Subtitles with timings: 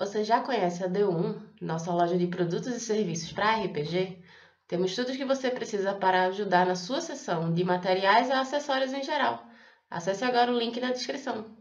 [0.00, 4.18] Você já conhece a D1, nossa loja de produtos e serviços para RPG?
[4.66, 8.94] Temos tudo o que você precisa para ajudar na sua sessão, de materiais e acessórios
[8.94, 9.46] em geral.
[9.90, 11.59] Acesse agora o link na descrição.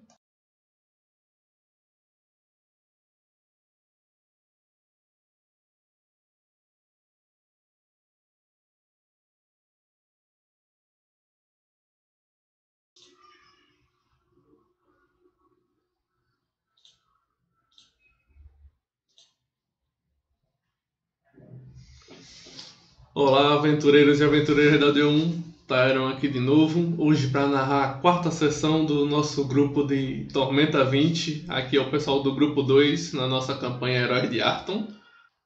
[23.21, 28.31] Olá, aventureiros e aventureiras da D1, Tyron aqui de novo, hoje para narrar a quarta
[28.31, 31.43] sessão do nosso grupo de Tormenta 20.
[31.49, 34.87] Aqui é o pessoal do grupo 2 na nossa campanha Heróis de Arton.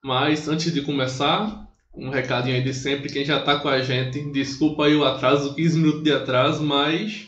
[0.06, 4.22] Mas antes de começar, um recadinho aí de sempre, quem já está com a gente,
[4.32, 7.26] desculpa aí o atraso, 15 minutos de atraso, mas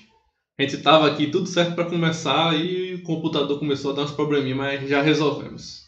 [0.60, 4.12] a gente tava aqui tudo certo para começar e o computador começou a dar uns
[4.12, 5.85] probleminhas, mas já resolvemos.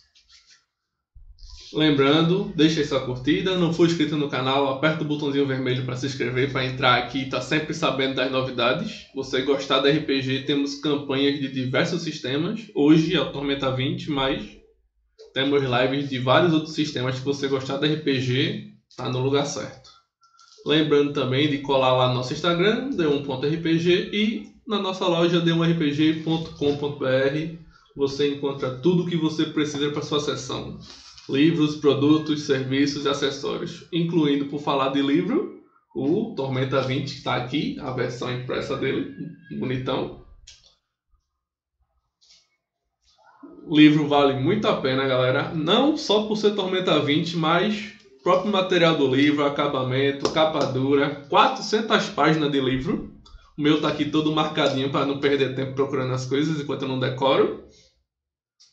[1.78, 6.08] Lembrando, deixe sua curtida, não for inscrito no canal, aperta o botãozinho vermelho para se
[6.08, 9.06] inscrever, para entrar aqui e tá sempre sabendo das novidades.
[9.14, 12.66] Você gostar da RPG, temos campanhas de diversos sistemas.
[12.74, 14.44] Hoje é o Tormenta 20, mas
[15.35, 17.18] temos lives de vários outros sistemas.
[17.18, 19.91] Se você gostar da RPG, está no lugar certo.
[20.66, 27.56] Lembrando também de colar lá no nosso Instagram, d1.rpg e na nossa loja d1rpg.com.br
[27.96, 30.79] você encontra tudo o que você precisa para sua sessão
[31.30, 35.62] livros, produtos, serviços e acessórios, incluindo, por falar de livro,
[35.96, 39.14] o Tormenta 20, que está aqui, a versão impressa dele,
[39.60, 40.26] bonitão.
[43.66, 45.54] O livro vale muito a pena, galera.
[45.54, 52.09] Não só por ser Tormenta 20, mas próprio material do livro, acabamento, capa dura, 400
[52.09, 53.12] páginas de livro.
[53.58, 56.88] O meu tá aqui todo marcadinho para não perder tempo procurando as coisas enquanto eu
[56.88, 57.64] não decoro.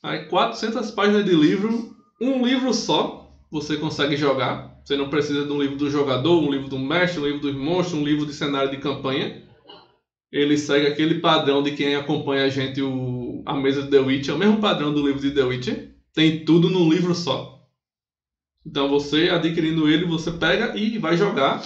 [0.03, 4.81] Aí 400 páginas de livro um livro só você consegue jogar.
[4.85, 7.55] Você não precisa de um livro do jogador, um livro do mestre, um livro dos
[7.55, 9.43] monstros, um livro de cenário de campanha.
[10.31, 14.33] Ele segue aquele padrão de quem acompanha a gente o, a mesa de The Witcher,
[14.33, 15.95] é o mesmo padrão do livro de The Witcher.
[16.13, 17.63] Tem tudo num livro só.
[18.67, 21.63] Então você adquirindo ele, você pega e vai jogar,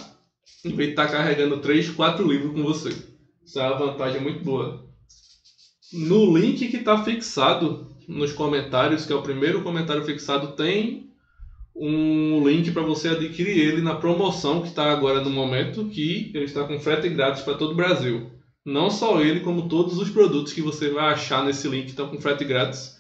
[0.65, 2.91] em vez de estar tá carregando 3, 4 livros com você.
[3.45, 4.87] Isso é uma vantagem muito boa.
[5.93, 11.11] No link que está fixado nos comentários, que é o primeiro comentário fixado, tem
[11.77, 16.47] um link para você adquirir ele na promoção que está agora no momento, que ele
[16.47, 18.33] está com frete grátis para todo o Brasil.
[18.65, 22.21] Não só ele, como todos os produtos que você vai achar nesse link estão com
[22.21, 22.99] frete grátis.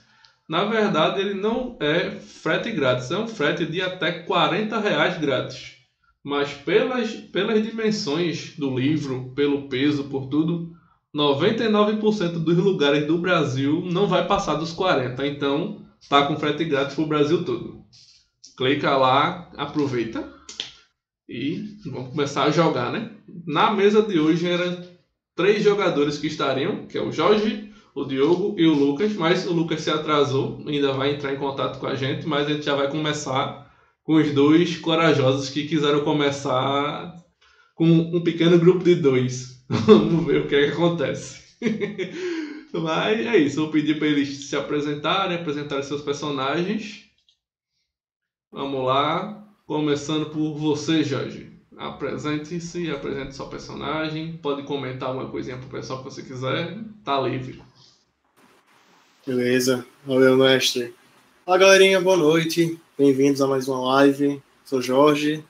[0.48, 5.76] Na verdade, ele não é frete grátis, é um frete de até 40 reais grátis.
[6.22, 10.77] Mas pelas, pelas dimensões do livro, pelo peso, por tudo,
[11.18, 16.94] 99% dos lugares do Brasil não vai passar dos 40, então tá com frete grátis
[16.94, 17.82] pro Brasil todo.
[18.56, 20.32] Clica lá, aproveita
[21.28, 23.10] e vamos começar a jogar, né?
[23.44, 24.80] Na mesa de hoje eram
[25.34, 29.52] três jogadores que estariam, que é o Jorge, o Diogo e o Lucas, mas o
[29.52, 32.76] Lucas se atrasou, ainda vai entrar em contato com a gente, mas a gente já
[32.76, 33.68] vai começar
[34.04, 37.12] com os dois corajosos que quiseram começar
[37.74, 39.57] com um pequeno grupo de dois.
[39.86, 41.42] Vamos ver o que, é que acontece.
[42.72, 47.04] Mas é isso, vou pedir para eles se apresentarem, apresentarem seus personagens.
[48.50, 51.52] Vamos lá, começando por você, Jorge.
[51.76, 54.38] Apresente-se, apresente seu personagem.
[54.38, 56.78] Pode comentar uma coisinha pro pessoal que você quiser.
[57.04, 57.62] Tá livre.
[59.26, 60.94] Beleza, valeu, mestre.
[61.44, 62.80] Olá, galerinha, boa noite.
[62.98, 64.42] Bem-vindos a mais uma live.
[64.64, 65.44] Sou Jorge.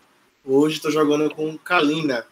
[0.44, 2.26] Hoje estou jogando com Kalina.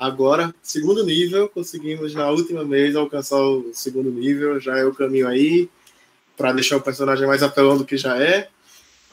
[0.00, 5.28] Agora, segundo nível, conseguimos na última vez alcançar o segundo nível, já é o caminho
[5.28, 5.68] aí,
[6.38, 8.48] para deixar o personagem mais apelão do que já é.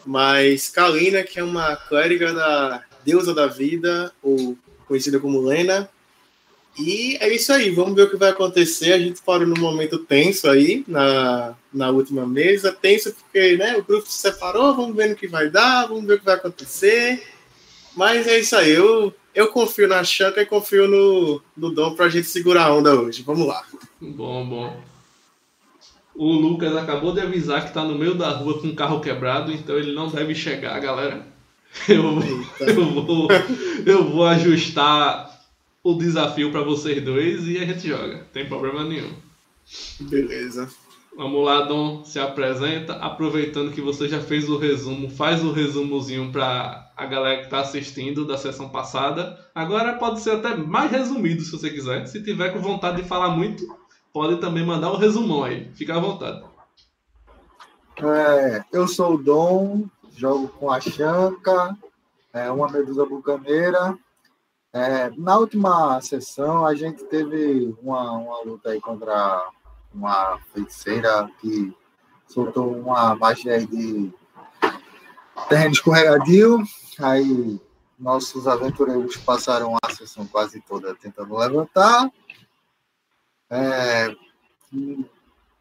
[0.05, 4.57] Mas Kalina, que é uma clériga da deusa da vida, ou
[4.87, 5.89] conhecida como Lena.
[6.79, 8.93] E é isso aí, vamos ver o que vai acontecer.
[8.93, 12.71] A gente parou num momento tenso aí, na, na última mesa.
[12.71, 16.13] Tenso porque né, o grupo se separou, vamos ver no que vai dar, vamos ver
[16.13, 17.21] o que vai acontecer.
[17.97, 22.09] Mas é isso aí, eu eu confio na Chanca e confio no, no Dom pra
[22.09, 23.21] gente segurar a onda hoje.
[23.23, 23.63] Vamos lá.
[24.01, 24.83] Bom, bom.
[26.15, 29.51] O Lucas acabou de avisar que tá no meio da rua com o carro quebrado,
[29.51, 31.25] então ele não deve chegar, galera.
[31.87, 32.03] Eu,
[32.65, 33.27] eu, vou,
[33.85, 35.29] eu vou ajustar
[35.83, 38.25] o desafio para vocês dois e a gente joga.
[38.33, 39.13] Tem problema nenhum.
[39.99, 40.67] Beleza.
[41.15, 42.93] Vamos lá, Dom, se apresenta.
[42.93, 47.59] Aproveitando que você já fez o resumo, faz o resumozinho para a galera que está
[47.59, 49.37] assistindo da sessão passada.
[49.53, 52.07] Agora pode ser até mais resumido se você quiser.
[52.07, 53.63] Se tiver com vontade de falar muito,
[54.11, 55.71] pode também mandar um resumão aí.
[55.75, 56.43] Fica à vontade.
[57.97, 59.85] É, eu sou o Dom,
[60.15, 61.77] jogo com a Chanca,
[62.33, 63.95] é, uma medusa bucaneira.
[64.73, 69.47] É, na última sessão, a gente teve uma, uma luta aí contra
[69.93, 71.75] uma feiticeira que
[72.27, 74.11] soltou uma magia de
[75.47, 76.63] terreno escorregadio.
[76.99, 77.59] Aí
[77.97, 82.11] nossos aventureiros passaram a sessão quase toda tentando levantar.
[83.49, 84.15] É,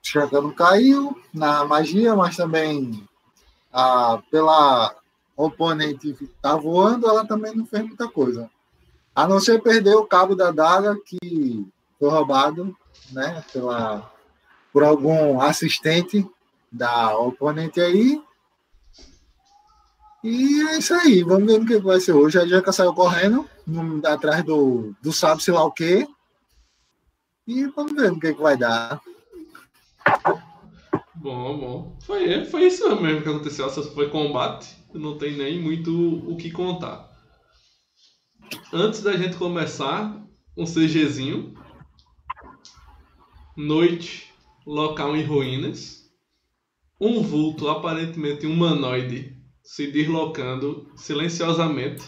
[0.02, 3.06] Chanca não caiu na magia, mas também
[3.72, 4.94] a, pela
[5.36, 8.50] oponente tá voando, ela também não fez muita coisa.
[9.14, 11.66] A não ser perder o cabo da daga que
[11.98, 12.76] foi roubado,
[13.12, 14.12] né, pela,
[14.72, 16.28] por algum assistente
[16.70, 18.22] da oponente aí.
[20.24, 22.38] E é isso aí, vamos ver o que vai ser hoje.
[22.38, 23.48] A Janka saiu correndo,
[24.04, 26.06] atrás do, do sabe sei lá o quê.
[27.46, 29.00] E vamos ver o que, vai dar.
[31.14, 31.98] Bom, bom.
[32.04, 33.70] Foi, foi isso mesmo que aconteceu.
[33.70, 34.76] Foi combate.
[34.92, 35.92] Não tem nem muito
[36.28, 37.08] o que contar.
[38.72, 40.20] Antes da gente começar,
[40.56, 41.54] um CGzinho.
[43.56, 44.32] Noite,
[44.66, 46.10] local em ruínas.
[47.00, 49.35] Um vulto aparentemente humanoide
[49.66, 52.04] se deslocando silenciosamente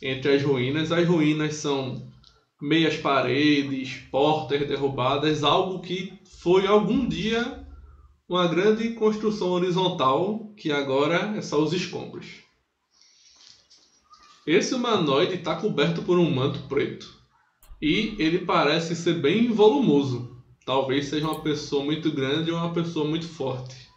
[0.00, 0.90] entre as ruínas.
[0.90, 2.10] As ruínas são
[2.60, 7.64] meias paredes, portas derrubadas, algo que foi algum dia
[8.26, 12.26] uma grande construção horizontal que agora é só os escombros.
[14.46, 17.14] Esse humanoide está coberto por um manto preto
[17.80, 20.36] e ele parece ser bem volumoso.
[20.64, 23.87] Talvez seja uma pessoa muito grande ou uma pessoa muito forte.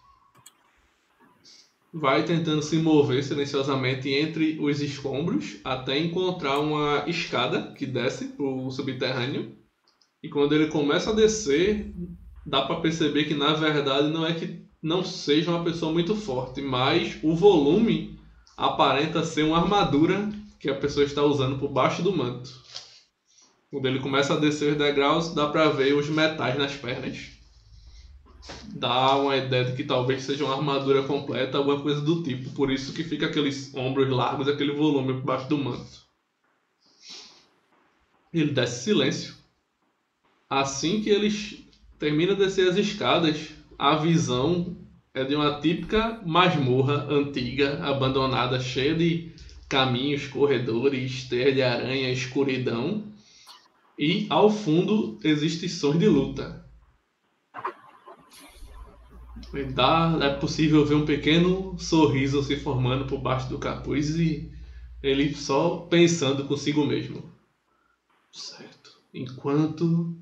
[1.93, 8.45] Vai tentando se mover silenciosamente entre os escombros até encontrar uma escada que desce para
[8.45, 9.57] o subterrâneo.
[10.23, 11.93] E quando ele começa a descer,
[12.45, 16.61] dá para perceber que na verdade não é que não seja uma pessoa muito forte,
[16.61, 18.17] mas o volume
[18.55, 20.29] aparenta ser uma armadura
[20.59, 22.49] que a pessoa está usando por baixo do manto.
[23.69, 27.31] Quando ele começa a descer os degraus, dá para ver os metais nas pernas.
[28.73, 32.49] Dá uma ideia de que talvez seja uma armadura completa, alguma coisa do tipo.
[32.51, 36.01] Por isso que fica aqueles ombros largos, aquele volume por baixo do manto.
[38.33, 39.35] Ele desce silêncio.
[40.49, 41.63] Assim que eles
[41.99, 44.75] termina de descer as escadas, a visão
[45.13, 49.31] é de uma típica masmorra antiga, abandonada, cheia de
[49.69, 53.04] caminhos, corredores, teia de aranha, escuridão.
[53.99, 56.60] E ao fundo existem sons de luta.
[59.74, 64.50] Dá, é possível ver um pequeno sorriso se formando por baixo do capuz e
[65.02, 67.30] ele só pensando consigo mesmo.
[68.31, 68.98] Certo.
[69.14, 70.16] Enquanto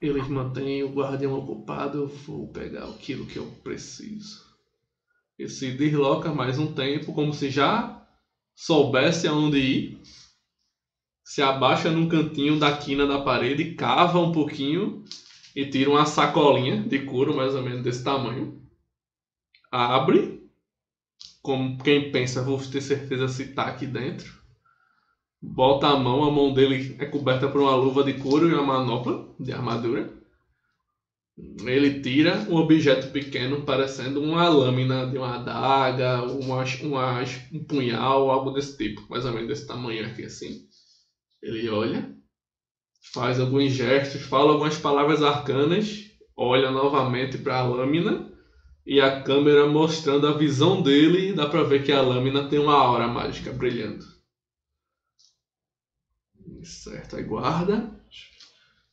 [0.00, 4.44] eles mantêm o guardião ocupado, eu vou pegar aquilo que eu preciso.
[5.38, 8.06] E se desloca mais um tempo, como se já
[8.54, 9.98] soubesse aonde ir.
[11.24, 15.02] Se abaixa num cantinho da quina da parede, cava um pouquinho
[15.54, 18.60] e tira uma sacolinha de couro mais ou menos desse tamanho.
[19.70, 20.48] Abre,
[21.42, 24.44] como quem pensa, vou ter certeza se tá aqui dentro
[25.44, 28.62] bota a mão, a mão dele é coberta por uma luva de couro e uma
[28.62, 30.10] manopla de armadura.
[31.36, 37.20] Ele tira um objeto pequeno parecendo uma lâmina de uma adaga, uma, uma,
[37.52, 40.54] um punhal, algo desse tipo, mais ou menos desse tamanho aqui assim.
[41.42, 42.08] Ele olha,
[43.12, 48.28] faz alguns gestos, fala algumas palavras arcanas, olha novamente para a lâmina
[48.86, 52.74] e a câmera mostrando a visão dele, dá para ver que a lâmina tem uma
[52.74, 54.04] aura mágica brilhando.
[56.64, 57.88] Certo, aí guarda.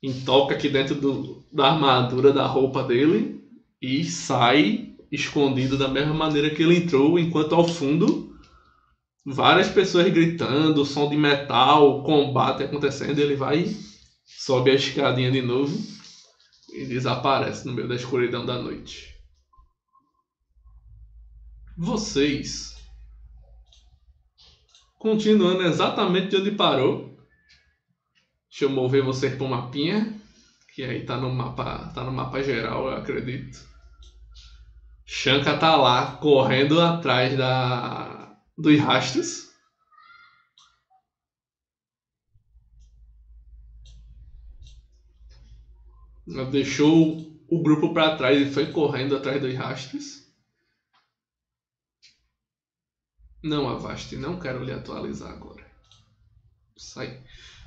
[0.04, 3.40] Entoca aqui dentro do, da armadura da roupa dele
[3.82, 8.32] e sai escondido da mesma maneira que ele entrou, enquanto ao fundo
[9.26, 13.66] várias pessoas gritando, som de metal, combate acontecendo, ele vai
[14.38, 15.76] sobe a escadinha de novo
[16.74, 19.16] e desaparece no meio da escuridão da noite.
[21.78, 22.76] Vocês
[24.98, 27.12] continuando exatamente de onde parou,
[28.52, 30.14] Deixa eu mover vocês para o mapinha.
[30.76, 31.90] Que aí tá no mapa.
[31.96, 33.58] Tá no mapa geral, eu acredito.
[35.06, 39.51] Shanka tá lá correndo atrás da dos rastros.
[46.52, 47.20] Deixou
[47.50, 50.22] o grupo para trás e foi correndo atrás dos rastros.
[53.44, 55.66] Não, Avast, não quero lhe atualizar agora.
[56.78, 57.22] Sai.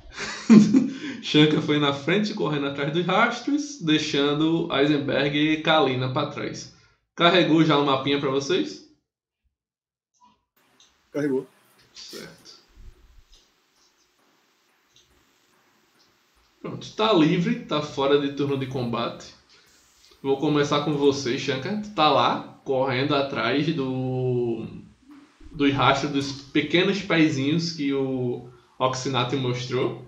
[1.21, 6.73] Shanka foi na frente correndo atrás dos rastros, deixando Eisenberg e Kalina para trás.
[7.13, 8.89] Carregou já o mapinha para vocês?
[11.11, 11.47] Carregou.
[11.93, 12.44] Certo.
[16.65, 19.35] Pronto, está livre, está fora de turno de combate.
[20.19, 21.79] Vou começar com você, Shankar.
[21.79, 24.65] Tu tá lá, correndo atrás do
[25.51, 30.03] dos rastros dos pequenos pezinhos que o Oxinato mostrou.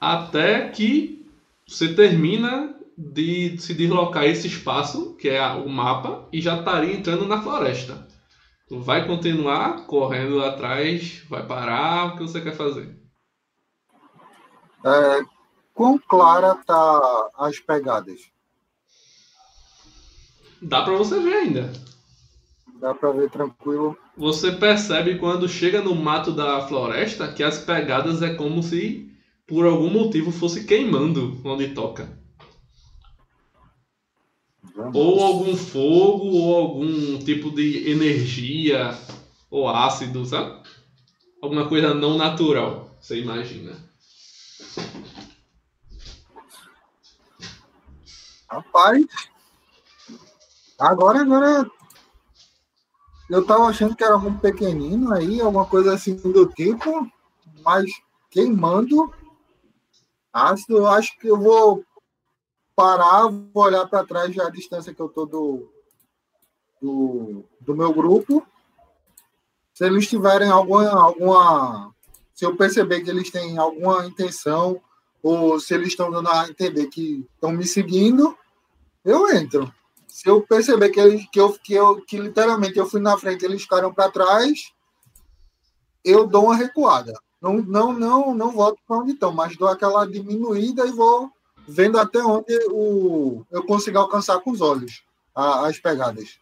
[0.00, 1.26] Até que
[1.66, 7.26] você termina de se deslocar esse espaço, que é o mapa, e já estaria entrando
[7.26, 8.06] na floresta.
[8.68, 12.97] Tu vai continuar correndo atrás, vai parar, o que você quer fazer?
[14.84, 15.24] É,
[15.74, 18.20] quão clara tá as pegadas?
[20.60, 21.72] Dá para você ver ainda.
[22.80, 23.96] Dá para ver tranquilo.
[24.16, 29.08] Você percebe quando chega no mato da floresta que as pegadas é como se
[29.46, 32.18] por algum motivo fosse queimando onde toca.
[34.76, 34.94] Vamos.
[34.94, 38.96] Ou algum fogo, ou algum tipo de energia,
[39.50, 40.62] ou ácido, sabe?
[41.42, 43.87] Alguma coisa não natural, você imagina.
[48.50, 49.04] Rapaz,
[50.78, 51.70] agora, agora
[53.28, 57.06] eu tava achando que era um pequenino aí, alguma coisa assim do tipo,
[57.62, 57.90] mas
[58.30, 59.12] queimando
[60.32, 61.84] ácido, acho que eu vou
[62.74, 65.68] parar, vou olhar para trás já a distância que eu tô do,
[66.80, 68.46] do, do meu grupo.
[69.74, 71.94] Se eles tiverem alguma, alguma.
[72.38, 74.80] Se eu perceber que eles têm alguma intenção,
[75.20, 78.38] ou se eles estão dando a entender que estão me seguindo,
[79.04, 79.74] eu entro.
[80.06, 83.44] Se eu perceber que, eles, que, eu, que, eu, que literalmente eu fui na frente
[83.44, 84.72] eles ficaram para trás,
[86.04, 87.12] eu dou uma recuada.
[87.42, 91.28] Não, não, não, não volto para onde estão, mas dou aquela diminuída e vou
[91.66, 95.02] vendo até onde o, eu consigo alcançar com os olhos
[95.34, 96.38] a- as pegadas.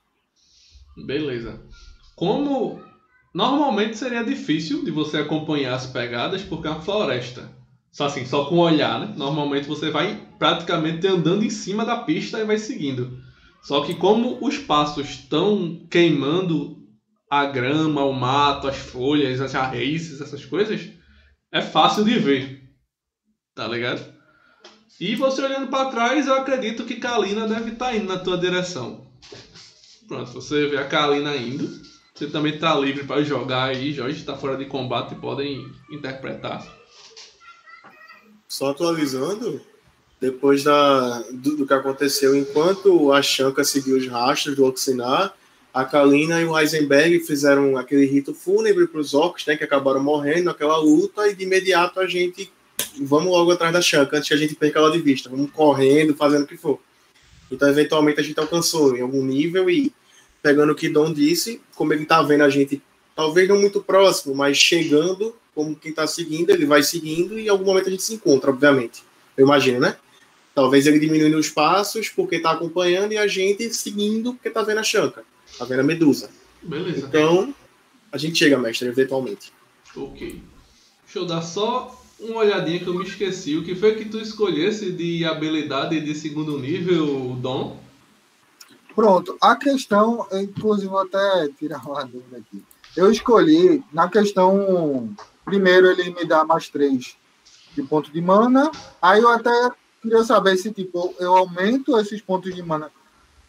[0.95, 1.59] Beleza.
[2.15, 2.85] Como
[3.37, 7.55] normalmente seria difícil de você acompanhar as pegadas porque é uma floresta.
[7.93, 9.15] Só assim, só com o olhar, né?
[9.15, 13.19] Normalmente você vai praticamente andando em cima da pista e vai seguindo.
[13.63, 16.79] Só que como os passos estão queimando
[17.31, 20.89] a grama, o mato, as folhas, as raízes, essas coisas,
[21.53, 22.63] é fácil de ver.
[23.55, 24.15] Tá ligado?
[24.99, 29.07] E você olhando para trás, eu acredito que Kalina deve estar indo na tua direção.
[30.09, 31.69] Pronto, você vê a Kalina indo.
[32.17, 36.67] Você também está livre para jogar aí, Jorge está fora de combate e podem interpretar.
[38.49, 39.61] Só atualizando,
[40.19, 45.35] depois da, do, do que aconteceu, enquanto a Shanka seguiu os rastros do Oxinar,
[45.75, 50.03] a Kalina e o Heisenberg fizeram aquele rito fúnebre para os orcs, né, que acabaram
[50.03, 52.51] morrendo naquela luta, e de imediato a gente
[52.99, 56.15] vamos logo atrás da Shanka, antes que a gente perca ela de vista, vamos correndo,
[56.15, 56.81] fazendo o que for.
[57.51, 59.93] Então, eventualmente, a gente alcançou em algum nível e
[60.47, 62.81] pegando o que Dom disse, como ele tá vendo a gente,
[63.17, 67.49] talvez não muito próximo, mas chegando, como quem tá seguindo, ele vai seguindo e em
[67.49, 69.03] algum momento a gente se encontra, obviamente.
[69.37, 69.97] Eu imagino, né?
[70.55, 74.79] Talvez ele diminuindo os passos porque tá acompanhando e a gente seguindo porque tá vendo
[74.79, 75.25] a Shanka,
[75.59, 76.31] tá vendo a Medusa.
[76.63, 77.07] Beleza.
[77.09, 77.53] Então,
[78.13, 79.53] a gente chega, mestre, eventualmente.
[79.97, 80.41] Ok.
[81.05, 83.57] Deixa eu dar só uma olhadinha que eu me esqueci.
[83.57, 87.85] O que foi que tu escolhesse de habilidade de segundo nível, Dom?
[88.97, 92.65] Pronto, a questão, inclusive vou até tirar uma dúvida aqui.
[92.97, 97.15] Eu escolhi, na questão, primeiro ele me dá mais três
[97.75, 98.71] de ponto de mana,
[99.03, 99.51] aí eu até
[100.01, 102.91] queria saber se tipo, eu aumento esses pontos de mana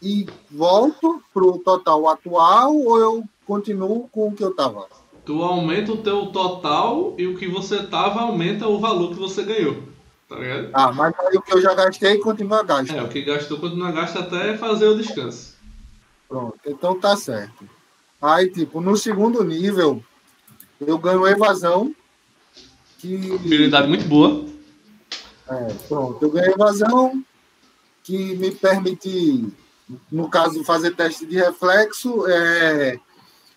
[0.01, 4.85] e volto pro total atual ou eu continuo com o que eu tava?
[5.23, 9.43] Tu aumenta o teu total e o que você tava aumenta o valor que você
[9.43, 9.81] ganhou.
[10.27, 10.69] Tá ligado?
[10.73, 12.93] Ah, mas aí o que eu já gastei continua gasto.
[12.93, 15.55] É, o que gastou continua gasta até fazer o descanso.
[16.27, 17.67] Pronto, então tá certo.
[18.21, 20.03] Aí, tipo, no segundo nível,
[20.81, 21.95] eu ganho evasão.
[22.99, 24.45] Que, Habilidade muito boa.
[25.49, 27.23] é, pronto, eu ganho evasão,
[28.03, 29.47] que me permite,
[30.11, 32.27] no caso, fazer teste de reflexo.
[32.27, 32.99] É,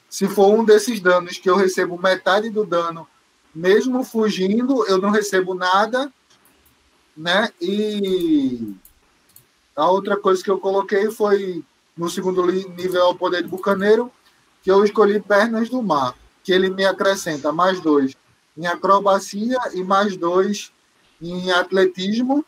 [0.08, 3.08] se for um desses danos que eu recebo metade do dano,
[3.52, 6.12] mesmo fugindo, eu não recebo nada,
[7.20, 7.50] né?
[7.60, 8.74] E
[9.76, 11.62] a outra coisa que eu coloquei foi
[11.96, 14.10] no segundo nível ao poder de bucaneiro,
[14.62, 18.16] que eu escolhi pernas do mar, que ele me acrescenta mais dois
[18.56, 20.72] em acrobacia e mais dois
[21.20, 22.44] em atletismo.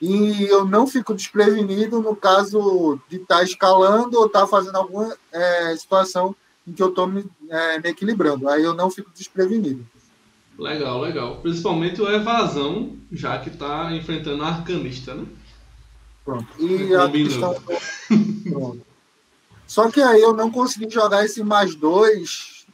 [0.00, 5.76] E eu não fico desprevenido no caso de estar escalando ou estar fazendo alguma é,
[5.76, 6.34] situação
[6.66, 8.48] em que eu estou me, é, me equilibrando.
[8.48, 9.86] Aí eu não fico desprevenido.
[10.58, 11.36] Legal, legal.
[11.42, 15.26] Principalmente o evasão, já que tá enfrentando a arcanista, né?
[16.24, 16.46] Pronto.
[16.58, 17.54] E a Combinou.
[17.54, 17.62] questão,
[18.50, 18.86] Pronto.
[19.66, 22.66] Só que aí eu não consegui jogar esse mais dois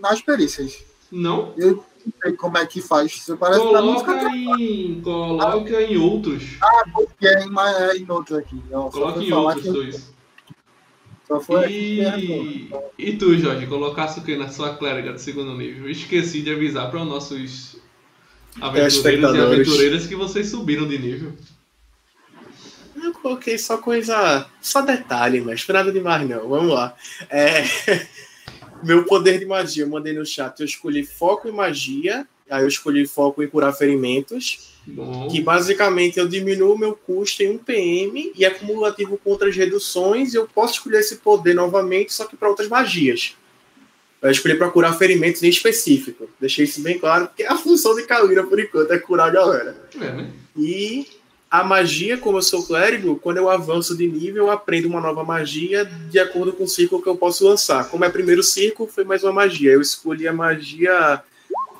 [0.00, 0.82] nas perícias.
[1.10, 1.52] Não?
[1.56, 3.12] Eu não sei como é que faz.
[3.12, 6.42] Isso parece Coloca fica em, coloca em outros.
[6.92, 8.60] porque é em, é em outro aqui.
[8.70, 9.96] Não, Coloca em outros que dois.
[9.96, 11.19] só foi aqui que
[11.70, 15.88] E, e tu, Jorge, colocasse o que na sua clériga de segundo nível?
[15.88, 17.76] Esqueci de avisar para os nossos
[18.60, 21.32] aventureiros e aventureiras que vocês subiram de nível.
[23.02, 24.46] Eu coloquei só coisa.
[24.60, 26.48] Só detalhe, mas nada demais não.
[26.48, 26.94] Vamos lá.
[27.30, 27.64] É,
[28.82, 30.58] Meu poder de magia, eu mandei no chat.
[30.58, 32.26] Eu escolhi foco em magia.
[32.50, 34.70] Aí eu escolhi foco em curar ferimentos.
[34.86, 39.56] Bom, Que basicamente eu diminuo meu custo em 1 PM e é acumulativo contra as
[39.56, 40.32] reduções.
[40.32, 43.36] E eu posso escolher esse poder novamente, só que para outras magias.
[44.22, 46.28] Eu escolhi para curar ferimentos em específico.
[46.40, 49.88] Deixei isso bem claro, porque a função de Kalira, por enquanto, é curar a galera.
[49.94, 50.30] é, né?
[50.56, 51.06] E
[51.50, 55.24] a magia, como eu sou clérigo, quando eu avanço de nível, eu aprendo uma nova
[55.24, 57.88] magia de acordo com o círculo que eu posso lançar.
[57.88, 59.72] Como é primeiro círculo, foi mais uma magia.
[59.72, 61.22] Eu escolhi a magia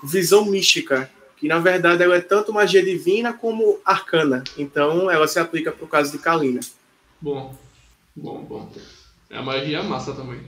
[0.03, 4.45] Visão Mística, que na verdade ela é tanto magia divina como arcana.
[4.57, 6.61] Então ela se aplica para o caso de Kalina.
[7.21, 7.57] Bom,
[8.15, 8.73] bom, bom.
[9.29, 10.41] É a magia massa também.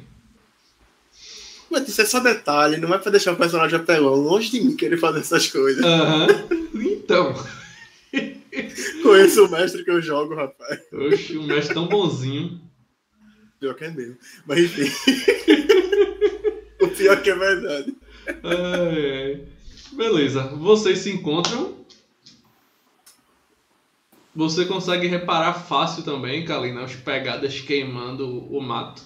[1.71, 4.15] Mas isso é só detalhe, não é para deixar o personagem apelão.
[4.15, 5.83] Longe de mim querer fazer essas coisas.
[5.83, 6.27] Aham.
[6.75, 7.35] Então,
[9.03, 10.81] Conheço o mestre que eu jogo, rapaz.
[10.93, 12.61] oxe, o mestre tão bonzinho.
[13.59, 14.17] Pior que é mesmo.
[14.47, 14.91] Mas enfim.
[16.81, 17.97] o pior que é verdade.
[18.27, 19.49] Ai, ai.
[19.93, 21.83] Beleza, vocês se encontram.
[24.35, 29.03] Você consegue reparar fácil também, Kalina, as pegadas queimando o mato.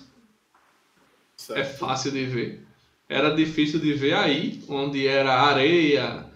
[1.55, 2.67] É fácil de ver.
[3.09, 6.27] Era difícil de ver aí, onde era areia,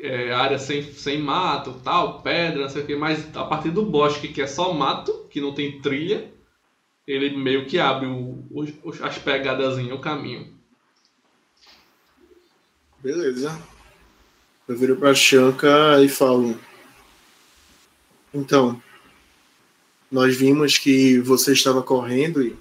[0.00, 3.84] é, área sem, sem mato, tal, pedra, não sei o que, mas a partir do
[3.86, 6.30] bosque, que é só mato, que não tem trilha,
[7.06, 10.54] ele meio que abre o, os- as pegadazinhas, o caminho.
[13.02, 13.60] Beleza.
[14.68, 16.56] Eu viro pra Shanka e falo.
[18.32, 18.80] Então,
[20.10, 22.56] nós vimos que você estava correndo e.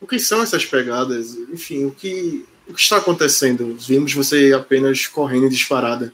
[0.00, 1.34] O que são essas pegadas?
[1.34, 3.76] Enfim, o que, o que está acontecendo?
[3.78, 6.12] Vimos você apenas correndo disparada.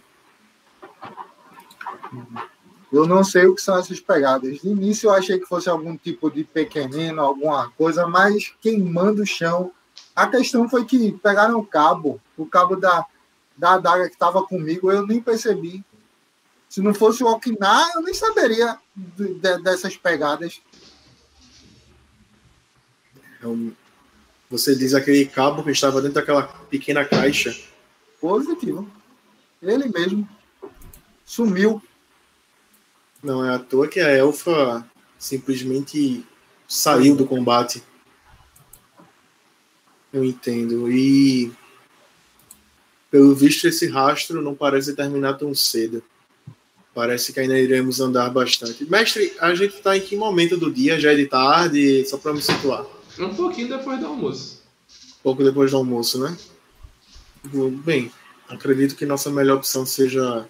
[2.92, 4.60] Eu não sei o que são essas pegadas.
[4.60, 9.26] De início eu achei que fosse algum tipo de pequenino, alguma coisa, mas queimando o
[9.26, 9.72] chão.
[10.18, 13.06] A questão foi que pegaram o cabo, o cabo da,
[13.56, 15.84] da adaga que estava comigo, eu nem percebi.
[16.68, 20.60] Se não fosse o Okina, eu nem saberia de- de- dessas pegadas.
[23.38, 23.72] Então,
[24.50, 27.56] você diz aquele cabo que estava dentro daquela pequena caixa.
[28.20, 28.90] Positivo.
[29.62, 30.28] Ele mesmo
[31.24, 31.80] sumiu.
[33.22, 34.84] Não é à toa que a elfa
[35.16, 36.26] simplesmente
[36.66, 37.82] saiu do combate.
[40.12, 40.90] Eu entendo.
[40.90, 41.52] E
[43.10, 46.02] pelo visto esse rastro não parece terminar tão cedo.
[46.94, 48.84] Parece que ainda iremos andar bastante.
[48.84, 50.98] Mestre, a gente está em que momento do dia?
[50.98, 52.04] Já é de tarde?
[52.06, 52.84] Só para me situar.
[53.18, 54.62] Um pouquinho depois do almoço.
[55.22, 56.36] Pouco depois do almoço, né?
[57.84, 58.10] Bem,
[58.48, 60.48] acredito que nossa melhor opção seja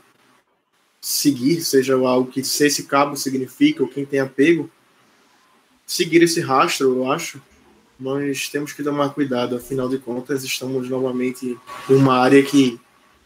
[1.00, 4.70] seguir, seja algo que se esse cabo significa, ou quem tem apego,
[5.86, 7.40] seguir esse rastro, eu acho.
[7.98, 11.58] Nós temos que tomar cuidado, afinal de contas, estamos novamente
[11.90, 12.80] em uma área que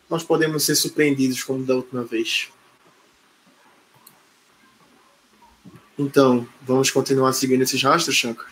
[0.09, 2.51] nós podemos ser surpreendidos como da última vez.
[5.99, 8.51] Então, vamos continuar seguindo esses rastros, Shankar?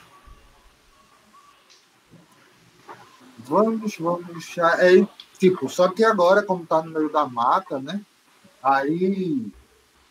[3.38, 4.58] Vamos, vamos.
[4.58, 5.06] É,
[5.38, 8.00] tipo, só que agora, como tá no meio da mata, né?
[8.62, 9.50] Aí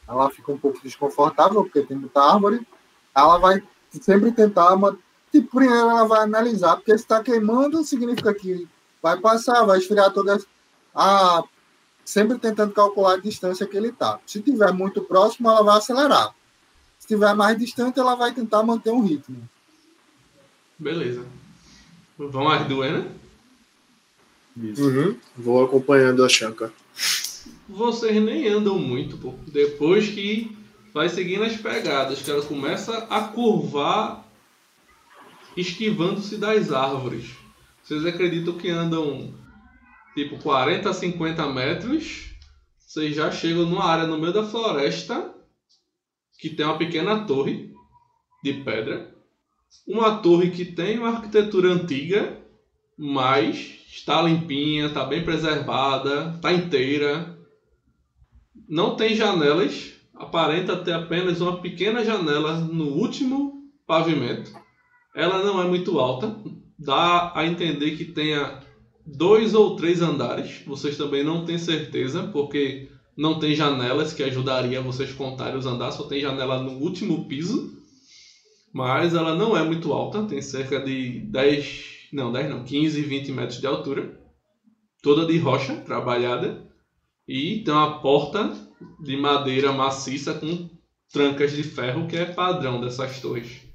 [0.07, 2.67] ela fica um pouco desconfortável, porque tem muita árvore.
[3.15, 3.63] Ela vai
[4.01, 4.75] sempre tentar.
[5.31, 8.67] Tipo, primeiro ela vai analisar, porque se tá queimando, significa que
[9.01, 10.39] vai passar, vai esfriar toda
[10.95, 11.43] a.
[12.03, 14.19] Sempre tentando calcular a distância que ele tá.
[14.25, 16.33] Se tiver muito próximo, ela vai acelerar.
[16.97, 19.47] Se tiver mais distante, ela vai tentar manter um ritmo.
[20.77, 21.23] Beleza.
[22.17, 23.11] Vão as duas, né?
[24.57, 25.15] Uhum.
[25.37, 26.71] Vou acompanhando a Shankar.
[27.67, 29.35] Vocês nem andam muito, pô.
[29.47, 30.57] Depois que
[30.93, 34.25] vai seguindo as pegadas, que ela começa a curvar,
[35.59, 37.31] esquivando-se das árvores.
[37.83, 39.33] Vocês acreditam que andam
[40.13, 42.29] tipo 40 a 50 metros?
[42.77, 45.33] Vocês já chegam numa área no meio da floresta
[46.39, 47.73] que tem uma pequena torre
[48.43, 49.13] de pedra.
[49.87, 52.39] Uma torre que tem uma arquitetura antiga,
[52.97, 57.37] mas está limpinha, está bem preservada, está inteira.
[58.67, 64.51] Não tem janelas, aparenta ter apenas uma pequena janela no último pavimento.
[65.19, 66.33] Ela não é muito alta,
[66.77, 68.61] dá a entender que tenha
[69.05, 70.63] dois ou três andares.
[70.65, 75.95] Vocês também não têm certeza, porque não tem janelas que ajudaria vocês contarem os andares,
[75.95, 77.77] só tem janela no último piso.
[78.71, 83.31] Mas ela não é muito alta, tem cerca de 10, não, 10 não, 15, 20
[83.33, 84.17] metros de altura.
[85.03, 86.65] Toda de rocha trabalhada.
[87.27, 88.55] E tem uma porta
[89.01, 90.69] de madeira maciça com
[91.11, 93.68] trancas de ferro, que é padrão dessas torres.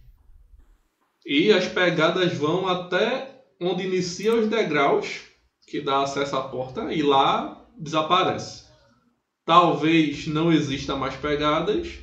[1.25, 5.23] E as pegadas vão até onde inicia os degraus,
[5.67, 8.65] que dá acesso à porta, e lá desaparece.
[9.45, 11.99] Talvez não exista mais pegadas,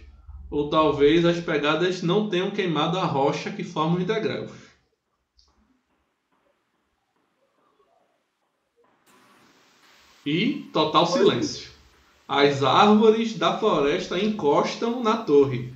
[0.50, 4.52] ou talvez as pegadas não tenham queimado a rocha que forma os degraus.
[10.26, 11.72] E total silêncio.
[12.28, 15.74] As árvores da floresta encostam na torre.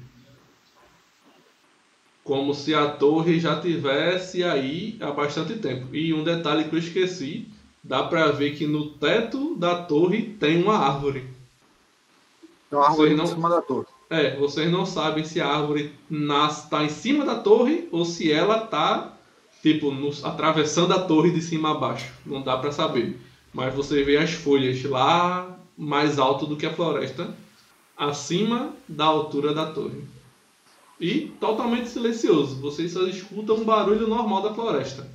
[2.26, 5.96] Como se a torre já tivesse aí há bastante tempo.
[5.96, 7.48] E um detalhe que eu esqueci:
[7.84, 11.24] dá para ver que no teto da torre tem uma árvore.
[12.70, 13.86] Tem uma árvore não- em cima da torre.
[14.10, 18.64] É, vocês não sabem se a árvore está em cima da torre ou se ela
[18.64, 19.14] está
[19.62, 22.12] tipo nos- atravessando a torre de cima a baixo.
[22.26, 23.20] Não dá para saber.
[23.54, 27.36] Mas você vê as folhas lá mais alto do que a floresta,
[27.96, 30.04] acima da altura da torre.
[31.00, 32.56] E totalmente silencioso.
[32.62, 35.08] Vocês só escutam um barulho normal da floresta.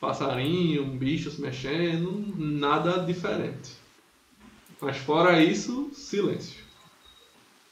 [0.00, 3.70] Passarinho, um bicho se mexendo, nada diferente.
[4.80, 6.62] Mas fora isso, silêncio.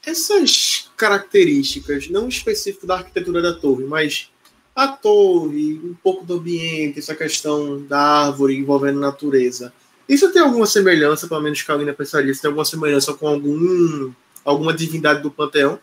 [0.05, 4.29] Essas características, não específico da arquitetura da torre, mas
[4.75, 9.73] a torre, um pouco do ambiente, essa questão da árvore envolvendo a natureza.
[10.07, 13.27] Isso tem alguma semelhança, pelo menos que a Alina pensaria, se tem alguma semelhança com
[13.27, 14.11] algum,
[14.43, 15.79] alguma divindade do panteão?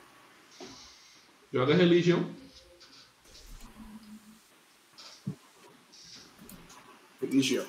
[1.53, 2.29] Joga religião.
[7.21, 7.67] Religião.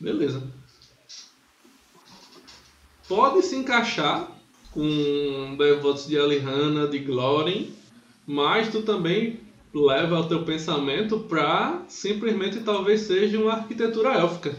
[0.00, 0.42] Beleza.
[3.08, 4.30] Pode se encaixar
[4.70, 7.74] com devotos de Alihanna, de Glorin,
[8.24, 9.40] mas tu também
[9.74, 14.56] leva o teu pensamento para simplesmente talvez seja uma arquitetura élfica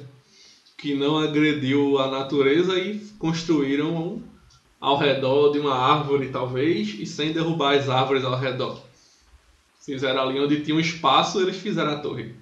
[0.78, 4.24] que não agrediu a natureza e construíram um
[4.80, 8.82] ao redor de uma árvore talvez e sem derrubar as árvores ao redor.
[9.82, 12.36] Fizeram ali onde tinha um espaço, eles fizeram a torre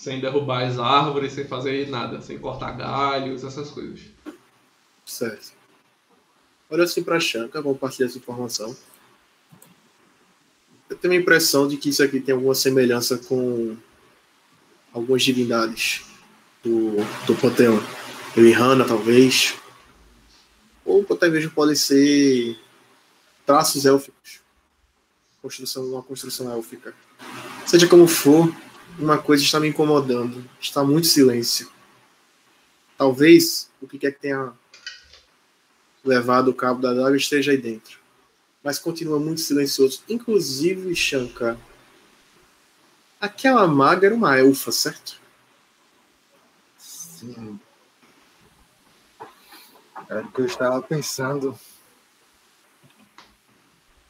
[0.00, 4.00] sem derrubar as árvores, sem fazer nada, sem cortar galhos, essas coisas.
[5.04, 5.52] Certo.
[6.70, 8.74] Olha assim para Shanka, compartilhar essa informação.
[10.88, 13.76] Eu tenho a impressão de que isso aqui tem alguma semelhança com
[14.92, 16.02] algumas divindades
[16.64, 17.78] do, do panteão.
[18.34, 19.54] Elihanna, talvez.
[20.84, 22.58] Ou até mesmo podem ser
[23.46, 24.40] traços élficos.
[25.42, 26.94] Construção, uma construção élfica.
[27.66, 28.54] Seja como for,
[28.98, 30.44] uma coisa está me incomodando.
[30.60, 31.70] Está muito silêncio.
[32.96, 34.52] Talvez o que quer que tenha
[36.04, 37.98] levado o cabo da daga esteja aí dentro.
[38.62, 40.02] Mas continua muito silencioso.
[40.08, 41.56] Inclusive, Shankar.
[43.20, 45.18] Aquela maga era uma elfa, certo?
[46.78, 47.58] Sim.
[50.10, 51.56] Era o que eu estava pensando.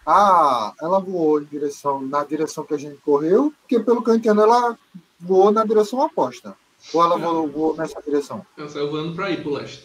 [0.06, 4.14] Ah, ela voou em direção, na direção que a gente correu, porque pelo que eu
[4.14, 4.78] entendo, ela
[5.20, 6.56] voou na direção oposta.
[6.94, 8.44] Ou ela voou, voou nessa direção?
[8.56, 9.84] Ela saiu voando pra ir pro leste.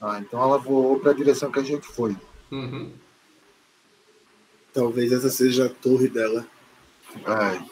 [0.00, 2.16] Ah, então ela voou para a direção que a gente foi.
[2.50, 2.90] Uhum.
[4.72, 6.46] Talvez essa seja a torre dela.
[7.14, 7.62] É.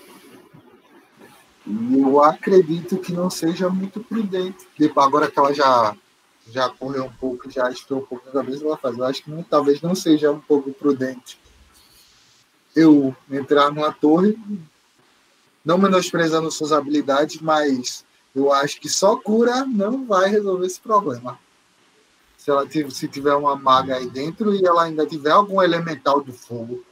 [1.66, 4.66] E eu acredito que não seja muito prudente.
[4.76, 5.96] Tipo, agora que ela já,
[6.50, 8.96] já correu um pouco, já estou um pouco na cabeça, ela faz.
[8.96, 11.38] Eu acho que não- talvez não seja um pouco prudente
[12.74, 14.36] eu entrar numa torre,
[15.64, 18.04] não menosprezando suas habilidades, mas
[18.34, 21.38] eu acho que só cura não vai resolver esse problema.
[22.36, 26.32] Se ela se tiver uma maga aí dentro e ela ainda tiver algum elemental do
[26.32, 26.84] fogo,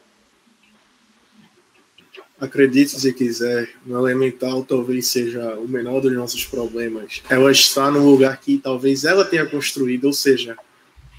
[2.43, 7.23] Acredite se quiser, no elemental talvez seja o menor dos nossos problemas.
[7.31, 10.57] Ela está num lugar que talvez ela tenha construído, ou seja,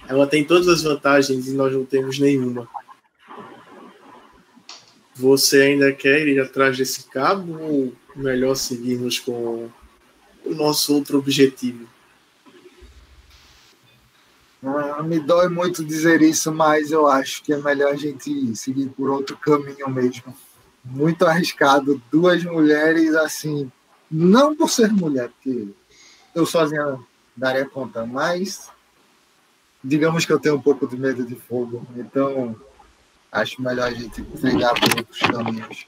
[0.06, 2.68] ela tem todas as vantagens e nós não temos nenhuma.
[5.16, 9.70] Você ainda quer ir atrás desse cabo ou melhor seguirmos com
[10.44, 11.88] o nosso outro objetivo?
[14.62, 18.90] Ah, Me dói muito dizer isso, mas eu acho que é melhor a gente seguir
[18.90, 20.36] por outro caminho mesmo.
[20.84, 22.02] Muito arriscado.
[22.12, 23.72] Duas mulheres assim,
[24.10, 25.68] não por ser mulher, porque
[26.36, 27.00] eu sozinha
[27.36, 28.70] daria conta, mas
[29.84, 32.56] digamos que eu tenho um pouco de medo de fogo, então
[33.32, 35.86] acho melhor a gente trilhar por outros caminhos.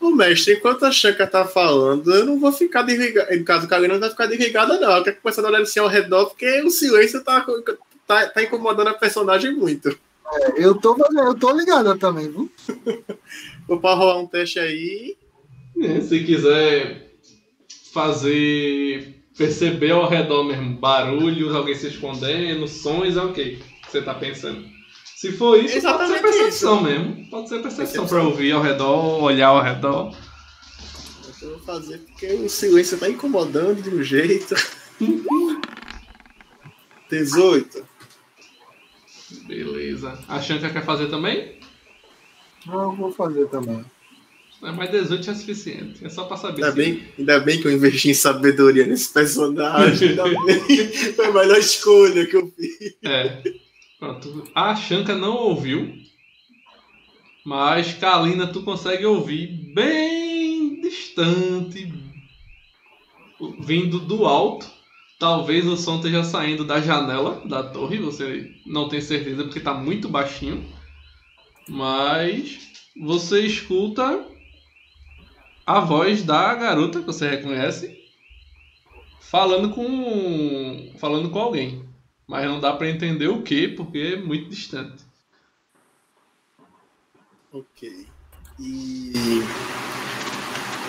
[0.00, 3.32] Ô, mestre, enquanto a Shanka tá falando, eu não vou ficar desligado.
[3.32, 4.96] Em caso o Kalina não vai ficar desligada, não.
[4.96, 7.44] Eu quero começar a olhar assim ao redor, porque o silêncio tá,
[8.06, 9.88] tá, tá incomodando a personagem muito.
[9.88, 12.50] É, eu, tô, eu tô ligada também, viu?
[13.66, 15.16] Vou para rolar um teste aí.
[15.82, 17.10] É, se quiser
[17.92, 24.14] fazer perceber ao redor mesmo barulhos, alguém se escondendo, sons, é o que você tá
[24.14, 24.64] pensando.
[25.16, 26.84] Se for isso, Exatamente pode ser percepção isso.
[26.84, 27.30] mesmo.
[27.30, 30.14] Pode ser percepção pra ouvir ao redor, olhar ao redor.
[31.42, 34.54] Eu vou fazer porque o silêncio tá incomodando de um jeito.
[37.10, 37.86] 18.
[39.46, 40.18] Beleza.
[40.28, 41.55] A Shanka quer fazer também?
[42.66, 43.84] Não, eu vou fazer também.
[44.62, 46.04] É, mas 18 é suficiente.
[46.04, 46.76] É só pra saber Ainda se.
[46.76, 50.10] bem, ainda bem que eu investi em sabedoria nesse personagem.
[50.10, 50.88] Ainda bem.
[51.14, 52.96] Foi a melhor escolha que eu fiz.
[53.04, 53.42] É.
[53.98, 54.44] Pronto.
[54.54, 55.92] A Shanka não ouviu.
[57.44, 61.92] Mas Kalina, tu consegue ouvir bem distante.
[63.60, 64.66] Vindo do alto.
[65.18, 67.98] Talvez o som esteja saindo da janela da torre.
[67.98, 70.64] Você não tem certeza porque tá muito baixinho.
[71.68, 72.58] Mas
[73.00, 74.24] você escuta
[75.66, 77.98] a voz da garota que você reconhece
[79.20, 81.84] falando com falando com alguém.
[82.26, 85.04] Mas não dá pra entender o que, porque é muito distante.
[87.52, 88.06] Ok.
[88.58, 89.12] E.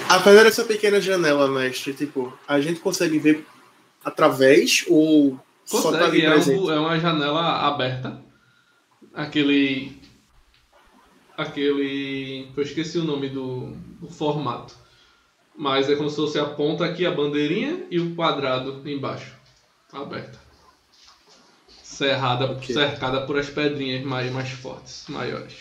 [0.09, 3.45] Apesar dessa pequena janela, mestre, tipo, a gente consegue ver
[4.03, 8.21] através ou só tá ali Consegue, é, um- é uma janela aberta.
[9.13, 9.96] Aquele.
[11.37, 12.51] Aquele.
[12.57, 13.71] Eu esqueci o nome do,
[14.01, 14.73] do formato.
[15.55, 19.35] Mas é como se você aponta aqui a bandeirinha e o quadrado embaixo.
[19.91, 20.39] Aberta.
[21.83, 22.73] Cerrada, Ok.
[22.73, 25.53] Cercada por as pedrinhas mais, mais fortes, maiores.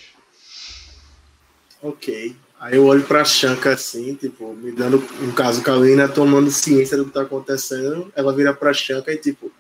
[1.81, 2.37] Ok.
[2.59, 7.05] Aí eu olho pra Shanka assim, tipo, me dando, no caso, Kalina tomando ciência do
[7.05, 8.13] que tá acontecendo.
[8.15, 9.53] Ela vira pra Shanka e, tipo.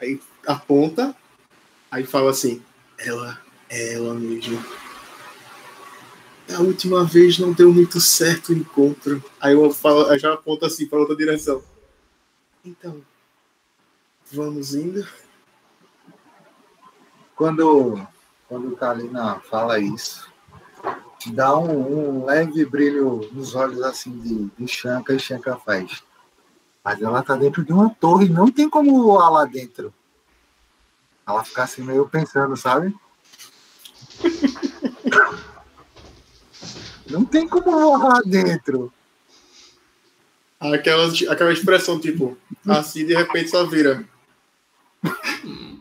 [0.00, 1.14] Aí aponta,
[1.90, 2.62] aí fala assim:
[2.98, 4.62] Ela é ela mesmo.
[6.54, 9.22] A última vez não deu muito certo o encontro.
[9.40, 11.62] Aí eu, falo, eu já aponto assim pra outra direção.
[12.64, 13.02] Então,
[14.32, 15.06] vamos indo?
[17.36, 18.04] Quando,
[18.48, 20.28] quando Kalina fala isso,
[21.26, 26.02] dá um, um leve brilho nos olhos assim de, de Shanka e Shanka faz.
[26.82, 29.92] Mas ela tá dentro de uma torre, não tem como voar lá dentro.
[31.28, 32.94] Ela fica assim meio pensando, sabe?
[37.10, 38.92] Não tem como voar dentro.
[40.60, 42.36] Aquela, aquela expressão, tipo,
[42.66, 44.04] assim de repente só vira.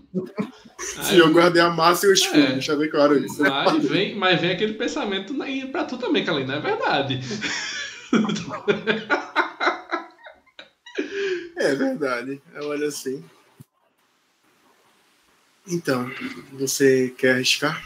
[0.77, 2.51] Sim, eu guardei a massa e o escudo, É.
[2.53, 3.41] deixa bem claro isso.
[3.41, 5.33] Mas vem, mas vem aquele pensamento
[5.71, 7.19] pra tu também, Kalina, é verdade.
[11.59, 12.39] É verdade.
[12.53, 13.23] Eu olho assim.
[15.69, 16.09] Então,
[16.53, 17.83] você quer arriscar?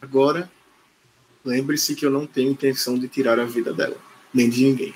[0.00, 0.50] Agora,
[1.44, 3.98] lembre-se que eu não tenho intenção de tirar a vida dela,
[4.32, 4.94] nem de ninguém.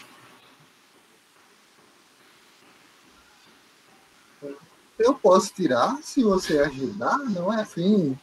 [4.98, 8.18] Eu posso tirar se você ajudar, não é assim.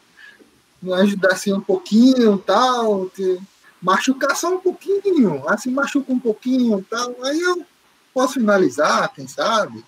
[0.81, 3.39] Me ajudar assim um pouquinho, tal, te
[3.79, 7.63] machucar só um pouquinho, assim machuca um pouquinho, tal, aí eu
[8.12, 9.86] posso finalizar, quem sabe?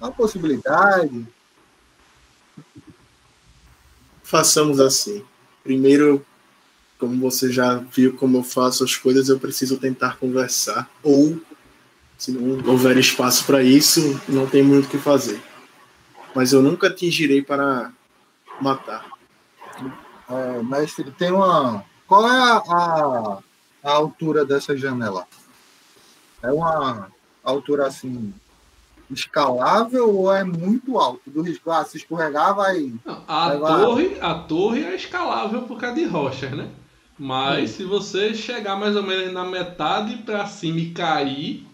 [0.00, 1.26] Uma possibilidade.
[4.32, 5.22] Façamos assim.
[5.62, 6.24] Primeiro,
[6.98, 10.90] como você já viu como eu faço as coisas, eu preciso tentar conversar.
[11.02, 11.38] Ou,
[12.16, 15.38] se não houver espaço para isso, não tem muito o que fazer.
[16.34, 17.92] Mas eu nunca atingirei para
[18.58, 19.04] matar.
[20.30, 21.84] É, mestre, tem uma.
[22.06, 23.38] Qual é a, a,
[23.84, 25.26] a altura dessa janela?
[26.42, 27.12] É uma
[27.44, 28.32] altura assim
[29.14, 31.30] escalável ou é muito alto?
[31.30, 32.92] Do risco, ah, se escorregar, vai.
[33.04, 33.78] Não, a, Vai lá.
[33.80, 36.68] torre, a torre é escalável por causa de rochas, né?
[37.18, 41.66] Mas se você chegar mais ou menos na metade pra cima e cair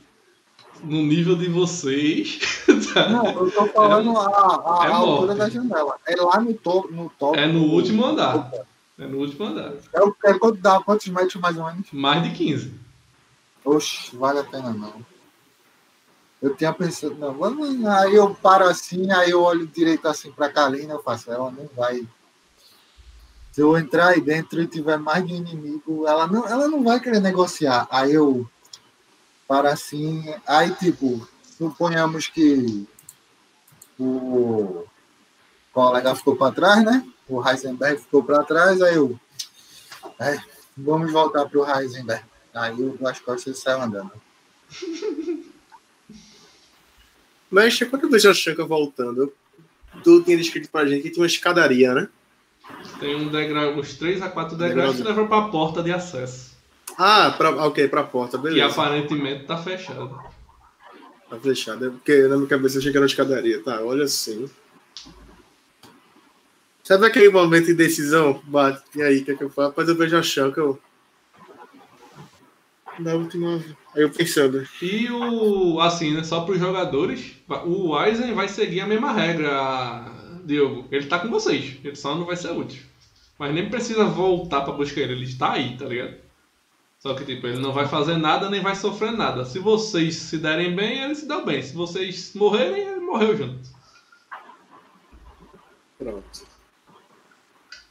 [0.83, 2.39] no nível de vocês,
[2.93, 3.09] tá?
[3.09, 5.97] Não, eu tô falando a, a- é a altura da janela.
[6.07, 6.93] É lá no topo.
[6.93, 8.51] No topo É no último andar.
[8.99, 9.73] é no último andar.
[9.95, 10.81] É, é quanto dá?
[10.81, 11.87] Quantos metros mais ou menos?
[11.93, 12.73] Mais de 15.
[13.65, 14.93] Oxe, vale a pena não.
[16.41, 20.49] Eu tinha pensado, não, vamos, aí eu paro assim, aí eu olho direito assim pra
[20.49, 22.07] Kalina, eu faço, ela não vai.
[23.51, 27.01] Se eu entrar aí dentro e tiver mais de inimigo, ela não, ela não vai
[27.01, 27.89] querer negociar.
[27.91, 28.49] Aí eu
[29.49, 31.27] paro assim, aí tipo,
[31.59, 32.87] suponhamos que
[33.99, 34.85] o
[35.73, 37.05] colega ficou para trás, né?
[37.29, 39.19] O Heisenberg ficou para trás, aí eu.
[40.21, 40.41] É,
[40.77, 42.25] vamos voltar para o Heisenberg.
[42.55, 44.13] Aí o Duas Costas saiu andando.
[47.51, 49.33] Mas quando eu vejo a Shanka voltando,
[50.05, 52.09] tu tinha descrito pra gente que tinha uma escadaria, né?
[53.01, 56.57] Tem um degrau, uns 3 a 4 degraus que levam pra porta de acesso.
[56.99, 58.67] Ah, pra, ok, pra porta, Que beleza.
[58.67, 60.11] aparentemente tá fechada.
[61.31, 61.87] Tá fechado.
[61.87, 63.63] É porque na minha cabeça eu achei que era uma escadaria.
[63.63, 64.49] Tá, olha assim.
[66.83, 68.41] Sabe aquele momento de decisão?
[68.45, 69.69] Bate, e aí, o que é que eu faço?
[69.69, 70.79] Rapaz, eu vejo a Shanka, eu...
[72.99, 73.63] Na última...
[73.95, 75.81] Aí eu pensando, E o.
[75.81, 76.23] Assim, né?
[76.23, 77.35] Só pros jogadores,
[77.65, 80.05] o Aizen vai seguir a mesma regra,
[80.45, 80.87] Diogo.
[80.91, 81.79] Ele tá com vocês.
[81.83, 82.83] Ele só não vai ser útil.
[83.39, 85.15] Mas nem precisa voltar pra buscar ele.
[85.15, 86.17] Ele está aí, tá ligado?
[86.99, 89.45] Só que, tipo, ele não vai fazer nada nem vai sofrer nada.
[89.45, 91.63] Se vocês se derem bem, ele se dá bem.
[91.63, 93.69] Se vocês morrerem, ele morreu junto.
[95.97, 96.47] pronto.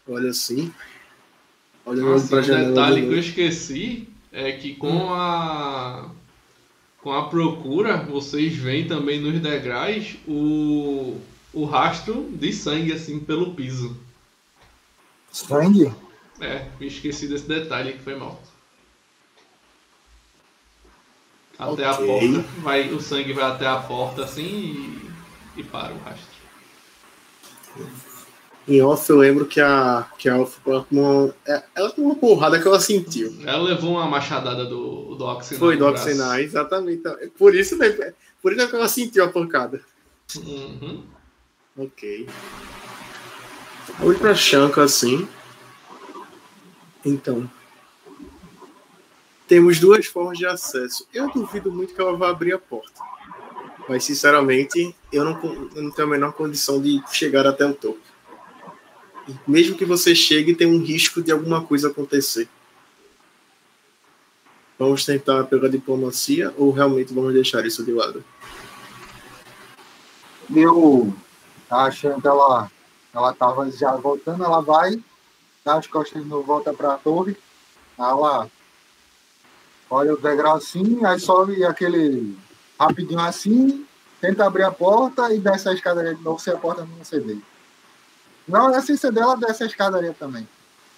[0.07, 0.73] Olha assim.
[1.85, 6.11] Olha Nossa, pra um detalhe que eu esqueci é que com a
[7.01, 11.19] com a procura vocês veem também nos degraus o,
[11.51, 13.97] o rastro de sangue assim pelo piso.
[15.31, 15.91] Sangue?
[16.39, 18.39] É, me esqueci desse detalhe que foi mal.
[21.57, 22.05] Até a Ok.
[22.05, 24.43] porta, vai, o sangue vai até a porta assim
[25.55, 26.37] e, e para o rastro.
[28.67, 32.19] Em off eu lembro que a, que a Alpha ela tomou, é, ela tomou uma
[32.19, 33.33] porrada que ela sentiu.
[33.45, 35.59] Ela levou uma machadada do, do Oxenai.
[35.59, 35.85] Foi do.
[35.85, 37.01] Oxenai, exatamente.
[37.37, 37.89] Por isso, né,
[38.41, 39.81] por isso é que ela sentiu a pancada.
[40.35, 41.03] Uhum.
[41.77, 42.27] Ok.
[44.01, 45.25] Olho pra Shanka assim.
[47.05, 47.49] Então.
[49.47, 51.07] Temos duas formas de acesso.
[51.13, 53.01] Eu duvido muito que ela vá abrir a porta.
[53.87, 55.41] Mas, sinceramente, eu não,
[55.73, 57.99] eu não tenho a menor condição de chegar até o topo.
[59.47, 62.47] Mesmo que você chegue, tem um risco de alguma coisa acontecer.
[64.79, 68.23] Vamos tentar pela diplomacia ou realmente vamos deixar isso de lado?
[70.55, 71.13] Eu
[71.69, 72.71] achando que ela,
[73.13, 75.01] ela tava já voltando, ela vai,
[75.65, 77.35] dá as costas de novo, volta pra torre,
[77.97, 78.49] aí ela
[79.89, 82.37] olha o degrau assim, aí sobe aquele
[82.79, 83.85] rapidinho assim,
[84.21, 87.39] tenta abrir a porta e desce a escadaria de novo se a porta não ceder.
[88.47, 90.47] Não, é sem ceder, ela desce a escadaria também.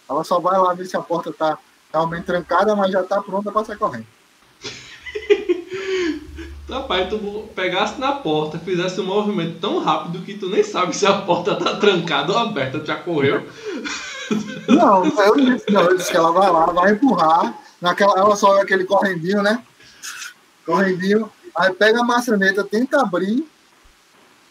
[0.09, 1.57] Ela só vai lá ver se a porta tá
[1.91, 4.05] realmente trancada, mas já tá pronta pra sair correndo.
[6.69, 11.07] Rapaz, tu pegasse na porta, fizesse um movimento tão rápido que tu nem sabe se
[11.07, 13.47] a porta tá trancada ou aberta, tu já correu.
[14.67, 17.57] Não, eu disse, não, eu disse que ela vai lá, vai empurrar.
[17.81, 19.63] Naquela, ela só olha aquele correndinho, né?
[20.63, 21.31] Correndinho.
[21.57, 23.49] Aí pega a maçaneta, tenta abrir.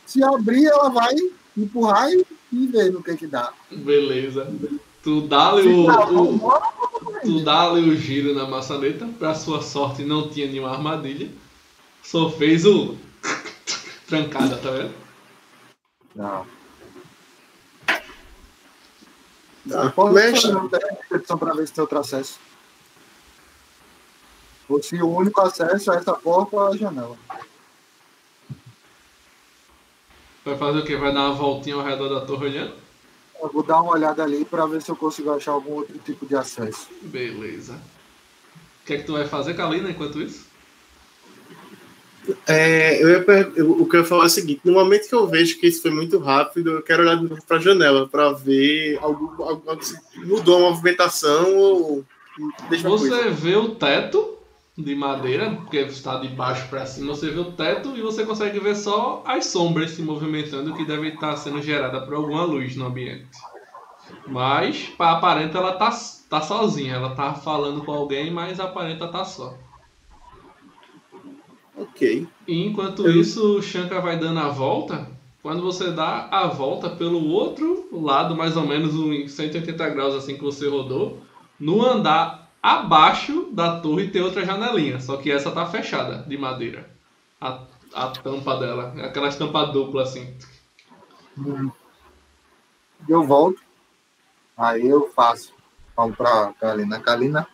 [0.05, 1.15] Se abrir, ela vai
[1.57, 3.53] empurrar e, e ver no que que dá.
[3.71, 4.47] Beleza.
[5.03, 6.39] Tu dá-lhe o, tá, o-
[7.23, 11.31] tu dá-lhe o giro na maçaneta, pra sua sorte não tinha nenhuma armadilha.
[12.03, 12.97] Só fez o
[14.09, 14.95] trancada, tá vendo?
[16.17, 16.47] Não.
[19.69, 19.91] Tá.
[19.93, 22.39] Fazer uma descrição para ver se tem outro acesso.
[24.69, 27.17] Ou se o único acesso a essa porta é a janela.
[30.49, 30.97] Vai fazer o quê?
[30.97, 32.73] Vai dar uma voltinha ao redor da torre olhando?
[33.41, 36.25] Eu vou dar uma olhada ali para ver se eu consigo achar algum outro tipo
[36.25, 36.89] de acesso.
[37.03, 37.75] Beleza.
[38.83, 40.47] O que é que tu vai fazer, Kalina, enquanto isso?
[42.47, 45.07] É, eu ia per- eu- o que eu ia falar é o seguinte: no momento
[45.07, 47.61] que eu vejo que isso foi muito rápido, eu quero olhar de novo para a
[47.61, 52.05] janela para ver algo, algo, algo se mudou a movimentação ou
[52.71, 53.17] deixa uma coisa.
[53.25, 54.38] Você vê o teto
[54.79, 58.61] de madeira, porque está de baixo para cima, você vê o teto e você consegue
[58.61, 62.87] ver só as sombras se movimentando que devem estar sendo geradas por alguma luz no
[62.87, 63.27] ambiente.
[64.25, 65.91] Mas, para aparenta, ela tá,
[66.31, 66.95] tá sozinha.
[66.95, 69.59] Ela tá falando com alguém, mas aparenta tá só.
[71.77, 72.27] Ok.
[72.47, 75.11] E enquanto Eu- isso, o Shankar vai dando a volta.
[75.43, 80.37] Quando você dá a volta pelo outro lado, mais ou menos uns 180 graus assim
[80.37, 81.21] que você rodou,
[81.59, 86.91] no andar abaixo da torre tem outra janelinha, só que essa tá fechada de madeira.
[87.41, 90.37] A, a tampa dela, aquela tampa dupla assim.
[93.09, 93.63] Eu volto.
[94.57, 95.55] Aí eu faço.
[95.95, 97.01] Falo pra Kalina.
[97.01, 97.49] Kalina,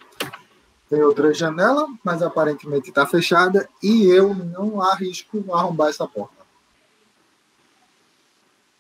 [0.89, 6.45] tem outra janela, mas aparentemente está fechada e eu não arrisco arrombar essa porta.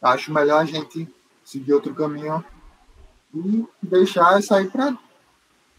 [0.00, 1.08] Acho melhor a gente
[1.42, 2.44] seguir outro caminho
[3.34, 4.96] e deixar essa aí para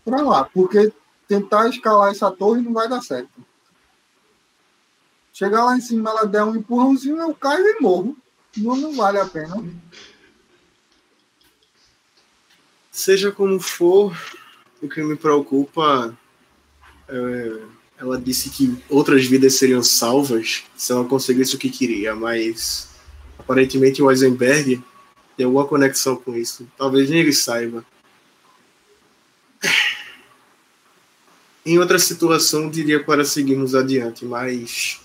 [0.06, 0.94] para lá, porque
[1.28, 3.44] tentar escalar essa torre não vai dar certo.
[5.34, 8.16] Chegar lá em cima, ela der um empurrãozinho, eu caio e morro.
[8.56, 9.62] não, não vale a pena.
[12.90, 14.18] Seja como for,
[14.82, 16.18] o que me preocupa
[17.10, 17.62] é,
[17.98, 22.90] ela disse que outras vidas seriam salvas se ela conseguisse o que queria, mas
[23.38, 24.82] aparentemente o Eisenberg
[25.36, 26.68] tem alguma conexão com isso.
[26.78, 27.86] Talvez nem ele saiba.
[31.66, 35.02] Em outra situação, diria para seguirmos adiante, mas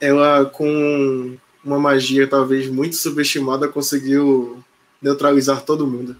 [0.00, 4.62] ela, com uma magia talvez muito subestimada, conseguiu
[5.00, 6.16] neutralizar todo mundo.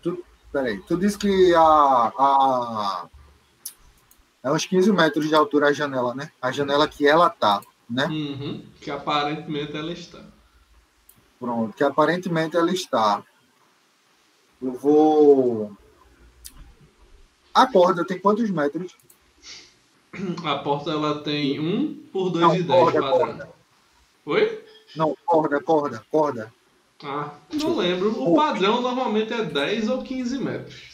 [0.00, 3.08] Tu, peraí, tu disse que a, a,
[4.42, 6.30] é uns 15 metros de altura a janela, né?
[6.40, 8.06] A janela que ela tá, né?
[8.06, 10.24] Uhum, que aparentemente ela está.
[11.38, 13.22] Pronto, que aparentemente ela está.
[14.60, 15.76] Eu vou
[17.54, 18.94] a corda tem quantos metros?
[20.44, 23.18] A porta ela tem 1 por 2 Não, e 10 corda, padrão.
[23.26, 23.50] corda.
[24.26, 24.64] Oi?
[24.96, 26.52] Não, corda, corda, corda.
[27.02, 28.10] Ah, não lembro.
[28.22, 30.90] O padrão normalmente é 10 ou 15 metros.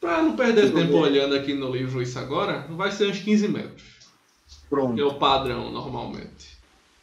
[0.00, 0.98] Pra não perder eu tempo ver.
[0.98, 3.82] olhando aqui no livro isso agora, vai ser uns 15 metros.
[3.82, 5.06] Que é Pronto.
[5.08, 6.58] o padrão normalmente.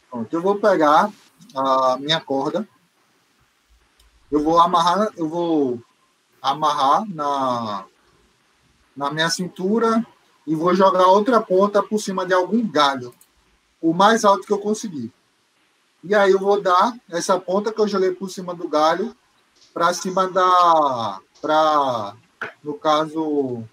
[0.10, 0.34] Pronto.
[0.36, 1.12] Eu vou pegar
[1.56, 2.68] a minha corda.
[4.32, 5.80] Eu vou amarrar, eu vou
[6.42, 7.86] amarrar na,
[8.96, 10.06] na minha cintura
[10.46, 13.14] e vou jogar outra ponta por cima de algum galho.
[13.82, 15.12] O mais alto que eu conseguir.
[16.04, 19.16] E aí eu vou dar essa ponta que eu joguei por cima do galho
[19.74, 21.20] para cima da.
[21.42, 22.16] Para,
[22.64, 23.64] no caso,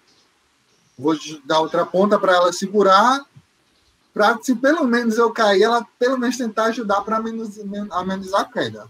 [0.97, 1.15] vou
[1.45, 3.23] dar outra ponta para ela segurar.
[4.13, 8.87] Para se pelo menos eu cair, ela pelo menos tentar ajudar para amenizar a queda.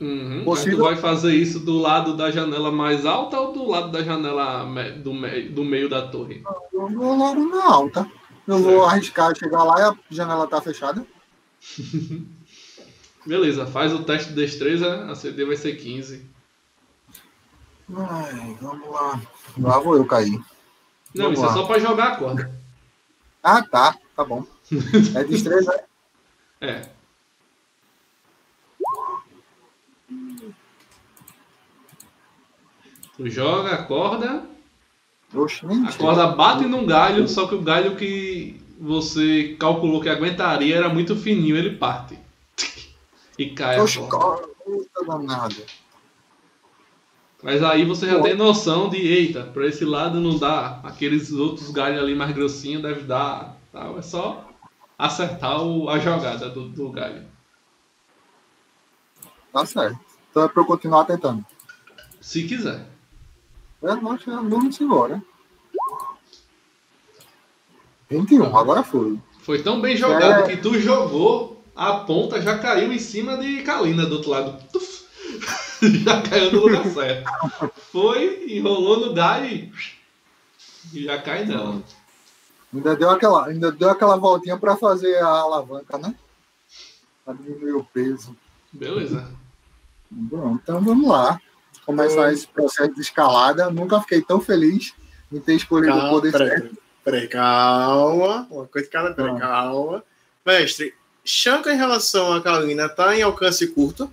[0.00, 0.36] Uhum.
[0.38, 0.78] Mas Possível.
[0.78, 4.64] tu vai fazer isso do lado da janela mais alta ou do lado da janela
[5.02, 6.42] do, me- do meio da torre?
[6.72, 8.10] Eu vou logo na alta.
[8.46, 11.06] Eu vou arriscar chegar lá e a janela tá fechada.
[13.26, 16.26] Beleza, faz o teste de destreza, a CD vai ser 15.
[17.96, 19.20] Ai, vamos lá.
[19.58, 20.32] Lá vou eu cair.
[21.14, 21.52] Não, Vamos isso lá.
[21.52, 22.54] é só pra jogar a corda.
[23.42, 23.96] Ah, tá.
[24.16, 24.44] Tá bom.
[25.14, 25.84] É destreza.
[26.60, 26.88] É.
[33.16, 34.44] Tu joga a corda,
[35.32, 40.08] Oxe, nem a corda bate num galho, só que o galho que você calculou que
[40.08, 42.18] aguentaria era muito fininho, ele parte.
[43.36, 43.98] E cai Oxe,
[45.06, 45.56] danado.
[47.42, 48.22] Mas aí você já Bom.
[48.22, 52.80] tem noção de, eita, pra esse lado não dá, aqueles outros galhos ali mais grossinhos
[52.82, 53.56] deve dar.
[53.72, 53.98] Tal.
[53.98, 54.48] É só
[54.96, 57.24] acertar o- a jogada do, do galho.
[59.52, 59.98] Tá certo.
[60.30, 61.44] Então é pra eu continuar tentando.
[62.20, 62.86] Se quiser.
[63.84, 65.22] É, nós vamos embora.
[68.08, 69.18] 21, agora foi.
[69.40, 70.48] Foi tão bem jogado É.
[70.48, 74.62] que tu jogou, a ponta já caiu em cima de Kalina do outro lado.
[74.72, 75.04] Tuf!
[76.04, 77.30] já caiu no lugar certo.
[77.92, 79.70] Foi, enrolou no galho
[80.92, 81.82] e já cai nela.
[82.72, 86.14] Ainda deu aquela, ainda deu aquela voltinha pra fazer a alavanca, né?
[87.24, 88.34] Pra diminuir o peso.
[88.72, 89.30] Beleza.
[90.10, 91.40] Bom, então vamos lá.
[91.86, 93.70] Começar esse processo de escalada.
[93.70, 94.94] Nunca fiquei tão feliz
[95.32, 96.78] em ter escolhido o Calma, poder peraí, certo.
[97.04, 98.46] peraí, calma.
[98.50, 99.38] Uma coisa de cada Ah.
[99.38, 100.04] calma.
[100.46, 104.12] Mestre, Shanka em relação a Kalina tá em alcance curto.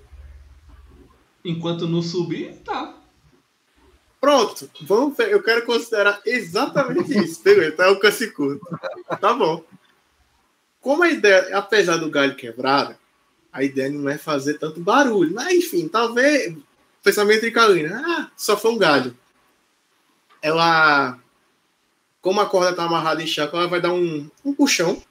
[1.43, 2.93] Enquanto não subir, tá.
[4.19, 5.31] Pronto, vamos ver.
[5.31, 7.41] Eu quero considerar exatamente isso.
[7.43, 8.65] Beleza, tá em alcance curto.
[9.19, 9.63] Tá bom.
[10.79, 12.95] Como a ideia, apesar do galho quebrado,
[13.51, 15.33] a ideia não é fazer tanto barulho.
[15.33, 16.55] Mas, enfim, talvez.
[17.03, 18.01] Pensamento de Kalina.
[18.05, 19.15] Ah, só foi um galho.
[20.41, 21.17] Ela.
[22.21, 25.01] Como a corda tá amarrada em Shanka, ela vai dar um, um puxão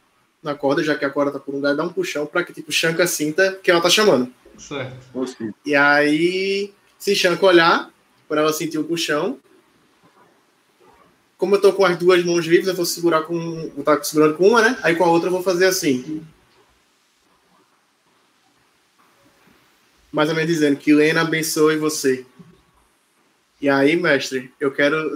[0.43, 2.53] na corda, já que a corda tá por um galho, dá um puxão pra que
[2.53, 4.33] tipo Shanka sinta que ela tá chamando.
[4.57, 4.95] Certo.
[5.67, 7.91] E aí, se Shanka olhar,
[8.29, 9.39] por ela sentir o puxão.
[11.37, 13.37] Como eu tô com as duas mãos livres, eu vou segurar com.
[13.71, 14.79] Vou estar segurando com uma, né?
[14.83, 16.23] Aí com a outra eu vou fazer assim.
[20.13, 22.27] Mais ou menos dizendo que Lena abençoe você.
[23.61, 25.15] E aí, mestre, eu quero.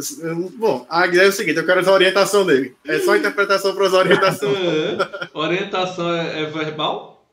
[0.57, 2.77] Bom, a ideia é o seguinte: eu quero usar a orientação dele.
[2.85, 4.51] É só interpretação para usar a orientação.
[4.51, 5.31] É.
[5.33, 7.27] Orientação é, verbal?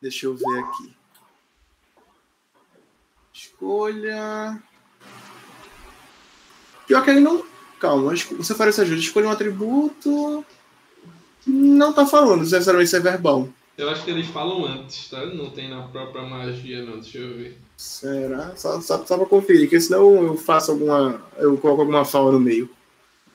[0.00, 0.94] Deixa eu ver aqui.
[3.32, 4.62] Escolha.
[6.86, 7.44] Pior que ele não.
[7.78, 9.00] Calma, você oferece ajuda.
[9.00, 10.44] Escolha um atributo.
[11.46, 13.50] Não tá falando necessariamente se é verbal.
[13.76, 15.26] Eu acho que eles falam antes, tá?
[15.26, 17.00] Não tem na própria magia, não.
[17.00, 17.58] Deixa eu ver.
[17.76, 18.52] Será?
[18.56, 21.20] Só, só, só pra conferir, que senão eu faço alguma.
[21.36, 22.70] Eu coloco alguma fala no meio.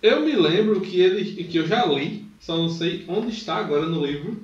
[0.02, 3.86] Eu me lembro que ele que eu já li, só não sei onde está agora
[3.86, 4.38] no livro,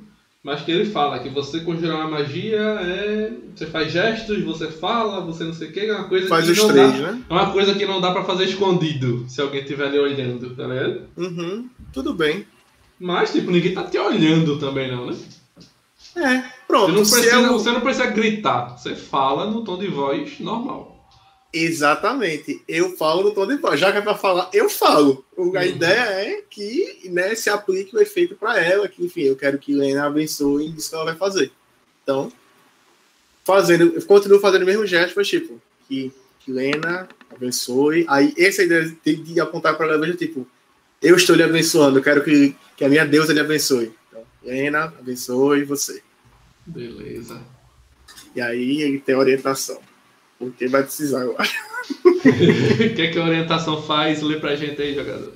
[0.43, 3.31] Mas que ele fala que você conjurar uma magia é.
[3.55, 6.51] Você faz gestos, você fala, você não sei o que, é uma coisa Faz que
[6.51, 7.11] os não três, dá.
[7.13, 7.21] né?
[7.29, 10.67] É uma coisa que não dá pra fazer escondido se alguém estiver ali olhando, tá
[10.67, 11.03] ligado?
[11.15, 12.45] Uhum, tudo bem.
[12.99, 15.15] Mas, tipo, ninguém tá te olhando também, não, né?
[16.15, 16.91] É, Você pronto.
[16.93, 20.39] não, se precisa, é o- você não precisa gritar, você fala no tom de voz
[20.39, 20.93] normal.
[21.53, 22.61] Exatamente.
[22.67, 23.79] Eu falo no tom de voz.
[23.79, 25.23] Já que é pra falar, eu falo.
[25.37, 25.61] A Uhum.
[25.63, 29.73] ideia é que né, se aplique o efeito para ela, que enfim, eu quero que
[29.73, 31.51] Lena abençoe isso que ela vai fazer.
[32.03, 32.29] Então,
[33.43, 36.11] fazendo, eu continuo fazendo o mesmo gesto, mas tipo, que,
[36.41, 38.05] que Lena abençoe.
[38.09, 40.45] Aí essa ideia de, de apontar para ela tipo,
[41.01, 43.93] eu estou lhe abençoando, eu quero que, que a minha deusa lhe abençoe.
[44.45, 46.01] Então, Lena, abençoe você.
[46.65, 47.41] Beleza.
[48.35, 49.79] E aí ele tem orientação.
[50.37, 51.55] Porque vai precisar, eu acho.
[52.07, 54.21] O que, que a orientação faz?
[54.21, 55.33] Lê pra gente aí, jogador.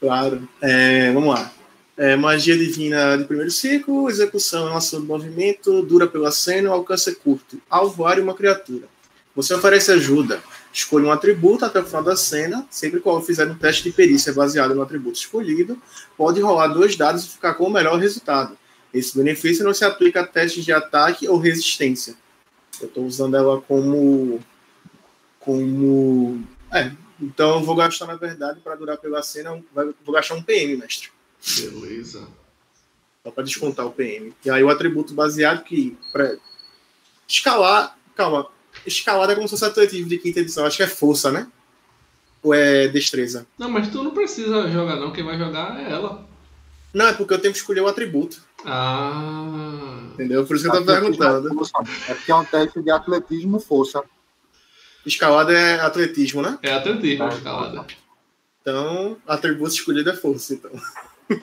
[0.00, 0.48] Claro.
[0.60, 1.52] É, vamos lá.
[1.96, 6.70] É, magia divina de primeiro ciclo, execução é uma ação de movimento, dura pela cena,
[6.70, 7.60] alcance é curto.
[7.70, 8.88] Alvoar uma criatura.
[9.36, 10.42] Você oferece ajuda.
[10.74, 12.66] Escolha um atributo até o final da cena.
[12.68, 15.80] Sempre que fizer um teste de perícia baseado no atributo escolhido,
[16.16, 18.58] pode rolar dois dados e ficar com o melhor resultado.
[18.92, 22.16] Esse benefício não se aplica a testes de ataque ou resistência.
[22.80, 24.40] Eu estou usando ela como.
[25.38, 26.42] como.
[26.72, 30.76] É, então eu vou gastar, na verdade, para durar pela cena, vou gastar um PM,
[30.76, 31.08] mestre.
[31.56, 32.26] Beleza.
[33.22, 34.34] Só para descontar o PM.
[34.44, 35.96] E aí o atributo baseado que.
[36.12, 36.36] Pra
[37.28, 37.96] escalar.
[38.16, 38.48] Calma.
[38.86, 40.66] Escalada é como se fosse atletismo de quinta edição.
[40.66, 41.46] Acho que é força, né?
[42.42, 43.46] Ou é destreza?
[43.58, 46.28] Não, mas tu não precisa jogar não, quem vai jogar é ela.
[46.92, 48.40] Não, é porque eu tenho que escolher o atributo.
[48.64, 50.10] Ah.
[50.12, 50.46] Entendeu?
[50.46, 51.48] Por isso que eu tô perguntando.
[52.08, 54.02] É porque é um teste de atletismo força.
[55.04, 56.58] Escalada é atletismo, né?
[56.62, 57.86] É atletismo, escalada.
[58.60, 60.70] Então, atributo escolhido é força, então.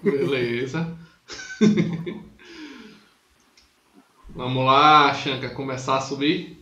[0.02, 0.98] Beleza.
[4.30, 6.61] Vamos lá, Shanka, começar a subir.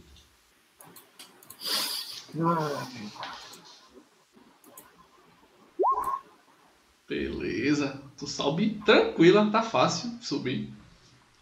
[7.07, 8.01] Beleza.
[8.17, 10.71] Tu sobe tranquila, tá fácil subir.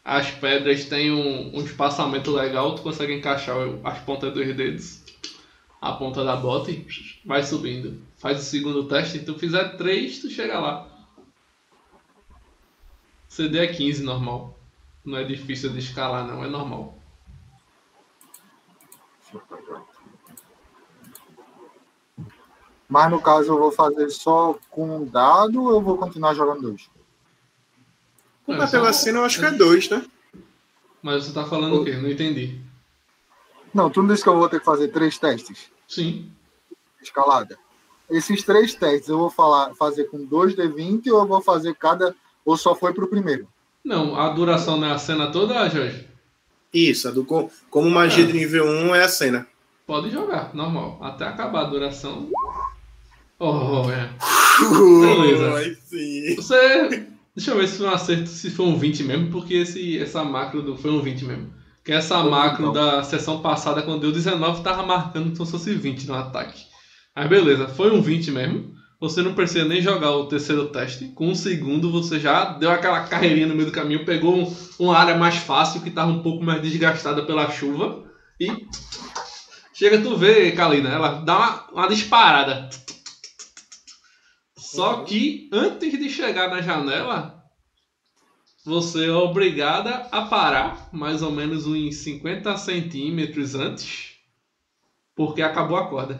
[0.04, 5.04] As pedras têm um, um espaçamento legal, tu consegue encaixar as pontas dos dedos,
[5.82, 6.88] a ponta da bota e
[7.26, 8.02] vai subindo.
[8.18, 10.88] Faz o segundo teste, se tu fizer três, tu chega lá.
[13.28, 14.58] CD é 15 normal.
[15.04, 16.98] Não é difícil de escalar não, é normal.
[22.90, 26.62] Mas no caso eu vou fazer só com um dado ou eu vou continuar jogando
[26.62, 26.90] dois?
[28.46, 30.06] Como Não, é pela só- cena, eu acho que é dois, né?
[31.02, 31.92] Mas você tá falando o quê?
[31.98, 32.62] Não entendi.
[33.74, 35.70] Não, tu não disse que eu vou ter que fazer três testes?
[35.88, 36.32] Sim.
[37.02, 37.58] Escalada.
[38.10, 42.16] Esses três testes eu vou falar, fazer com 2D20 ou eu vou fazer cada.
[42.46, 43.48] Ou só foi pro primeiro?
[43.84, 46.08] Não, a duração não é a cena toda, Jorge?
[46.74, 48.28] Isso, a do, co- como magia Ah.
[48.28, 49.46] de nível 1 é a cena.
[49.86, 50.98] Pode jogar, normal.
[51.02, 52.30] Até acabar a duração.
[53.40, 54.10] Oh, é.
[54.60, 55.56] Beleza.
[55.56, 56.36] Aí sim.
[56.36, 57.08] Você.
[57.36, 60.24] Deixa eu ver se foi um acerto, se foi um 20 mesmo, porque esse, essa
[60.24, 61.54] macro do, foi um 20 mesmo.
[61.86, 65.76] Que essa Foi macro da sessão passada, quando deu 19, tava marcando como se fosse
[65.76, 66.66] 20 no ataque.
[67.16, 68.76] Mas beleza, foi um 20 mesmo.
[69.00, 71.10] Você não precisa nem jogar o terceiro teste.
[71.10, 74.98] Com um segundo, você já deu aquela carreirinha no meio do caminho, pegou um, uma
[74.98, 78.04] área mais fácil, que tava um pouco mais desgastada pela chuva.
[78.40, 78.52] E.
[79.72, 82.68] Chega tu vê, Kalina, ela dá uma, uma disparada.
[84.72, 87.42] Só que antes de chegar na janela,
[88.66, 94.18] você é obrigada a parar mais ou menos uns 50 centímetros antes,
[95.16, 96.20] porque acabou a corda.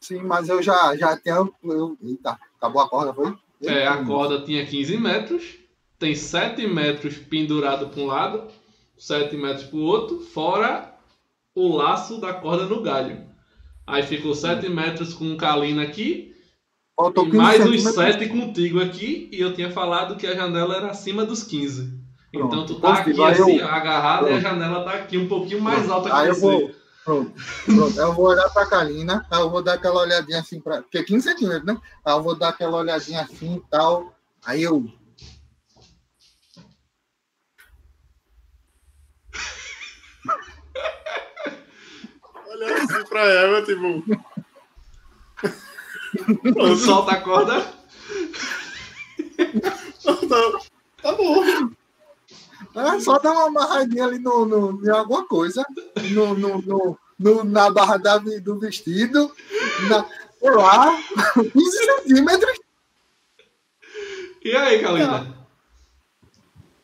[0.00, 1.52] Sim, mas eu já, já tenho.
[1.64, 3.36] Eu, eita, acabou a corda, foi?
[3.62, 5.56] É, a corda tinha 15 metros,
[5.98, 8.48] tem 7 metros pendurado para um lado,
[8.96, 10.94] 7 metros para o outro, fora
[11.52, 13.26] o laço da corda no galho.
[13.84, 16.35] Aí ficou 7 metros com o Kalina aqui
[16.96, 17.94] Faltou 15 mais uns centímetros.
[17.94, 21.92] 7 contigo aqui, e eu tinha falado que a janela era acima dos 15.
[22.32, 22.74] Então Pronto.
[22.74, 23.44] tu tá aqui Positivo.
[23.44, 24.42] Assim, eu- agarrado, e a Pronto.
[24.42, 26.40] janela tá aqui um pouquinho mais alta que Aí eu você.
[26.40, 26.70] vou.
[27.04, 27.32] Pronto,
[27.66, 28.00] pronto.
[28.00, 31.04] Eu vou olhar pra Kalina, aí eu vou dar aquela olhadinha assim, pra, porque é
[31.04, 31.80] 15 centímetros, né?
[32.04, 34.12] Aí eu vou dar aquela olhadinha assim e tal.
[34.44, 34.84] Aí eu.
[42.48, 44.04] Olha assim pra ela, tipo.
[46.84, 47.66] Solta a corda.
[50.04, 50.58] Tá,
[51.02, 51.44] tá bom.
[52.74, 55.64] É só dar uma amarradinha ali no, no, em alguma coisa,
[56.12, 59.30] no, no, no, no- na barra da, do vestido,
[59.88, 60.04] na,
[60.42, 60.98] lá,
[61.52, 62.58] 15 centímetros.
[64.44, 65.34] E aí, Kalina?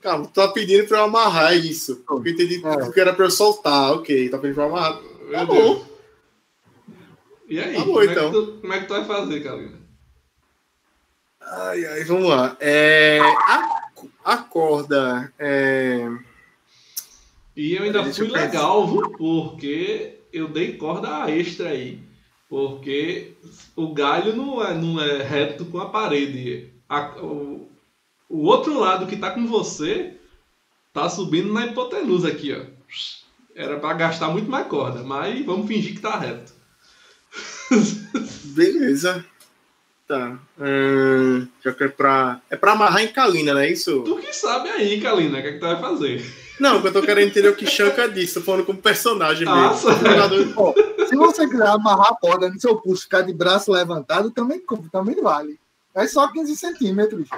[0.00, 2.02] Calma, tu tá pedindo pra eu amarrar isso.
[2.10, 2.90] Eu entendi É.
[2.90, 3.92] que era pra eu soltar.
[3.92, 4.96] Ok, tá pedindo pra eu amarrar.
[4.96, 5.91] Tá Meu bom.
[7.52, 7.74] E aí?
[7.74, 8.22] Tá bom, como, então.
[8.22, 9.78] é que tu, como é que tu vai fazer, Kalina?
[11.42, 12.56] Ai, ai, vamos lá.
[12.58, 13.82] É, a,
[14.24, 15.30] a corda.
[15.38, 16.08] É,
[17.54, 19.10] E eu ainda Deixa fui eu legal, viu?
[19.18, 22.00] Porque eu dei corda extra aí.
[22.48, 23.34] Porque
[23.76, 26.72] o galho não é, não é reto com a parede.
[26.88, 27.70] A- o,
[28.30, 30.16] o outro lado que tá com você
[30.90, 32.64] tá subindo na hipotenusa aqui, ó.
[33.54, 36.61] Era pra gastar muito mais corda, mas vamos fingir que tá reto.
[38.54, 39.24] beleza.
[40.06, 40.38] Tá.
[40.60, 42.40] Hum, já que é pra.
[42.50, 44.02] É pra amarrar em Kalina, não é isso?
[44.02, 46.24] Tu que sabe aí, Kalina, o que, é que tu vai fazer?
[46.60, 48.34] Não, eu tô querendo entender o que Shanka disse.
[48.34, 50.52] Tô falando como personagem Ah, mesmo.
[50.56, 50.74] Ó,
[51.06, 55.20] se você quiser amarrar a corda no seu pulso, ficar de braço levantado, também, também
[55.22, 55.58] vale.
[55.94, 57.28] É só 15 centímetros.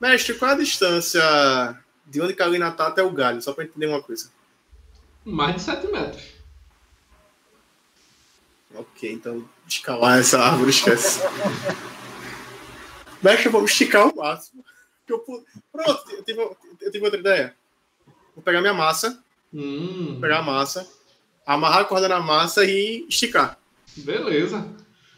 [0.00, 1.22] Mestre, qual é a distância
[2.06, 3.42] de onde Kalina tá até o galho?
[3.42, 4.30] Só pra entender uma coisa.
[5.24, 6.39] Mais de 7 metros.
[8.74, 11.20] Ok, então escalar essa árvore, esquece.
[13.22, 14.64] Mestre, vamos esticar o máximo.
[15.08, 17.54] Eu pu- Pronto, eu tive, eu tive outra ideia.
[18.34, 20.88] Vou pegar minha massa, Hum, pegar a massa,
[21.44, 23.58] amarrar a corda na massa e esticar.
[23.96, 24.58] beleza.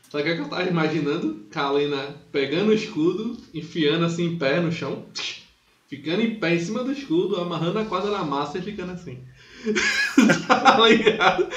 [0.09, 1.47] O que, é que eu tava imaginando?
[1.51, 5.07] Kalina pegando o escudo, enfiando assim em pé no chão,
[5.89, 9.23] ficando em pé em cima do escudo, amarrando a corda na massa e ficando assim.
[10.47, 11.49] tá ligado?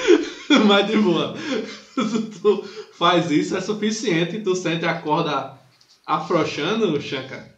[0.66, 1.34] Mas de boa.
[1.94, 4.40] Se tu faz isso, é suficiente.
[4.42, 5.58] Tu sente a corda
[6.06, 7.54] afrouxando, Shanka.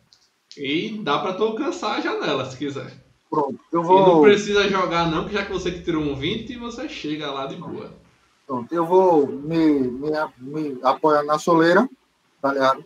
[0.57, 3.05] E dá pra tu alcançar a janela se quiser.
[3.31, 6.17] Pronto, eu E não vou, precisa jogar não, que já que você que tirou um
[6.17, 8.01] 20, você chega lá de boa.
[8.47, 11.89] pronto, eu vou me, me, me apoiar na soleira,
[12.41, 12.85] tá ligado?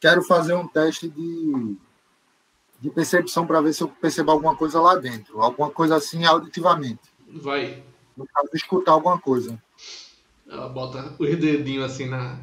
[0.00, 1.76] Quero fazer um teste de,
[2.84, 5.40] de percepção para ver se eu percebo alguma coisa lá dentro.
[5.40, 7.00] Alguma coisa assim auditivamente.
[7.32, 7.82] Vai.
[8.14, 9.58] No caso, escutar alguma coisa.
[10.46, 12.40] Ela bota os dedinhos assim na.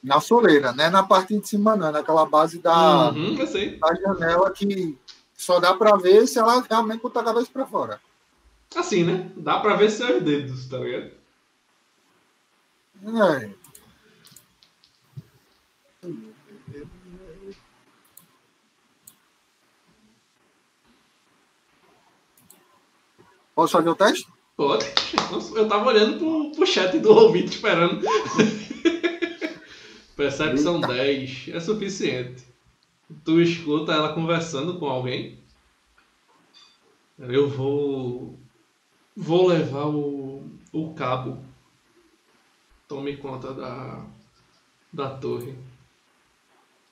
[0.00, 0.88] Na soleira, né?
[0.88, 1.90] Na parte de cima, não.
[1.90, 4.96] Naquela base da, Uhum, da janela que
[5.36, 8.00] só dá para ver se ela realmente botar a cabeça para fora.
[8.76, 9.32] Assim, né?
[9.36, 11.10] Dá pra ver seus dedos, tá ligado?
[13.04, 13.50] É.
[23.58, 24.28] Posso fazer o teste?
[24.56, 24.86] Pode.
[25.56, 28.06] Eu tava olhando pro, pro chat do ouvinte esperando.
[30.14, 30.86] Percepção Eita.
[30.94, 32.44] 10 é suficiente.
[33.24, 35.40] Tu escuta ela conversando com alguém.
[37.18, 38.38] Eu vou.
[39.16, 41.42] Vou levar o, o cabo.
[42.86, 44.06] Tome conta da,
[44.92, 45.56] da torre.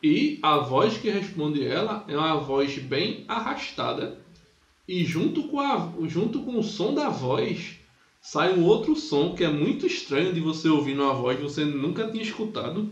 [0.03, 4.26] E a voz que responde ela é uma voz bem arrastada.
[4.89, 7.77] E junto com, a, junto com o som da voz
[8.21, 11.65] sai um outro som que é muito estranho de você ouvir numa voz que você
[11.65, 12.91] nunca tinha escutado.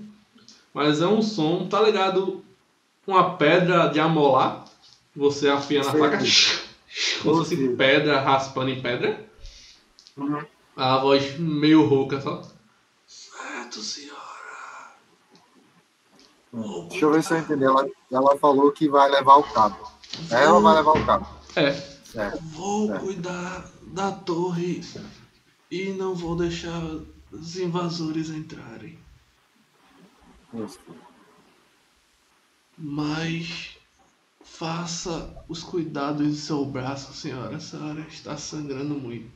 [0.72, 2.44] Mas é um som, tá ligado?
[3.06, 4.64] Uma pedra de amolar.
[5.14, 6.18] Você afia na faca.
[7.22, 9.28] Como se fosse pedra raspando em pedra.
[10.16, 10.44] Uhum.
[10.76, 12.42] A voz meio rouca só.
[13.06, 14.20] Certo, senhora.
[16.88, 17.64] Deixa eu ver se eu entendi.
[17.64, 19.90] Ela, ela falou que vai levar o cabo.
[20.30, 21.43] Ela vai levar o cabo.
[21.56, 21.72] É.
[22.04, 22.40] Certo.
[22.42, 22.98] Vou É.
[22.98, 24.80] cuidar da torre
[25.70, 26.80] e não vou deixar
[27.32, 28.98] os invasores entrarem.
[30.54, 30.78] Isso.
[32.78, 33.76] Mas
[34.44, 37.56] faça os cuidados do seu braço, senhora.
[37.56, 39.32] A senhora está sangrando muito.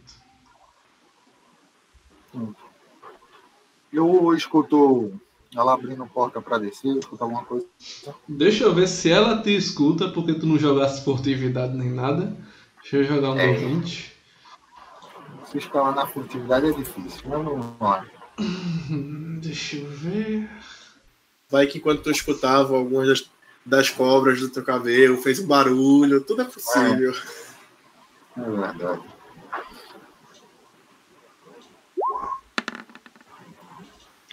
[3.93, 5.19] Eu escuto
[5.55, 7.66] ela abrindo porta para descer, eu escuto alguma coisa.
[8.28, 12.36] Deixa eu ver se ela te escuta, porque tu não jogasse furtividade nem nada.
[12.82, 13.55] Deixa eu jogar um É.
[13.55, 14.12] D20.
[15.51, 17.28] Se escalar na furtividade é difícil.
[17.28, 18.07] Não, não, não é.
[18.38, 20.49] Hum, Deixa eu ver.
[21.49, 23.30] Vai que enquanto tu escutava algumas das,
[23.64, 27.14] das cobras do teu cabelo, fez um barulho, tudo é possível.
[28.36, 29.01] É verdade.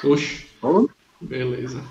[0.04, 0.88] Oxe, Ô,
[1.26, 1.84] beleza.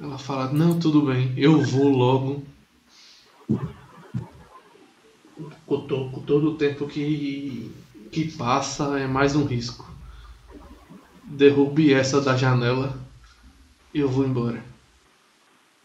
[0.00, 2.42] Ela fala: Não, tudo bem, eu vou logo.
[5.66, 7.70] Com todo o tempo que,
[8.10, 9.88] que passa é mais um risco.
[11.24, 12.98] Derrube essa da janela
[13.94, 14.62] e eu vou embora.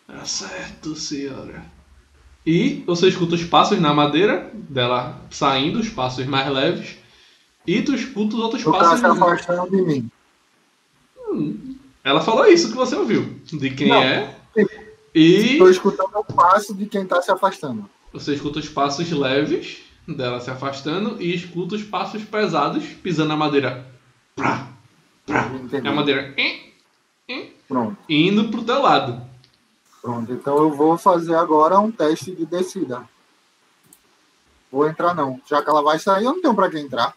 [0.07, 1.63] Tá certo, senhora.
[2.45, 6.97] E você escuta os passos na madeira dela saindo, os passos mais leves.
[7.65, 8.99] E tu escuta os outros O cara passos.
[8.99, 10.11] se afastando de mim.
[12.05, 13.37] Ela falou isso que você ouviu.
[13.51, 14.01] De quem Não.
[14.01, 14.33] é?
[15.13, 17.89] E Estou escutando o passo de quem está se afastando.
[18.13, 23.35] você escuta os passos leves dela se afastando e escuta os passos pesados pisando na
[23.35, 23.85] madeira.
[24.35, 24.67] Prá,
[25.25, 25.47] prá.
[25.47, 25.87] Entendi.
[25.87, 29.27] É a madeira eh, Pronto, indo pro teu lado.
[29.99, 30.31] pronto.
[30.31, 33.09] Então eu vou fazer agora um teste de descida.
[34.71, 35.41] Vou entrar não.
[35.47, 37.15] Já que ela vai sair, eu não tenho para quem entrar.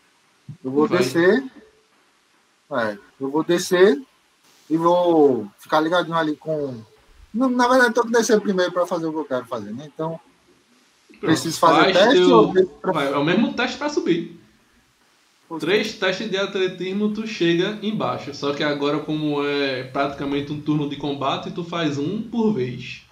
[0.64, 0.98] Eu vou Vai.
[0.98, 1.44] descer.
[2.70, 4.00] É, eu vou descer
[4.70, 6.74] e vou ficar ligadinho ali com.
[7.32, 9.90] Na verdade, eu tenho que descer primeiro para fazer o que eu quero fazer, né?
[9.94, 10.18] Então,
[11.20, 14.38] preciso fazer Faz teste teu- ou pra- é o mesmo teste pra subir.
[15.60, 18.34] Três testes de atletismo, tu chega embaixo.
[18.34, 23.02] Só que agora, como é praticamente um turno de combate, tu faz um por vez.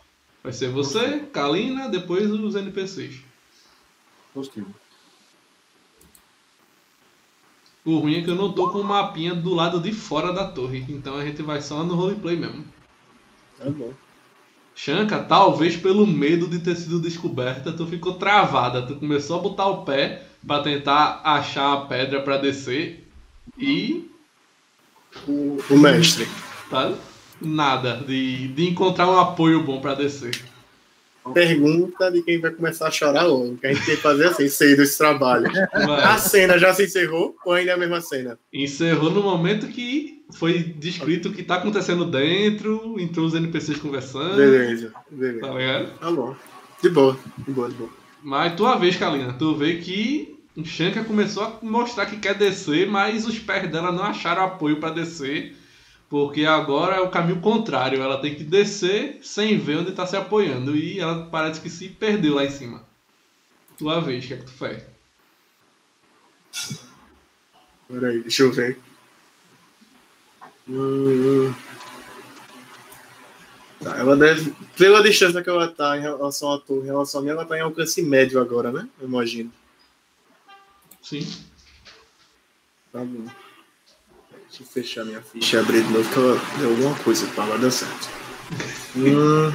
[0.42, 3.20] Vai ser você, Kalina, depois os NPCs.
[4.34, 4.68] Positivo.
[7.86, 10.44] O ruim é que eu não tô com o mapinha do lado de fora da
[10.48, 10.84] torre.
[10.88, 12.64] Então a gente vai só no roleplay mesmo.
[13.56, 13.92] Tá bom.
[14.74, 18.82] Shanka, talvez pelo medo de ter sido descoberta, tu ficou travada.
[18.82, 23.08] Tu começou a botar o pé pra tentar achar a pedra pra descer
[23.56, 24.10] e
[25.26, 26.28] O, o mestre.
[26.68, 26.92] tá
[27.40, 30.36] nada de, de encontrar um apoio bom pra descer.
[31.32, 33.56] Pergunta de quem vai começar a chorar logo.
[33.56, 35.46] Que a gente tem que fazer assim, sair desse trabalho.
[35.72, 36.18] A Vai.
[36.18, 38.38] cena já se encerrou ou ainda é a mesma cena?
[38.52, 44.36] Encerrou no momento que foi descrito o que tá acontecendo dentro, entrou os NPCs conversando,
[44.36, 45.46] Beleza, tá beleza.
[45.52, 45.98] ligado?
[45.98, 46.34] Tá bom.
[46.82, 47.90] De boa, de boa, de boa.
[48.22, 52.88] Mas tua vez, Kalina, tu vê que o Shanka começou a mostrar que quer descer,
[52.88, 55.54] mas os pés dela não acharam apoio pra descer,
[56.08, 58.02] porque agora é o caminho contrário.
[58.02, 61.88] Ela tem que descer sem ver onde tá se apoiando e ela parece que se
[61.88, 62.84] perdeu lá em cima.
[63.76, 64.82] Tua vez, o que é que tu faz?
[67.88, 68.78] Peraí, deixa eu ver.
[70.68, 71.52] Hum,
[73.82, 74.54] Tá, ela deve.
[74.76, 77.56] Pela distância que ela tá em relação à torre, em relação a mim, ela tá
[77.56, 78.88] em alcance médio agora, né?
[78.98, 79.52] Eu imagino.
[81.02, 81.20] Sim.
[82.92, 83.26] Tá bom.
[84.48, 87.56] Deixa eu fechar minha ficha e abrir de novo, que deu alguma coisa pra lá,
[87.56, 88.08] deu certo.
[88.96, 89.52] hum...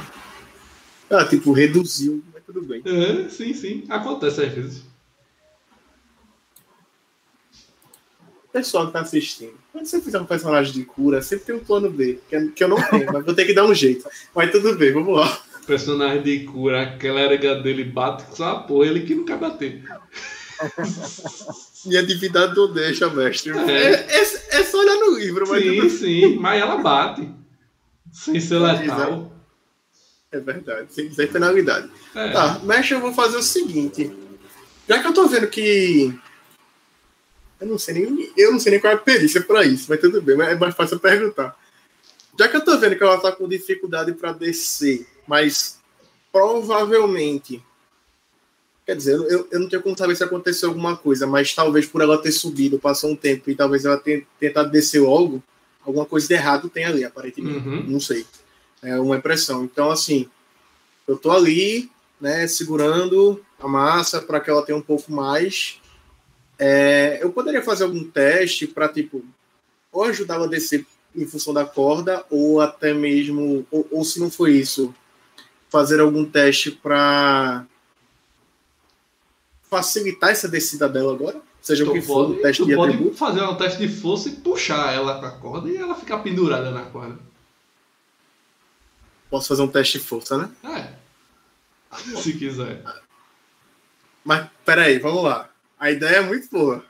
[1.10, 2.82] Ah, tipo, reduziu, mas tudo bem.
[2.86, 3.84] É, sim, sim.
[3.88, 4.82] Acontece às vezes.
[8.50, 11.90] Pessoal que tá assistindo, quando você fizer um personagem de cura, sempre tem um plano
[11.90, 14.06] B, que, eu não tenho, mas vou ter que dar um jeito.
[14.34, 15.42] Mas tudo bem, vamos lá.
[15.66, 19.82] Personagem de cura, aquela erga dele bate com só porra, ele que não quer bater.
[21.86, 23.50] Minha divindade não deixa, mestre.
[23.50, 23.92] É.
[23.92, 27.28] É, é- é só olhar no livro, mas Sim, sim, mas ela bate.
[28.12, 29.32] Sem ser letal.
[30.30, 31.90] É verdade, sem sem penalidade.
[32.14, 32.30] É.
[32.30, 34.10] Tá, mestre, eu vou fazer o seguinte.
[34.88, 36.14] Já que eu tô vendo que.
[37.60, 40.00] Eu não sei nem, eu não sei nem qual é a perícia pra isso, mas
[40.00, 41.54] tudo bem, é mais fácil perguntar.
[42.38, 45.78] Já que eu tô vendo que ela tá com dificuldade pra descer, mas
[46.32, 47.62] provavelmente.
[48.84, 52.00] Quer dizer, eu, eu não tenho como saber se aconteceu alguma coisa, mas talvez por
[52.00, 55.42] ela ter subido, passou um tempo e talvez ela tenha tentado descer logo,
[55.84, 57.68] alguma coisa de errado tem ali, aparentemente.
[57.68, 57.84] Uhum.
[57.86, 58.26] Não sei.
[58.82, 59.64] É uma impressão.
[59.64, 60.28] Então, assim,
[61.06, 65.80] eu tô ali, né, segurando a massa para que ela tenha um pouco mais.
[66.58, 69.24] É, eu poderia fazer algum teste para, tipo,
[69.92, 74.18] ou ajudar ela a descer em função da corda, ou até mesmo, ou, ou se
[74.18, 74.94] não for isso,
[75.68, 77.66] fazer algum teste para
[79.72, 81.40] facilitar essa descida dela agora?
[81.62, 83.16] Seja o Tu que for, um teste de pode atributo.
[83.16, 86.70] fazer um teste de força e puxar ela com a corda e ela ficar pendurada
[86.70, 87.18] na corda.
[89.30, 90.50] Posso fazer um teste de força, né?
[90.62, 90.92] É.
[92.20, 92.84] Se quiser.
[94.22, 95.48] Mas, peraí, vamos lá.
[95.78, 96.84] A ideia é muito boa.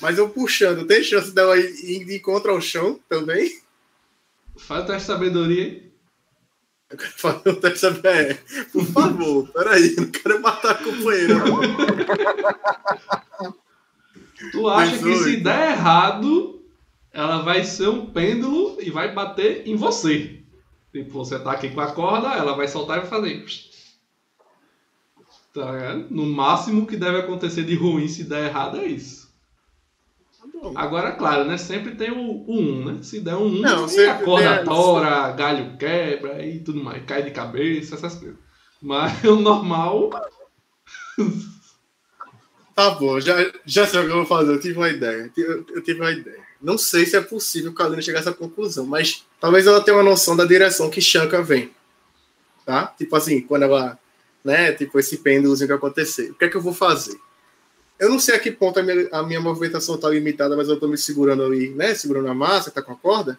[0.00, 3.60] Mas eu puxando, tem chance dela ir ir de encontro ao chão também?
[4.56, 5.91] Faz o teste de sabedoria aí.
[6.92, 8.38] Eu quero fazer um teste ABR.
[8.70, 11.36] Por favor, peraí, não quero matar a companheira.
[14.52, 15.44] Tu acha que se 18.
[15.44, 16.62] der errado,
[17.12, 20.42] ela vai ser um pêndulo e vai bater em você.
[20.92, 23.46] Tipo, você tá aqui com a corda, ela vai soltar e vai fazer.
[25.54, 25.94] Tá?
[26.10, 29.21] No máximo que deve acontecer de ruim se der errado é isso.
[30.50, 30.80] Tá.
[30.80, 31.56] Agora, claro, né?
[31.56, 32.98] Sempre tem o 1, né?
[33.02, 37.04] Se der um 1, Não, a sempre corda tem- tora, galho quebra e tudo mais.
[37.04, 38.36] Cai de cabeça, essas coisas.
[38.80, 40.10] Mas o normal.
[42.74, 43.34] Tá bom, já,
[43.66, 44.50] já sei o que eu vou fazer.
[44.50, 45.30] Eu tive uma ideia.
[45.36, 46.38] Eu, eu tive uma ideia.
[46.60, 49.82] Não sei se é possível que a Lina chegar a essa conclusão, mas talvez ela
[49.82, 51.70] tenha uma noção da direção que Shanka vem.
[52.64, 52.86] Tá?
[52.96, 53.98] Tipo assim, quando ela.
[54.42, 54.72] Né?
[54.72, 56.30] Tipo, esse pêndulozinho que acontecer.
[56.30, 57.20] O que é que eu vou fazer?
[58.02, 60.76] Eu não sei a que ponto a minha, a minha movimentação tá limitada, mas eu
[60.76, 61.94] tô me segurando ali, né?
[61.94, 63.38] Segurando a massa, que tá com a corda.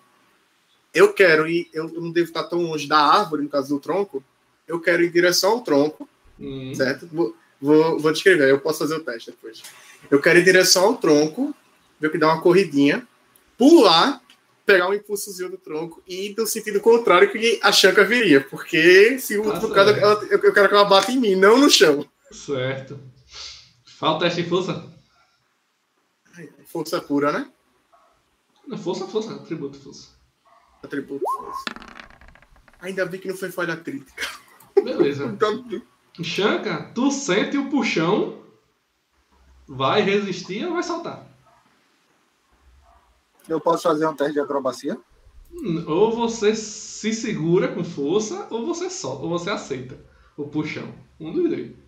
[0.93, 1.67] Eu quero ir.
[1.73, 4.23] Eu não devo estar tão longe da árvore, no caso do tronco,
[4.65, 6.07] eu quero ir em direção ao tronco,
[6.39, 7.09] Hum, certo?
[7.11, 9.61] Vou, vou, vou descrever, eu posso fazer o teste depois.
[10.09, 11.53] Eu quero ir em direção ao tronco,
[11.99, 13.05] ver que dá uma corridinha,
[13.57, 14.21] pular,
[14.65, 19.19] pegar um impulsozinho do tronco e ir no sentido contrário que a Chanca viria, porque
[19.19, 21.69] se o Tá no caso, eu eu quero que ela bata em mim, não no
[21.69, 22.07] chão.
[22.31, 22.97] certo.
[24.03, 24.85] Fala o teste de força.
[26.65, 27.49] Força pura, né?
[28.67, 29.33] Não, Força, força.
[29.33, 30.09] Atributo, força.
[30.83, 31.63] Atributo força.
[32.81, 34.27] Ainda bem que não foi falha crítica.
[34.75, 35.27] Beleza.
[35.31, 35.81] Então,
[36.21, 38.43] Chanca, tu sente o puxão,
[39.65, 41.25] vai resistir ou vai saltar?
[43.47, 44.99] Eu posso fazer um teste de acrobacia?
[45.49, 49.97] Hum, Ou você se segura com força, ou você solta, ou você aceita
[50.35, 50.93] o puxão.
[51.17, 51.82] Um dos dois.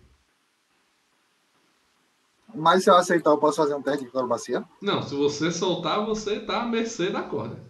[2.56, 4.64] Mas se eu aceitar, eu posso fazer um teste de acrobacia?
[4.80, 7.62] Não, se você soltar, você tá à mercê da corda.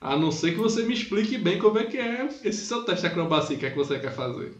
[0.00, 3.02] A não ser que você me explique bem como é que é esse seu teste
[3.02, 4.56] de acrobacia que é que você quer fazer.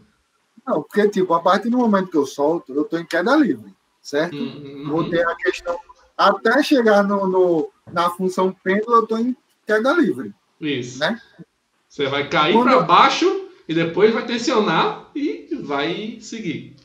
[0.67, 3.73] Não, porque, tipo, a partir do momento que eu solto, eu tô em queda livre,
[4.01, 4.43] certo?
[4.43, 5.79] Hum, hum, Vou ter a questão.
[6.17, 9.35] Até chegar no, no- na função pêndulo, eu tô em
[9.65, 10.99] queda livre, Isso.
[10.99, 11.19] né?
[11.87, 16.75] Você vai cair para eu- baixo e depois vai tensionar e vai seguir.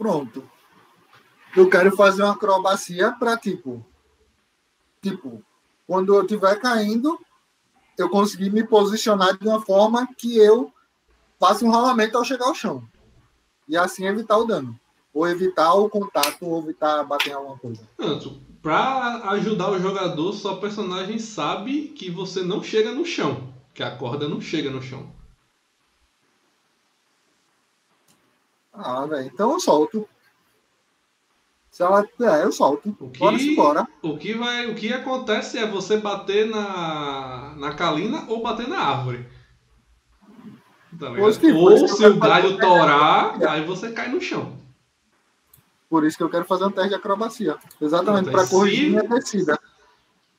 [0.00, 0.42] Pronto.
[1.54, 3.84] Eu quero fazer uma acrobacia para, tipo,
[5.02, 5.44] tipo,
[5.86, 7.20] quando eu estiver caindo,
[7.98, 10.72] eu conseguir me posicionar de uma forma que eu
[11.38, 12.82] faça um rolamento ao chegar ao chão.
[13.68, 14.74] E assim evitar o dano.
[15.12, 17.86] Ou evitar o contato, ou evitar bater em alguma coisa.
[17.98, 23.52] Tanto, pra ajudar o jogador, sua personagem sabe que você não chega no chão.
[23.74, 25.19] Que a corda não chega no chão.
[28.82, 29.30] Ah, velho.
[29.32, 30.08] Então eu solto.
[31.70, 32.06] Se ela.
[32.20, 32.96] É, eu solto.
[33.00, 33.88] O que, Bora embora.
[34.02, 38.78] o que vai, o que acontece é você bater na, na calina ou bater na
[38.78, 39.26] árvore.
[40.98, 44.58] Tá ou que eu se o galho torar, aí você cai no chão.
[45.88, 47.56] Por isso que eu quero fazer um teste de acrobacia.
[47.80, 49.58] Exatamente, Pronto, para corrigir se- minha descida.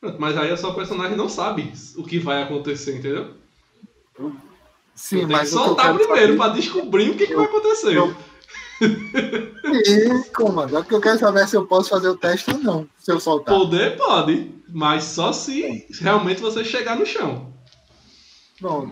[0.20, 3.36] Mas aí a sua personagem não sabe o que vai acontecer, entendeu?
[4.94, 7.96] Sim, Tem mas o que eu soltar primeiro pra descobrir o que, que vai acontecer.
[7.96, 8.16] eu-
[8.82, 10.78] Sim, comando.
[10.78, 13.20] É porque eu quero saber se eu posso fazer o teste ou não, se eu
[13.20, 13.56] soltar.
[13.56, 17.52] Poder pode, mas só se realmente você chegar no chão.
[18.56, 18.92] Então,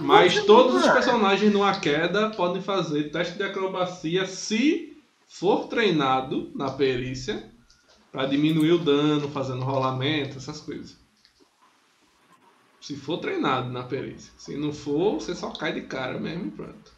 [0.00, 6.70] Mas todos os personagens numa queda podem fazer teste de acrobacia se for treinado na
[6.70, 7.50] perícia
[8.12, 10.96] pra diminuir o dano, fazendo rolamento, essas coisas.
[12.80, 14.32] Se for treinado na perícia.
[14.38, 16.92] Se não for, você só cai de cara mesmo e pronto.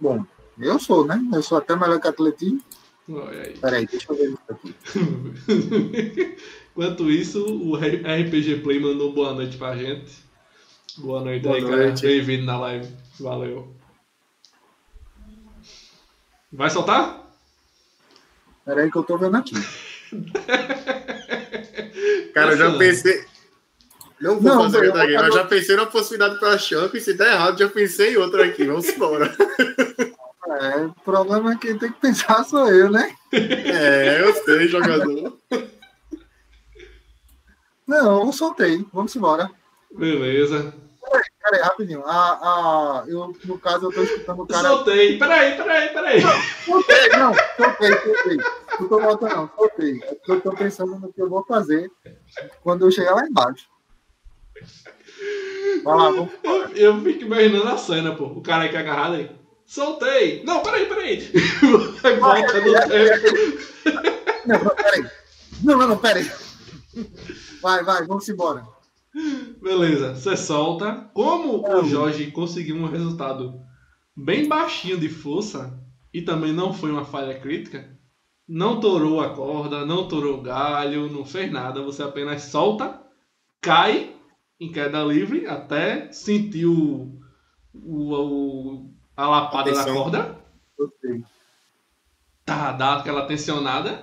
[0.00, 0.24] Bom,
[0.58, 1.20] eu sou, né?
[1.32, 2.60] Eu sou até melhor que atletismo.
[3.60, 4.74] Peraí, deixa eu ver isso aqui.
[6.72, 10.12] Enquanto isso, o RPG Play mandou boa noite pra gente.
[10.98, 11.94] Boa noite Boa aí, cara.
[12.00, 12.88] Bem-vindo na live.
[13.20, 13.74] Valeu.
[16.52, 17.20] Vai soltar?
[18.64, 19.54] Peraí que eu tô vendo aqui.
[22.34, 22.78] Cara, eu já Nossa.
[22.78, 23.24] pensei.
[24.20, 27.00] Não vou Não, fazer outra aqui, eu- mas já pensei na possibilidade pra Champ, e
[27.00, 28.64] se der errado, já pensei em outra aqui.
[28.64, 29.34] Vamos embora.
[30.60, 33.14] É, o problema é que tem que pensar sou eu, né?
[33.32, 35.38] É, eu sei, jogador.
[37.86, 38.84] Não, eu soltei.
[38.92, 39.50] Vamos embora.
[39.90, 40.74] Beleza.
[41.42, 42.04] Peraí, rapidinho.
[42.06, 44.68] A, a, eu, no caso, eu tô escutando o cara.
[44.68, 45.18] Soltei.
[45.18, 46.20] Peraí, peraí, peraí.
[46.64, 48.36] Soltei, não, soltei, soltei.
[48.80, 50.00] Não tô voltando, não, soltei.
[50.02, 51.90] É eu tô pensando no que eu vou fazer
[52.62, 53.68] quando eu chegar lá embaixo.
[55.82, 56.32] Vai lá, vamos.
[56.44, 58.26] Eu, eu fico imaginando a cena, pô.
[58.26, 59.41] O cara aqui agarrado aí.
[59.72, 60.42] Soltei.
[60.44, 61.32] Não, peraí, peraí.
[62.20, 64.02] Volta no tempo.
[64.44, 65.10] Não, não, peraí.
[65.62, 66.30] Não, não, não, peraí.
[67.62, 68.66] Vai, vai, vamos embora.
[69.62, 71.08] Beleza, você solta.
[71.14, 73.62] Como o Jorge conseguiu um resultado
[74.14, 75.72] bem baixinho de força
[76.12, 77.98] e também não foi uma falha crítica,
[78.46, 83.00] não torou a corda, não torou o galho, não fez nada, você apenas solta,
[83.62, 84.14] cai
[84.60, 87.18] em queda livre até sentir o,
[87.72, 88.91] o, o-
[89.22, 90.02] a lapada da Atenção.
[90.02, 90.38] corda,
[90.76, 91.24] Gostei.
[92.44, 94.02] tá, dá aquela tensionada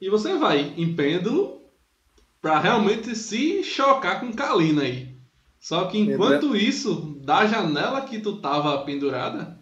[0.00, 1.62] e você vai em pêndulo
[2.40, 5.16] pra realmente se chocar com Kalina aí.
[5.60, 9.58] Só que enquanto isso, da janela que tu tava pendurada,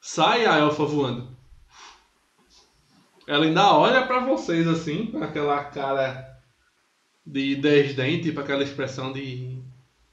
[0.00, 1.28] sai a elfa voando.
[3.26, 6.38] Ela ainda olha pra vocês assim, com aquela cara
[7.26, 9.62] de desdém, tipo aquela expressão de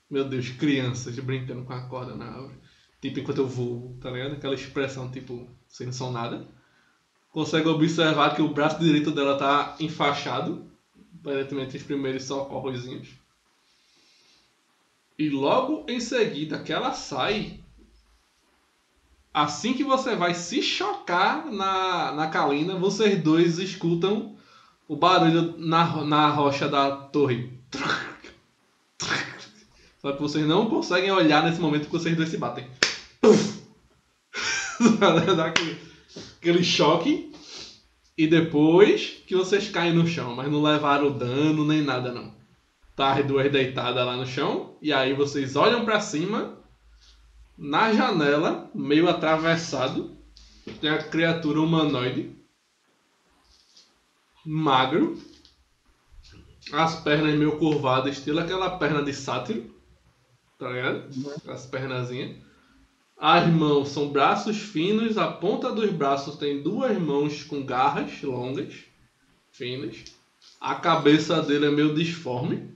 [0.10, 2.61] meu Deus, crianças brincando com a corda na árvore.
[3.02, 4.34] Tipo enquanto eu vou, tá ligado?
[4.34, 6.48] Aquela expressão tipo, sem são nada
[7.32, 10.66] consegue observar que o braço direito dela tá enfaixado,
[11.20, 13.10] aparentemente os primeiros socorrozinhos.
[15.18, 17.60] E logo em seguida que ela sai,
[19.34, 24.36] assim que você vai se chocar na, na Kalina, vocês dois escutam
[24.88, 27.54] o barulho na, na rocha da torre.
[30.02, 32.68] Só que vocês não conseguem olhar nesse momento que vocês dois se batem.
[35.36, 35.80] Dá aquele,
[36.38, 37.32] aquele choque.
[38.18, 42.36] E depois que vocês caem no chão, mas não levaram dano nem nada não.
[42.96, 44.78] Tá as duas deitadas lá no chão.
[44.82, 46.60] E aí vocês olham para cima.
[47.58, 50.18] Na janela, meio atravessado,
[50.80, 52.36] tem a criatura humanoide.
[54.46, 55.18] Magro.
[56.74, 59.74] As pernas meio curvadas, estilo aquela perna de sátiro.
[60.60, 61.10] Tá ligado?
[61.48, 62.38] As pernazinhas.
[63.24, 68.74] As mãos são braços finos, a ponta dos braços tem duas mãos com garras longas,
[69.52, 70.06] finas.
[70.60, 72.76] A cabeça dele é meio disforme,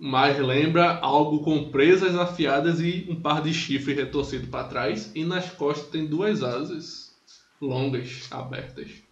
[0.00, 5.12] mas lembra algo com presas afiadas e um par de chifres retorcido para trás.
[5.14, 7.14] E nas costas tem duas asas
[7.60, 9.02] longas, abertas.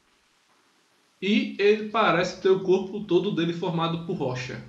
[1.20, 4.64] E ele parece ter o corpo todo dele formado por rocha.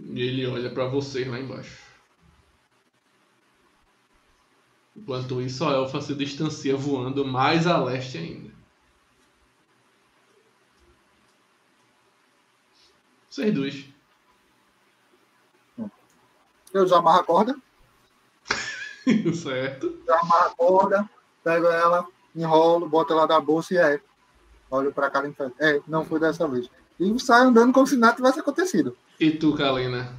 [0.00, 1.81] E ele olha para vocês lá embaixo.
[4.96, 8.52] Enquanto isso, a elfa se distancia voando mais a leste ainda.
[13.28, 13.84] Vocês dois.
[16.74, 17.56] Eu já amarro a corda,
[19.34, 19.98] certo?
[20.06, 21.10] já amarro a corda,
[21.44, 24.00] pego ela, enrolo, boto ela da bolsa e é.
[24.70, 26.70] Olho pra cá e falo, é, não foi dessa vez.
[26.98, 28.96] E saio andando como se nada tivesse acontecido.
[29.20, 30.16] E tu, Kalina?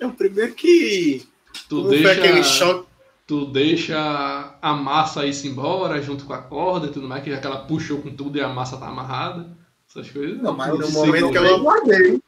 [0.00, 1.28] É o primeiro que.
[1.68, 2.88] Tu Como foi aquele deixa, choque.
[3.26, 7.38] Tu deixa a massa ir-se embora junto com a corda e tudo mais, que já
[7.38, 9.48] que ela puxou com tudo e a massa tá amarrada.
[9.88, 10.40] Essas coisas.
[10.42, 12.20] Não, mas no momento que ela- guardei.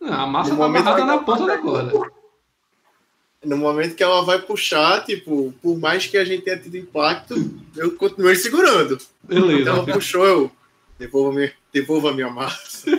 [0.00, 1.92] Não, a massa no tá amarrada na ponta da corda.
[3.44, 7.34] No momento que ela vai puxar, tipo, por mais que a gente tenha tido impacto,
[7.76, 8.98] eu continuei segurando.
[9.22, 9.60] Beleza.
[9.60, 10.50] Então ela puxou, eu.
[10.98, 12.90] Devolva, -me, devolva a minha massa.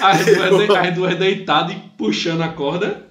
[0.00, 3.06] As duas, as duas deitadas e puxando a corda.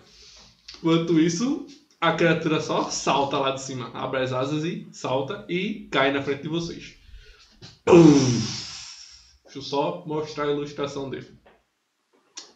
[0.78, 1.66] Enquanto isso,
[2.02, 3.92] a criatura só salta lá de cima.
[3.94, 6.96] Abre as asas e salta e cai na frente de vocês.
[9.44, 11.38] Deixa eu só mostrar a ilustração dele.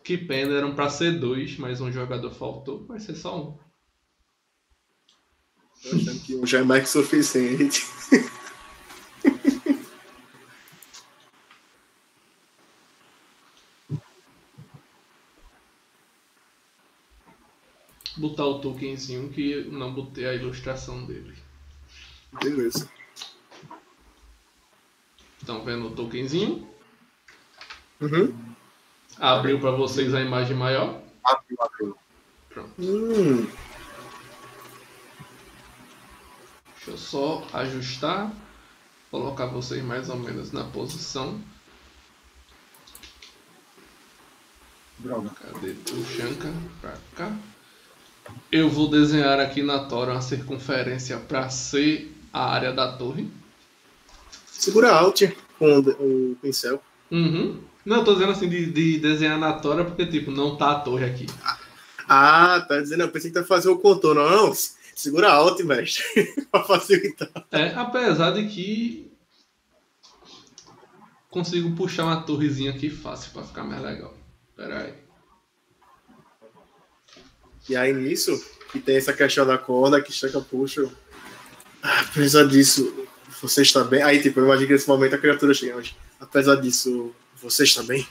[0.03, 2.85] Que pena, eram pra ser dois, mas um jogador faltou.
[2.85, 3.57] Vai ser só um.
[5.81, 7.85] Tô achando que um já é mais que suficiente.
[18.17, 21.35] Botar o tokenzinho que não botei a ilustração dele.
[22.41, 22.89] Beleza.
[25.39, 26.67] Estão vendo o tokenzinho?
[27.99, 28.33] Uhum.
[29.19, 31.01] Abriu pra vocês a imagem maior.
[31.23, 31.97] Abriu, abriu.
[32.77, 33.47] Hum,
[36.85, 38.29] Deixa eu só ajustar,
[39.09, 41.41] colocar vocês mais ou menos na posição.
[44.99, 45.29] Droga.
[45.29, 46.53] Cadê o Shanka?
[46.81, 47.37] Pra cá.
[48.51, 53.27] Eu vou desenhar aqui na tora uma circunferência para ser a área da torre.
[54.51, 55.23] segura Alt
[55.57, 56.81] com o, pincel.
[57.11, 57.59] Uhum.
[57.85, 60.79] Não, eu tô dizendo assim de, de desenhar na tora porque, tipo, não tá a
[60.79, 61.27] torre aqui.
[62.07, 64.23] Ah, tá dizendo, eu pensei que tá fazendo o contorno.
[64.23, 64.53] Não, não.
[64.95, 66.03] Segura Alt, mestre.
[66.51, 67.29] pra facilitar.
[67.51, 69.11] É, apesar de que
[71.29, 74.13] consigo puxar uma torrezinha aqui fácil para ficar mais legal.
[74.55, 75.02] Pera aí.
[77.69, 80.89] E aí nisso, que tem essa questão da corda, que chega, puxa.
[81.81, 83.07] Ah, apesar disso,
[83.41, 84.01] você está bem?
[84.01, 87.83] Aí, tipo, eu imagino que nesse momento a criatura chega, mas apesar disso, você está
[87.83, 88.07] bem?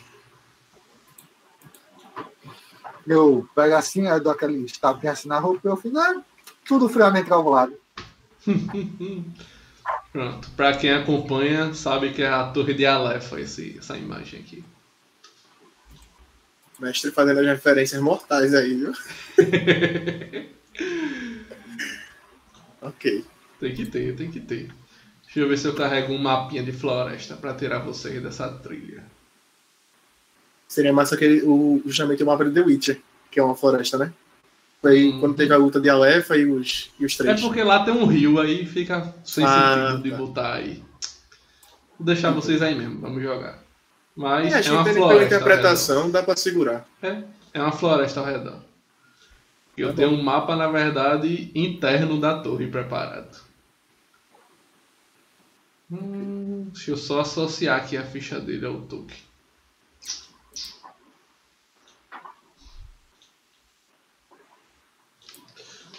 [3.06, 6.22] Eu pego assim, aí dou aquele tapinha assim na roupa e eu fiz, ah,
[6.64, 7.76] tudo friamente calculado.
[10.12, 10.50] Pronto.
[10.50, 14.64] Pra quem acompanha, sabe que é a torre de Alefa esse, essa imagem aqui.
[16.80, 18.92] Mestre fazendo as referências mortais aí, viu?
[22.80, 23.24] ok.
[23.60, 24.70] Tem que ter, tem que ter.
[25.24, 29.04] Deixa eu ver se eu carrego um mapinha de floresta pra tirar vocês dessa trilha.
[30.68, 33.00] Seria massa aquele, o, justamente o mapa de The Witcher,
[33.30, 34.12] que é uma floresta, né?
[34.80, 35.20] Foi Hum.
[35.20, 37.40] quando teve a luta de Alefa e os, e os É três.
[37.40, 40.16] porque lá tem um rio, aí fica sem Ah, sentido de tá.
[40.16, 40.82] botar aí.
[41.98, 43.62] Vou deixar vocês aí mesmo, vamos jogar.
[44.14, 45.08] Mas é, é uma floresta.
[45.08, 46.86] Pela interpretação, dá para segurar.
[47.02, 47.22] É,
[47.54, 48.60] é uma floresta ao redor.
[49.76, 53.40] Eu tá tenho um mapa, na verdade, interno da torre preparado.
[55.90, 59.16] Hum, deixa eu só associar aqui a ficha dele ao toque.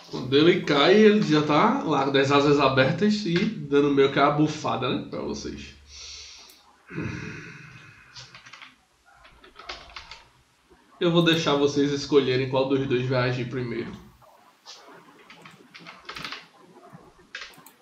[0.09, 4.19] Quando ele cai, ele já tá lá com as asas abertas e dando meio que
[4.19, 5.07] a bufada, né?
[5.09, 5.73] Pra vocês.
[11.03, 13.91] Eu vou deixar vocês escolherem qual dos dois vai agir primeiro.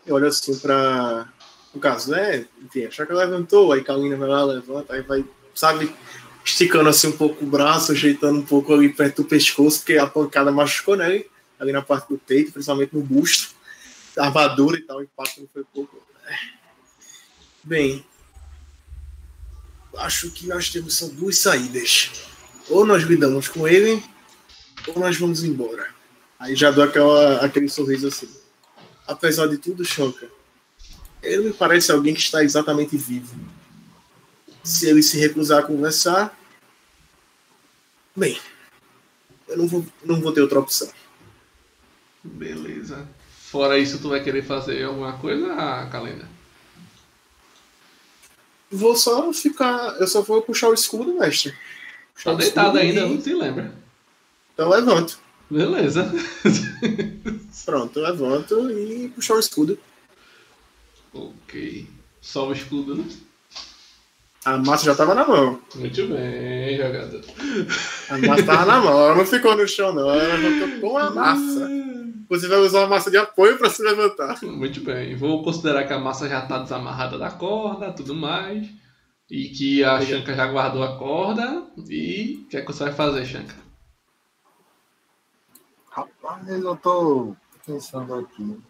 [0.03, 1.31] Eu olho assim pra.
[1.71, 2.47] No caso, né?
[2.63, 5.95] Enfim, a Chaka levantou, aí Kalina vai lá, levanta, aí vai, sabe,
[6.43, 10.07] esticando assim um pouco o braço, ajeitando um pouco ali perto do pescoço, porque a
[10.07, 11.23] pancada machucou, né?
[11.59, 13.53] Ali na parte do peito, principalmente no busto,
[14.17, 16.01] armadura e tal, o impacto não foi pouco.
[17.63, 18.03] Bem,
[19.97, 22.30] acho que nós temos só duas saídas.
[22.69, 24.03] Ou nós lidamos com ele,
[24.87, 25.93] ou nós vamos embora.
[26.39, 28.29] Aí já dou aquela, aquele sorriso assim.
[29.07, 30.27] Apesar de tudo, Shonka,
[31.21, 33.35] ele me parece alguém que está exatamente vivo.
[34.63, 36.37] Se ele se recusar a conversar,
[38.15, 38.39] bem,
[39.47, 40.89] eu não vou, não vou ter outra opção.
[42.23, 43.07] Beleza.
[43.51, 45.47] Fora isso, tu vai querer fazer alguma coisa,
[45.91, 46.29] Kalenda?
[48.71, 49.97] Vou só ficar.
[49.99, 51.53] Eu só vou puxar o escudo, mestre.
[52.23, 53.73] Tá deitado ainda, não se lembra.
[54.53, 55.19] Então eu levanto.
[55.49, 56.11] Beleza.
[57.65, 59.77] Pronto, eu levanto e puxar o escudo.
[61.13, 61.87] ok.
[62.21, 63.05] Só o escudo, né?
[64.45, 65.59] A massa já tava na mão.
[65.75, 67.21] Muito bem, jogador.
[68.09, 70.09] A massa tava na mão, ela não ficou no chão, não.
[70.09, 71.69] Ela levantou com a massa.
[72.29, 74.39] Você vai usar uma massa de apoio para se levantar.
[74.43, 75.15] Muito bem.
[75.15, 78.67] Vou considerar que a massa já tá desamarrada da corda, tudo mais.
[79.31, 81.65] E que a Shanka já guardou a corda.
[81.77, 83.55] E o que é que você vai fazer, Shanka?
[85.89, 87.33] Rapaz, eu tô
[87.65, 88.61] pensando aqui.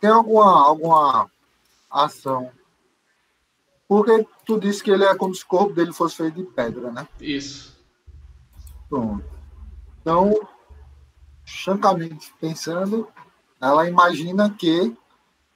[0.00, 1.30] Tem alguma, alguma
[1.90, 2.50] ação?
[3.86, 6.90] Porque tu disse que ele é como se o corpo dele fosse feito de pedra,
[6.90, 7.06] né?
[7.20, 7.78] Isso.
[8.88, 9.22] Pronto.
[10.00, 10.32] Então,
[11.44, 13.06] francamente pensando,
[13.60, 14.96] ela imagina que o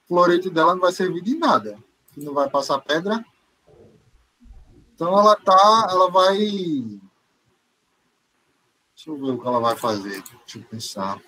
[0.06, 1.78] florete dela não vai servir de nada.
[2.12, 3.24] Que não vai passar pedra.
[4.94, 5.88] Então ela tá.
[5.90, 6.38] Ela vai.
[6.38, 7.10] Deixa
[9.08, 10.22] eu ver o que ela vai fazer.
[10.22, 11.20] Deixa eu pensar.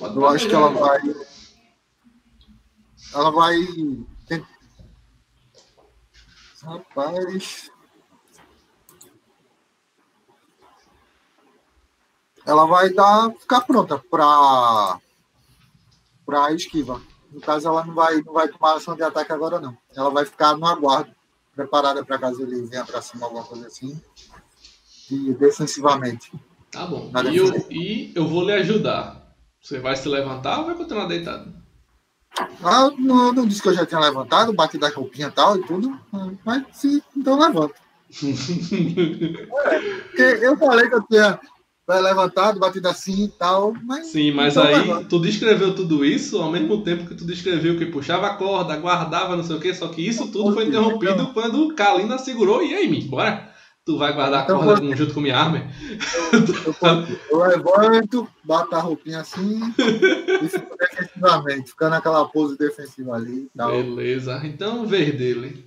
[0.00, 1.00] Eu acho que ela vai.
[3.14, 3.56] Ela vai.
[6.62, 7.70] Rapaz.
[12.44, 15.00] Ela vai dar, ficar pronta para
[16.24, 17.00] para esquiva.
[17.30, 19.76] No caso, ela não vai, não vai tomar ação de ataque agora, não.
[19.94, 21.14] Ela vai ficar no aguardo,
[21.56, 23.98] preparada para caso ele venha para cima, alguma coisa assim.
[25.10, 26.30] E defensivamente.
[26.70, 27.10] Tá bom.
[27.32, 29.34] E eu, e eu vou lhe ajudar.
[29.60, 31.52] Você vai se levantar ou vai continuar deitado?
[32.62, 35.66] Ah, não, não disse que eu já tinha levantado, bati da roupinha e tal e
[35.66, 35.98] tudo.
[36.44, 37.74] Mas sim, então levanta.
[40.18, 41.40] é, eu falei que eu tinha
[41.88, 43.72] levantado, batido assim e tal.
[43.84, 45.08] Mas Sim, mas aí levanta.
[45.08, 49.36] tu descreveu tudo isso ao mesmo tempo que tu descreveu que puxava a corda, guardava,
[49.36, 52.74] não sei o que, só que isso tudo foi interrompido então, quando Kalina segurou e
[52.74, 53.54] aí, mim, bora?
[53.84, 54.96] Tu vai guardar então, a corda vou...
[54.96, 55.62] junto com minha arma?
[56.32, 59.60] Eu, eu, eu levanto, bato a roupinha assim
[60.42, 63.48] e fico defensivamente, ficando naquela pose defensiva ali.
[63.56, 63.70] Tal.
[63.70, 65.64] Beleza, então ver dele.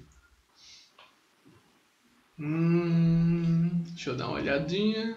[2.38, 5.16] Hum, deixa eu dar uma olhadinha.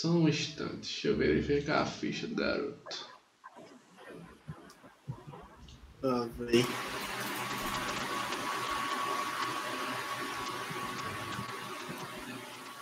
[0.00, 3.06] Só um instante, deixa eu verificar a ficha do garoto.
[6.02, 6.64] Ah, vem.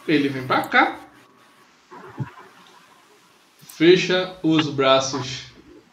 [0.07, 1.01] Ele vem pra cá.
[3.62, 5.47] Fecha os braços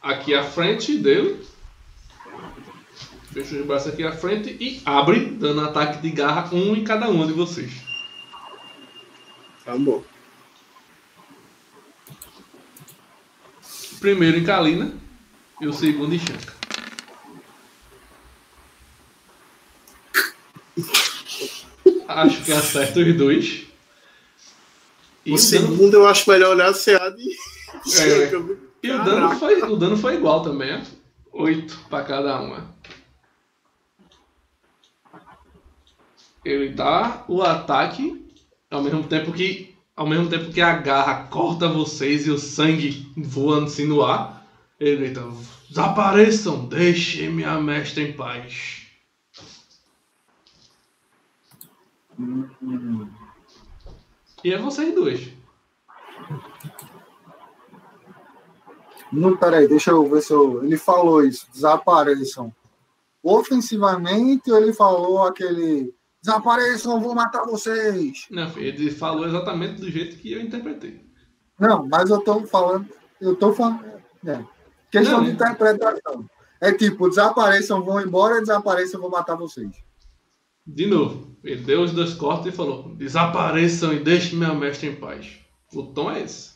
[0.04, 1.44] aqui à frente dele.
[3.34, 7.10] Fecha os braços aqui à frente e abre, dando ataque de garra um em cada
[7.10, 7.72] um de vocês.
[9.66, 10.04] Tá bom.
[14.06, 14.94] Primeiro em Kalina
[15.60, 16.54] e o segundo em Shanka.
[22.08, 23.66] Acho que acerta os dois.
[25.26, 26.04] E o, o segundo dano...
[26.04, 27.32] eu acho melhor olhar se há de.
[28.00, 28.32] É.
[28.84, 30.84] E o dano, foi, o dano foi igual também?
[31.34, 32.76] Oito para cada uma.
[36.44, 38.24] Ele dá o ataque
[38.70, 43.12] ao mesmo tempo que ao mesmo tempo que a garra corta vocês e o sangue
[43.16, 44.46] voando assim no ar,
[44.80, 45.24] ele grita:
[45.70, 48.82] Desapareçam, deixem minha mestra em paz.
[54.44, 55.34] E é vocês dois.
[59.12, 60.64] Não, peraí, deixa eu ver se eu.
[60.64, 62.54] Ele falou isso, desapareçam.
[63.24, 65.94] Ofensivamente, ele falou aquele
[66.26, 68.26] Desapareçam, vou matar vocês.
[68.32, 71.06] Não, ele falou exatamente do jeito que eu interpretei.
[71.60, 72.90] Não, mas eu tô falando.
[73.22, 73.86] Eu tô falando.
[74.26, 74.44] É.
[74.90, 75.34] Questão Não, de é.
[75.34, 76.26] interpretação.
[76.60, 79.70] É tipo, desapareçam, vão embora, desapareçam, vou matar vocês.
[80.66, 84.96] De novo, ele deu os dois cortes e falou: desapareçam e deixem meu mestre em
[84.96, 85.38] paz.
[85.76, 86.56] O tom é esse.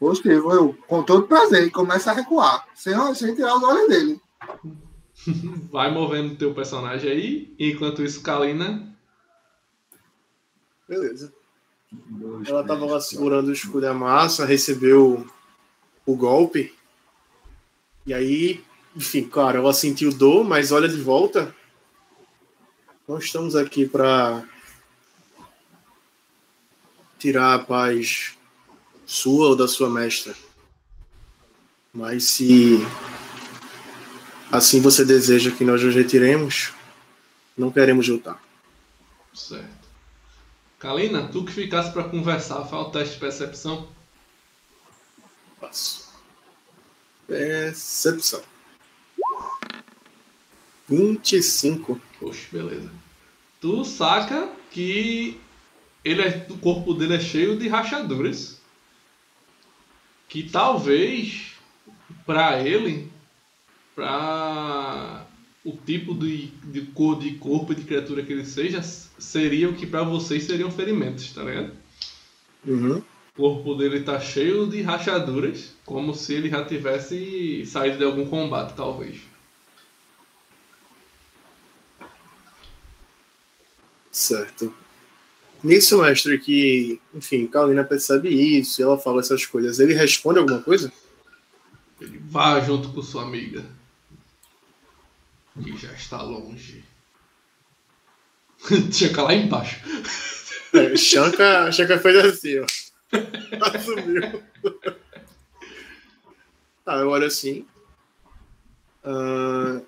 [0.00, 4.20] Gostei, eu, com todo prazer, e começa a recuar, sem, sem tirar os olhos dele.
[5.70, 8.92] Vai movendo teu personagem aí, enquanto isso, Kalina.
[10.88, 11.32] Beleza.
[12.46, 15.26] Ela tava lá segurando o escudo da massa, recebeu
[16.06, 16.74] o golpe.
[18.06, 18.64] E aí,
[18.96, 21.54] enfim, claro, ela sentiu dor, mas olha de volta.
[23.06, 24.44] Não estamos aqui para
[27.18, 28.36] tirar a paz
[29.06, 30.34] sua ou da sua mestra.
[31.92, 32.78] Mas se
[34.52, 36.72] assim você deseja que nós nos retiremos,
[37.56, 38.40] não queremos lutar.
[39.34, 39.82] Certo.
[40.78, 43.88] Kalina, tu que ficasse pra conversar, faz o teste de percepção.
[45.60, 46.10] Passo.
[47.26, 48.42] Percepção.
[50.88, 52.00] 25.
[52.18, 52.90] Poxa, beleza.
[53.60, 55.40] Tu saca que
[56.04, 58.60] ele é- o corpo dele é cheio de rachaduras.
[60.28, 61.52] Que talvez
[62.26, 63.10] pra ele,
[63.94, 65.26] pra
[65.64, 69.74] o tipo de, de cor de corpo e de criatura que ele seja, seria o
[69.74, 71.72] que pra vocês seriam ferimentos, tá ligado?
[72.66, 73.02] Uhum.
[73.36, 78.26] O corpo dele tá cheio de rachaduras, como se ele já tivesse saído de algum
[78.26, 79.20] combate, talvez.
[84.10, 84.74] Certo.
[85.64, 89.78] Nisso, mestre, que, enfim, Kalina percebe isso, e ela fala essas coisas.
[89.78, 90.92] Ele responde alguma coisa?
[92.00, 93.64] Ele vá junto com sua amiga.
[95.60, 96.84] Que já está longe.
[98.92, 99.80] Chega lá embaixo.
[100.72, 102.66] É, Shanka fez assim, ó.
[103.76, 104.42] Assumiu.
[106.84, 107.64] Tá, eu olho assim.
[109.04, 109.80] Ah,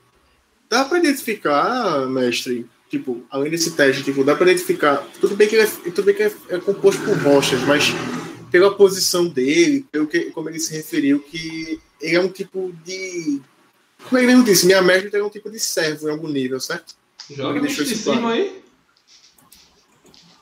[0.68, 4.98] dá pra identificar, mestre, tipo, além desse teste, tipo, dá pra identificar.
[5.20, 7.86] Tudo bem que ele é, tudo bem que é, é composto por rochas, mas
[8.50, 13.40] pela posição dele, pelo que, como ele se referiu, que ele é um tipo de.
[14.02, 16.94] Como ele mesmo disse, minha mestre é um tipo de servo em algum nível, certo?
[17.30, 18.62] Joga misticismo aí.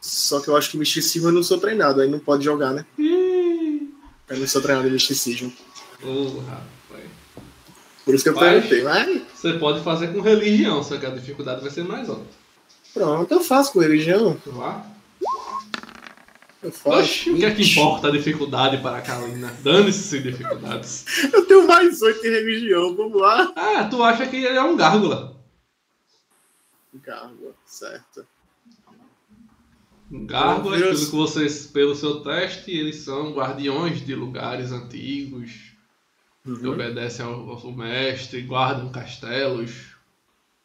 [0.01, 2.85] Só que eu acho que misticismo eu não sou treinado, aí não pode jogar, né?
[2.99, 5.53] Eu não sou treinado em misticismo.
[6.03, 7.05] Ô, rapaz.
[8.05, 8.55] Por isso que eu Vai.
[8.61, 8.83] perguntei.
[8.83, 12.25] Mas Você pode fazer com religião, só que a dificuldade vai ser mais alta.
[12.93, 14.37] pronto, eu faço com religião.
[14.47, 14.85] Vá.
[16.85, 19.53] Oxe, o que é que importa a dificuldade para a Kalina?
[19.65, 21.05] Dane-se dificuldades.
[21.33, 23.53] Eu tenho mais oito em religião, vamos lá.
[23.57, 25.37] Ah, tu acha que ele é um gárgula.
[26.95, 28.25] Gárgula, certo.
[30.11, 35.73] Um gárgula, pelo que vocês, pelo seu teste, eles são guardiões de lugares antigos.
[36.45, 36.73] que Uhum.
[36.73, 39.95] obedecem ao, ao mestre, guardam castelos,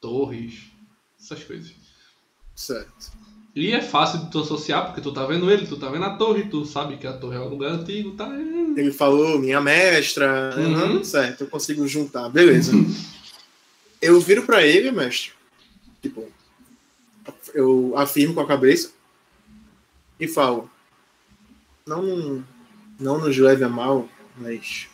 [0.01, 0.71] torres,
[1.19, 1.71] essas coisas.
[2.55, 3.11] Certo.
[3.57, 6.15] E é fácil de tu associar, porque tu tá vendo ele, tu tá vendo a
[6.15, 8.29] torre, tu sabe que a torre é um lugar antigo, tá?
[8.31, 10.53] Ele falou, minha mestra.
[10.55, 10.97] Uhum.
[10.97, 12.29] Uhum, certo, eu consigo juntar.
[12.29, 12.71] Beleza.
[13.99, 15.31] eu viro pra ele, mestre.
[16.03, 16.31] Tipo,
[17.51, 18.91] eu afirmo com a cabeça
[20.19, 20.69] e falo:
[21.83, 22.45] Não,
[22.99, 24.07] não nos leve a mal,
[24.37, 24.87] mas.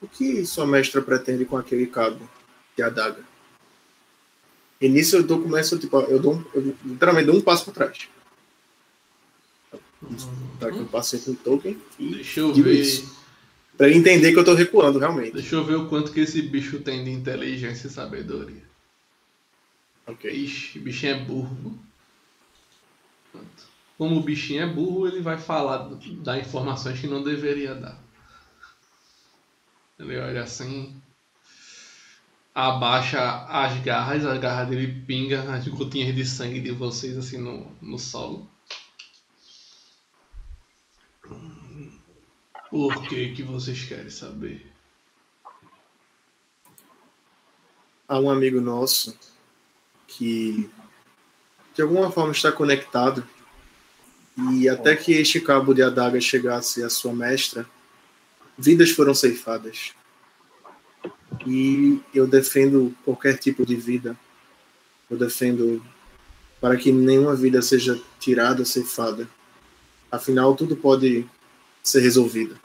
[0.00, 2.26] O que sua mestra pretende com aquele cabo
[2.74, 3.33] de adaga?
[4.84, 8.06] E nisso eu dou, começo, tipo, eu dou eu literalmente dou um passo para trás.
[10.60, 12.80] Tá aqui um passo com o token e Deixa eu ver.
[12.82, 13.16] isso.
[13.78, 15.32] Pra ele entender que eu tô recuando, realmente.
[15.32, 18.62] Deixa eu ver o quanto que esse bicho tem de inteligência e sabedoria.
[20.06, 20.30] Ok.
[20.30, 21.78] Ixi, o bichinho é burro.
[23.32, 23.46] Pronto.
[23.96, 25.88] Como o bichinho é burro, ele vai falar,
[26.22, 27.98] dar informações que não deveria dar.
[29.98, 30.94] Ele olha assim,
[32.54, 37.66] abaixa as garras, a garra dele pinga as gotinhas de sangue de vocês assim no,
[37.82, 38.48] no solo.
[42.70, 44.72] Por que que vocês querem saber?
[48.06, 49.18] Há um amigo nosso
[50.06, 50.70] que
[51.74, 53.26] de alguma forma está conectado
[54.52, 57.68] e até que este cabo de adaga chegasse à sua mestra,
[58.58, 59.94] vidas foram ceifadas.
[61.46, 64.16] E eu defendo qualquer tipo de vida.
[65.10, 65.84] Eu defendo
[66.60, 69.28] para que nenhuma vida seja tirada, ceifada.
[70.10, 71.26] Afinal, tudo pode
[71.82, 72.58] ser resolvido.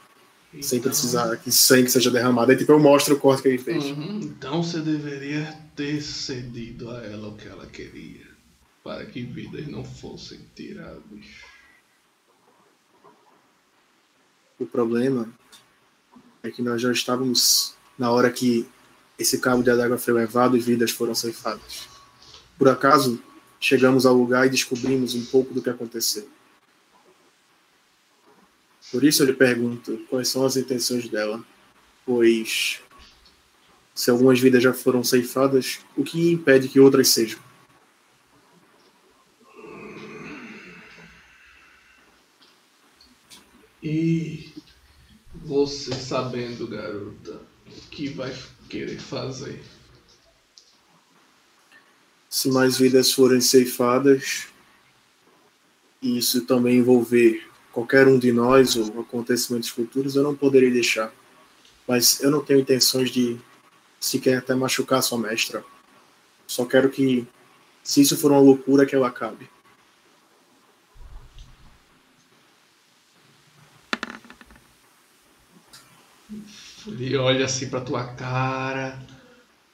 [0.60, 2.50] sem Então- precisar que sangue seja derramado.
[2.50, 3.84] Aí tipo, eu mostro o corte que ele fez.
[3.84, 8.26] Uhum, Então você deveria ter cedido a ela o que ela queria,
[8.82, 11.04] para que vidas não fossem tiradas.
[14.58, 15.32] O problema
[16.42, 18.66] é que nós já estávamos na hora que
[19.18, 21.86] esse cabo de água foi levado e vidas foram ceifadas.
[22.56, 23.22] Por acaso,
[23.60, 26.26] chegamos ao lugar e descobrimos um pouco do que aconteceu.
[28.90, 31.44] Por isso eu lhe pergunto quais são as intenções dela,
[32.06, 32.80] pois
[33.94, 37.38] se algumas vidas já foram ceifadas, o que impede que outras sejam?
[43.82, 44.54] E
[45.34, 47.49] você sabendo, garota,
[47.90, 48.34] que vai
[48.68, 49.60] querer fazer?
[52.30, 54.46] se mais vidas forem ceifadas,
[56.00, 61.12] e isso também envolver qualquer um de nós ou acontecimentos futuros, eu não poderei deixar.
[61.88, 63.36] Mas eu não tenho intenções de
[63.98, 65.64] sequer até machucar sua mestra.
[66.46, 67.26] Só quero que,
[67.82, 69.50] se isso for uma loucura, que ela acabe.
[76.92, 78.98] Ele olha assim pra tua cara,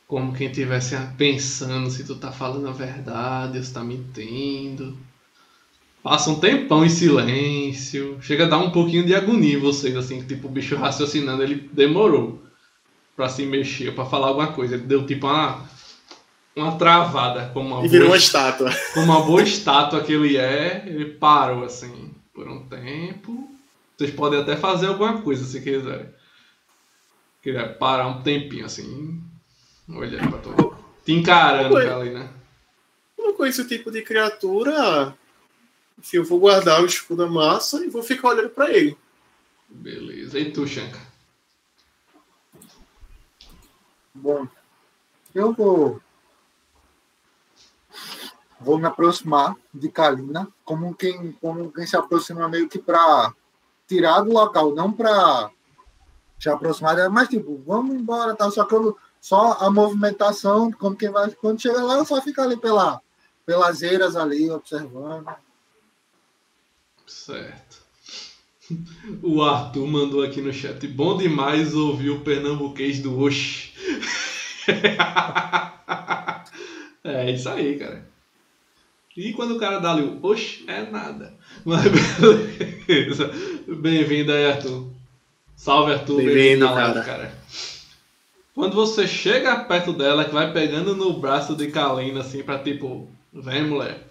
[0.06, 4.96] como quem estivesse pensando se tu tá falando a verdade, ou se tá mentindo.
[6.02, 8.18] Passa um tempão em silêncio.
[8.20, 11.68] Chega a dar um pouquinho de agonia em vocês, assim, tipo, o bicho raciocinando, ele
[11.72, 12.42] demorou
[13.16, 14.74] pra se mexer, pra falar alguma coisa.
[14.74, 15.64] Ele deu tipo uma,
[16.54, 18.70] uma travada, como uma E virou boa uma estátua.
[18.94, 23.50] como uma boa estátua que ele é, ele parou assim por um tempo.
[23.96, 26.06] Vocês podem até fazer alguma coisa se quiserem.
[27.46, 29.22] Queria parar um tempinho assim,
[29.88, 31.88] olhando pra todo Te encarando Ué.
[31.88, 32.28] ali, né?
[33.16, 35.16] Eu não conheço o tipo de criatura.
[35.96, 38.98] Enfim, eu vou guardar o escudo da massa e vou ficar olhando pra ele.
[39.68, 40.40] Beleza.
[40.40, 40.98] E tu, Shanka?
[44.12, 44.48] Bom,
[45.32, 46.00] eu vou.
[48.60, 53.32] Vou me aproximar de Kalina, como quem, como quem se aproxima meio que para
[53.86, 55.52] tirar do local, não para
[56.38, 58.50] se aproximar dela, mas tipo, vamos embora, tal.
[58.50, 61.30] Só que eu, só a movimentação, como quem vai.
[61.30, 63.00] Quando chega lá, só fico ali pela,
[63.44, 65.28] pelas eiras ali, observando.
[67.06, 67.84] Certo.
[69.22, 70.86] O Arthur mandou aqui no chat.
[70.88, 73.72] Bom demais ouvir o pernambuquês do Oxi.
[77.04, 78.08] é isso aí, cara.
[79.16, 81.34] E quando o cara dá ali o Oxi, é nada.
[81.64, 81.84] Mas
[82.86, 83.30] beleza.
[83.66, 84.95] Bem-vindo aí, Arthur.
[85.56, 86.18] Salve, Arthur.
[86.18, 87.02] Bem-vindo, cara.
[87.02, 87.38] cara.
[88.54, 93.10] Quando você chega perto dela, que vai pegando no braço de Kalina, assim, pra tipo,
[93.32, 94.06] vem mulher.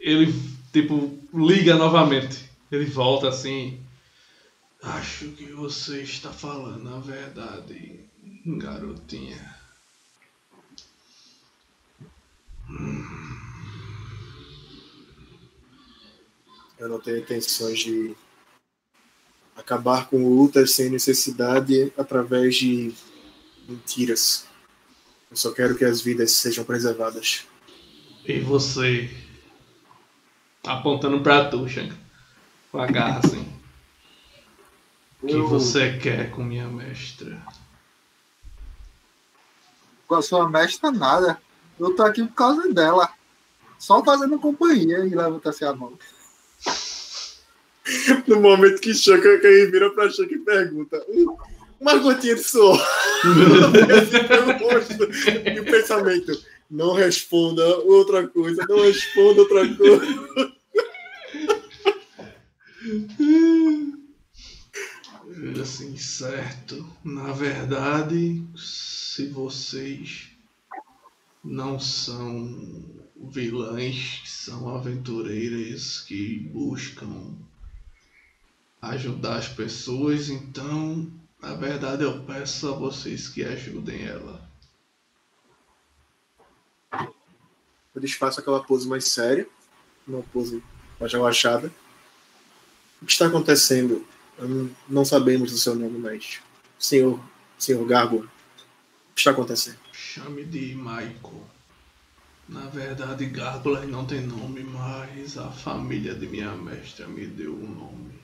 [0.00, 0.34] Ele,
[0.72, 2.48] tipo, liga novamente.
[2.72, 3.80] Ele volta assim.
[4.82, 8.00] Acho que você está falando a verdade,
[8.46, 9.56] garotinha.
[16.78, 18.14] Eu não tenho intenções de
[19.58, 22.94] acabar com lutas sem necessidade através de
[23.68, 24.46] mentiras.
[25.30, 27.46] Eu só quero que as vidas sejam preservadas.
[28.24, 29.10] E você?
[30.64, 31.96] Apontando pra tu, Shanka.
[32.70, 33.46] Com a garra assim.
[35.22, 37.42] O que Eu- você quer com minha mestra?
[40.06, 41.40] Com a sua mestra, nada.
[41.78, 43.10] Eu tô aqui por causa dela.
[43.78, 45.98] Só fazendo companhia e levanta assim a mão.
[48.26, 51.36] No momento que Chaka que vira pra Chaka e pergunta: "Hum,
[51.80, 52.78] uma gotinha de suor.
[55.54, 56.32] E o pensamento:
[56.70, 60.52] não responda outra coisa, não responda outra coisa.
[65.60, 66.86] Assim, certo.
[67.04, 70.28] Na verdade, se vocês
[71.44, 72.84] não são
[73.16, 77.34] vilãs, são aventureiras que buscam
[78.80, 81.10] ajudar as pessoas, então,
[81.40, 84.48] na verdade, eu peço a vocês que ajudem ela.
[87.94, 89.48] Eu desfaço aquela pose mais séria,
[90.06, 90.62] uma pose
[91.00, 91.72] mais relaxada.
[93.02, 94.06] O que está acontecendo?
[94.38, 96.40] Não, não sabemos do seu nome, mas.
[96.78, 97.20] Senhor,
[97.58, 99.78] senhor Gargo, o que está acontecendo?
[99.92, 101.48] Chame de Michael.
[102.48, 107.68] Na verdade, Gárgula não tem nome, mas a família de minha mestra me deu um
[107.68, 108.14] nome.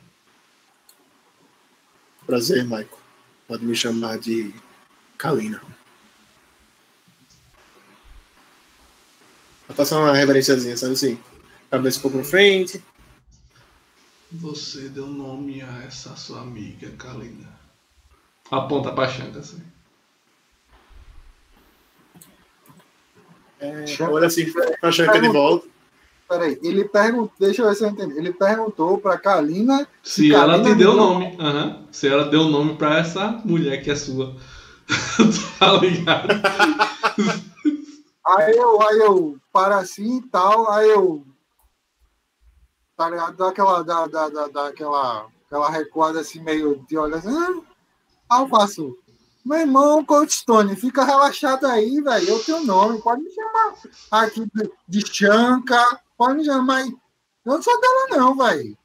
[2.26, 2.88] Prazer, Michael.
[3.46, 4.54] Pode me chamar de
[5.18, 5.60] Kalina.
[9.68, 11.18] Vou passar uma reverênciazinha, sabe assim?
[11.70, 12.82] Cabeça um pouco pra frente.
[14.30, 17.52] você deu nome a essa sua amiga, Kalina?
[18.50, 19.62] Aponta pra Xanga, assim.
[23.60, 25.73] É, olha assim pra Xanga de volta.
[26.28, 28.16] Peraí, ele perguntou, deixa eu ver se eu entendi.
[28.16, 29.86] Ele perguntou pra Kalina.
[30.02, 31.36] Se ela te deu nome.
[31.38, 31.86] Uhum.
[31.92, 34.34] Se ela deu nome pra essa mulher que é sua.
[35.58, 36.28] tá ligado?
[38.26, 41.24] aí eu, aí eu para assim e tal, aí eu.
[42.96, 43.36] Tá ligado?
[43.36, 45.28] Dá aquela, dá, dá, dá, dá aquela,
[45.70, 47.62] recuada assim, meio de olho assim.
[48.28, 48.96] Ah, eu faço.
[49.44, 52.28] Meu irmão, Coach Stone, fica relaxado aí, velho.
[52.28, 53.74] Eu tenho nome, pode me chamar
[54.10, 56.62] aqui de, de Chanca, pode eu
[57.44, 58.76] não sou dela, não, velho.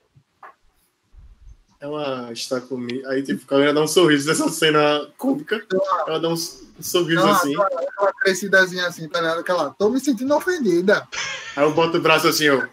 [1.79, 3.07] Ela está comigo.
[3.07, 5.65] Aí, tipo, ela dá um sorriso nessa cena cômica.
[6.05, 7.53] Ela dá um sorriso Não, assim.
[7.55, 9.39] Aquela, aquela crescidazinha assim, tá ligado?
[9.39, 11.07] Aquela, tô me sentindo ofendida.
[11.55, 12.67] Aí eu boto o braço assim, ó.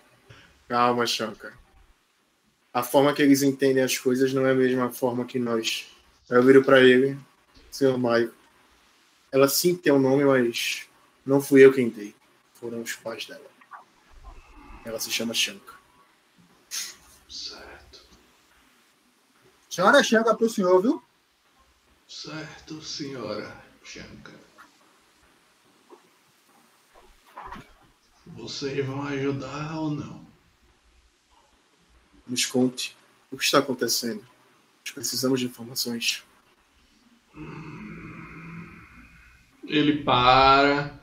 [0.69, 1.53] Calma, Chanca.
[2.74, 5.87] A forma que eles entendem as coisas não é a mesma forma que nós.
[6.28, 7.16] Aí eu viro pra ele,
[7.70, 8.35] senhor Maio.
[9.31, 10.83] Ela sim tem um nome, mas
[11.24, 12.15] não fui eu quem dei.
[12.55, 13.56] Foram os pais dela.
[14.87, 15.75] Ela se chama Chanca.
[17.29, 18.07] Certo.
[19.69, 21.03] Senhora chega pro senhor, viu?
[22.07, 24.33] Certo, senhora Chanca.
[28.25, 30.25] Vocês vão ajudar ou não?
[32.25, 32.97] Nos conte
[33.29, 34.25] o que está acontecendo.
[34.85, 36.23] Nós precisamos de informações.
[39.65, 40.95] Ele para.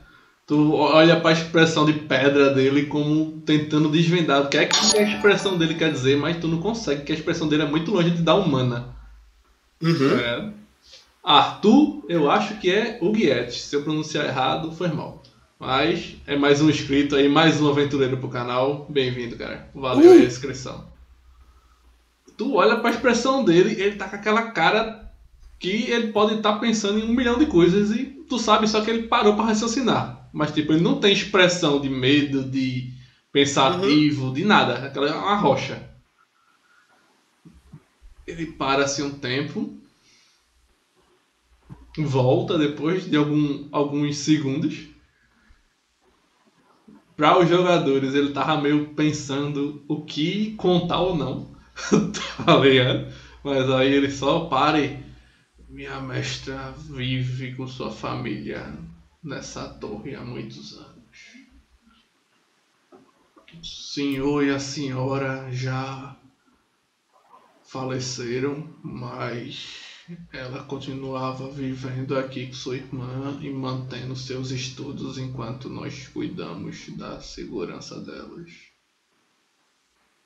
[0.46, 4.98] Tu olha para a expressão de pedra dele como tentando desvendar o que é que
[4.98, 7.90] a expressão dele quer dizer, mas tu não consegue, porque a expressão dele é muito
[7.90, 8.94] longe de dar humana.
[9.82, 10.18] Uhum.
[10.18, 10.52] É.
[11.22, 13.58] Arthur, eu acho que é Huguete.
[13.58, 15.22] Se eu pronunciar errado, foi mal.
[15.58, 18.86] Mas é mais um inscrito aí, mais um aventureiro pro canal.
[18.90, 19.66] Bem-vindo, cara.
[19.74, 20.86] Valeu aí a inscrição.
[22.36, 25.10] Tu olha pra expressão dele, ele tá com aquela cara
[25.58, 28.90] que ele pode estar pensando em um milhão de coisas e tu sabe só que
[28.90, 30.23] ele parou pra raciocinar.
[30.34, 32.92] Mas tipo, ele não tem expressão de medo, de
[33.30, 34.84] pensativo, de nada.
[34.84, 35.88] Aquela é uma rocha.
[38.26, 39.78] Ele para assim um tempo,
[41.96, 44.88] volta depois de algum, alguns segundos.
[47.16, 51.54] Para os jogadores, ele tava meio pensando o que contar ou não.
[52.44, 53.06] tá ligado?
[53.44, 54.98] Mas aí ele só para e.
[55.68, 58.76] Minha mestra vive com sua família
[59.24, 60.94] nessa torre há muitos anos.
[63.58, 66.16] O senhor e a senhora já
[67.62, 69.94] faleceram, mas
[70.32, 77.20] ela continuava vivendo aqui com sua irmã e mantendo seus estudos enquanto nós cuidamos da
[77.20, 78.52] segurança delas.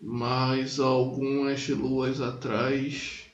[0.00, 3.26] Mas algumas luas atrás,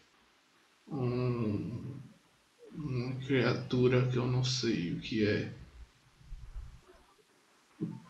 [0.87, 1.95] um,
[2.75, 5.53] uma criatura que eu não sei o que é.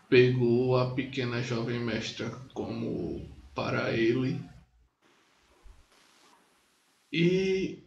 [0.09, 4.39] Pegou a pequena jovem mestra como para ele.
[7.11, 7.79] E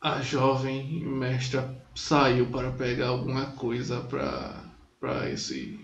[0.00, 4.64] a jovem mestra saiu para pegar alguma coisa para
[5.00, 5.78] para esse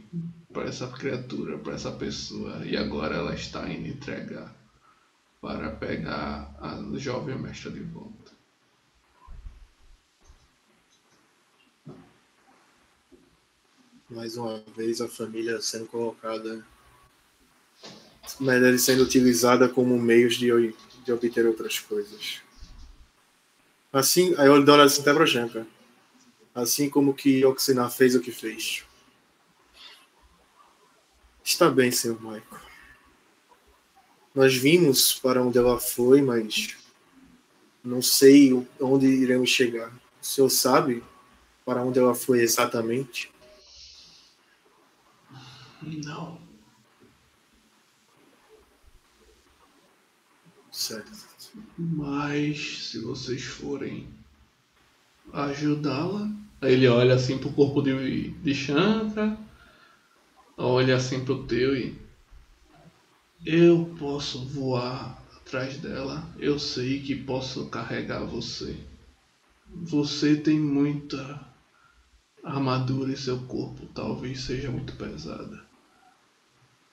[0.53, 2.65] para essa criatura, para essa pessoa.
[2.65, 4.55] E agora ela está indo entregar
[5.41, 8.24] para pegar a jovem mestra de volta.
[14.09, 16.65] Mais uma vez a família sendo colocada,
[18.39, 20.75] mas ele sendo utilizada como meios de,
[21.05, 22.43] de obter outras coisas.
[23.93, 24.77] Assim, aí eu dou
[25.15, 25.67] pra Janka.
[26.55, 28.85] Assim como que Oxinar fez o que fez.
[31.43, 32.65] Está bem, senhor Michael.
[34.35, 36.77] Nós vimos para onde ela foi, mas
[37.85, 39.93] não sei onde iremos chegar.
[40.21, 41.05] O senhor sabe
[41.65, 43.31] para onde ela foi exatamente?
[45.87, 46.41] Não.
[50.71, 51.13] Certo.
[51.79, 54.09] Mas se vocês forem
[55.33, 56.31] ajudá-la.
[56.63, 59.37] Ele olha assim pro corpo de, de Chandra,
[60.57, 61.97] olha assim pro teu e.
[63.45, 66.27] Eu posso voar atrás dela.
[66.39, 68.77] Eu sei que posso carregar você.
[69.69, 71.47] Você tem muita
[72.43, 75.64] armadura em seu corpo, talvez seja muito pesada.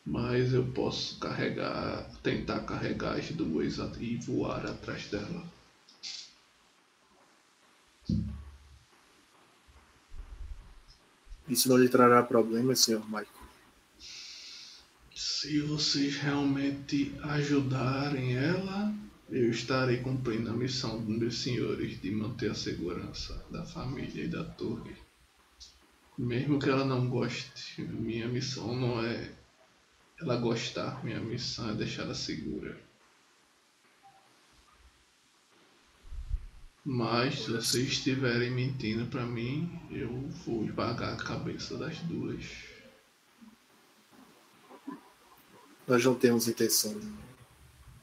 [0.05, 5.45] Mas eu posso carregar, tentar carregar as duas e voar atrás dela.
[11.47, 13.27] Isso não lhe trará problemas, senhor Michael.
[15.13, 18.93] Se vocês realmente ajudarem ela,
[19.29, 24.27] eu estarei cumprindo a missão dos meus senhores de manter a segurança da família e
[24.27, 24.95] da torre.
[26.17, 29.31] Mesmo que ela não goste, minha missão não é
[30.21, 32.79] ela gostar, minha missão é deixá-la segura.
[36.85, 40.09] Mas se vocês estiverem mentindo pra mim, eu
[40.45, 42.45] vou pagar a cabeça das duas.
[45.87, 46.99] Nós não temos intenção,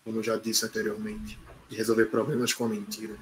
[0.04, 1.38] como já disse anteriormente,
[1.68, 3.16] de resolver problemas com a mentira.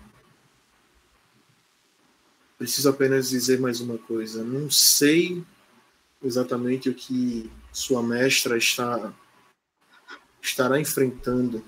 [2.59, 4.43] Preciso apenas dizer mais uma coisa.
[4.43, 5.44] Não sei
[6.23, 9.12] exatamente o que sua mestra está
[10.40, 11.62] estará enfrentando,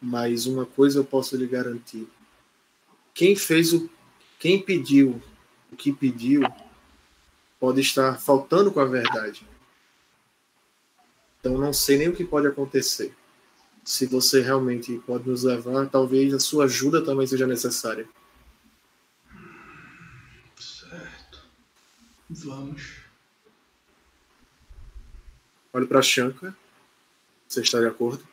[0.00, 2.08] mas uma coisa eu posso lhe garantir.
[3.14, 3.88] Quem fez o
[4.40, 5.22] quem pediu
[5.70, 6.42] o que pediu
[7.60, 9.46] pode estar faltando com a verdade.
[11.38, 13.14] Então não sei nem o que pode acontecer.
[13.84, 18.08] Se você realmente pode nos levar, talvez a sua ajuda também seja necessária.
[20.58, 21.46] Certo.
[22.28, 23.01] Vamos.
[25.74, 26.54] Olhe para Shanka.
[27.48, 28.26] Você está de acordo?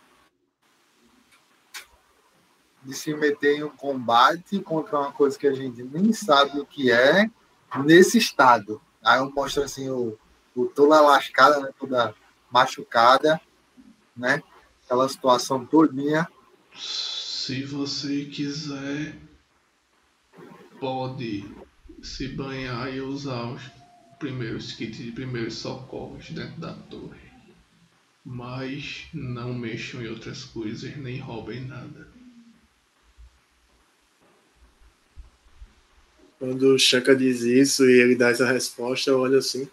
[2.83, 6.65] De se meter em um combate contra uma coisa que a gente nem sabe o
[6.65, 7.31] que é,
[7.85, 8.81] nesse estado.
[9.01, 10.17] Aí eu mostro assim o,
[10.53, 12.13] o toda lascada, né, toda
[12.51, 13.39] machucada,
[14.15, 14.43] né?
[14.83, 16.27] Aquela situação todinha.
[16.75, 19.15] Se você quiser,
[20.77, 21.45] pode
[22.03, 23.61] se banhar e usar os
[24.19, 27.28] primeiros kits de primeiros socorros dentro da torre.
[28.31, 32.07] Mas não mexam em outras coisas nem roubem nada.
[36.37, 39.67] Quando o Shanka diz isso e ele dá essa resposta, eu olho assim.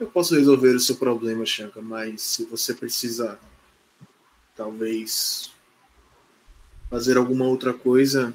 [0.00, 3.38] Eu posso resolver o seu problema, Shanka, mas se você precisa,
[4.56, 5.52] talvez,
[6.88, 8.32] fazer alguma outra coisa,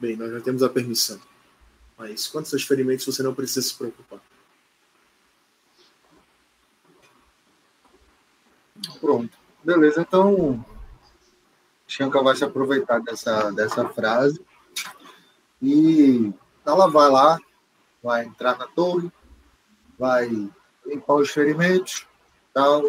[0.00, 1.20] bem, nós já temos a permissão.
[1.98, 4.22] Mas quanto aos seus ferimentos, você não precisa se preocupar.
[9.02, 9.36] Pronto.
[9.64, 10.64] Beleza, então
[11.88, 14.40] Shanka vai se aproveitar dessa, dessa frase
[15.60, 16.32] e
[16.64, 17.36] ela vai lá,
[18.00, 19.10] vai entrar na torre,
[19.98, 20.30] vai
[20.86, 22.06] limpar os ferimentos,
[22.54, 22.84] tal.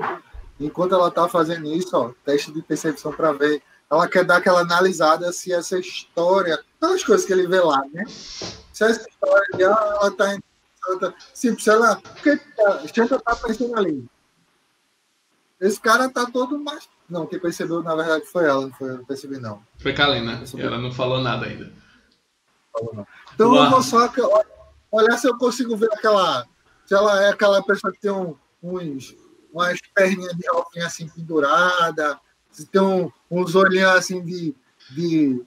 [0.59, 4.61] Enquanto ela tá fazendo isso, ó, teste de percepção para ver, ela quer dar aquela
[4.61, 8.03] analisada se essa história, todas as coisas que ele vê lá, né?
[8.07, 10.43] Se essa história ah, ela tá em
[11.33, 11.95] Sim, se ela.
[11.95, 14.05] Porque a Xanta tá pensando ali.
[15.63, 16.89] Esse cara tá todo mais.
[17.09, 19.63] Não, quem percebeu, na verdade, foi ela, não foi eu, não percebi, não.
[19.79, 21.71] Foi Kalina, ela não falou nada ainda.
[22.71, 23.07] Falou, não.
[23.33, 23.63] Então Uau.
[23.65, 24.11] eu vou só
[24.91, 26.45] olhar se eu consigo ver aquela.
[26.85, 29.15] Se ela é aquela pessoa que tem um- uns,
[29.53, 32.19] umas perninhas de roupinha assim pendurada,
[32.51, 34.53] se tem um- uns olhinhos assim de,
[34.91, 35.41] de,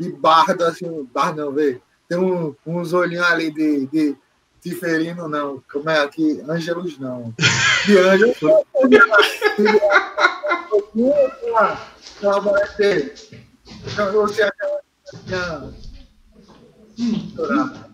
[0.00, 1.80] de barda, assim, barda não, vê?
[2.08, 4.16] Tem um- uns olhinhos ali de, de
[4.66, 5.62] Tiferino, não.
[5.72, 6.42] Como é aqui?
[6.48, 7.32] Ângelos, não.
[7.86, 8.36] De Ângelos.
[14.12, 14.50] Você
[16.96, 17.90] pendurada.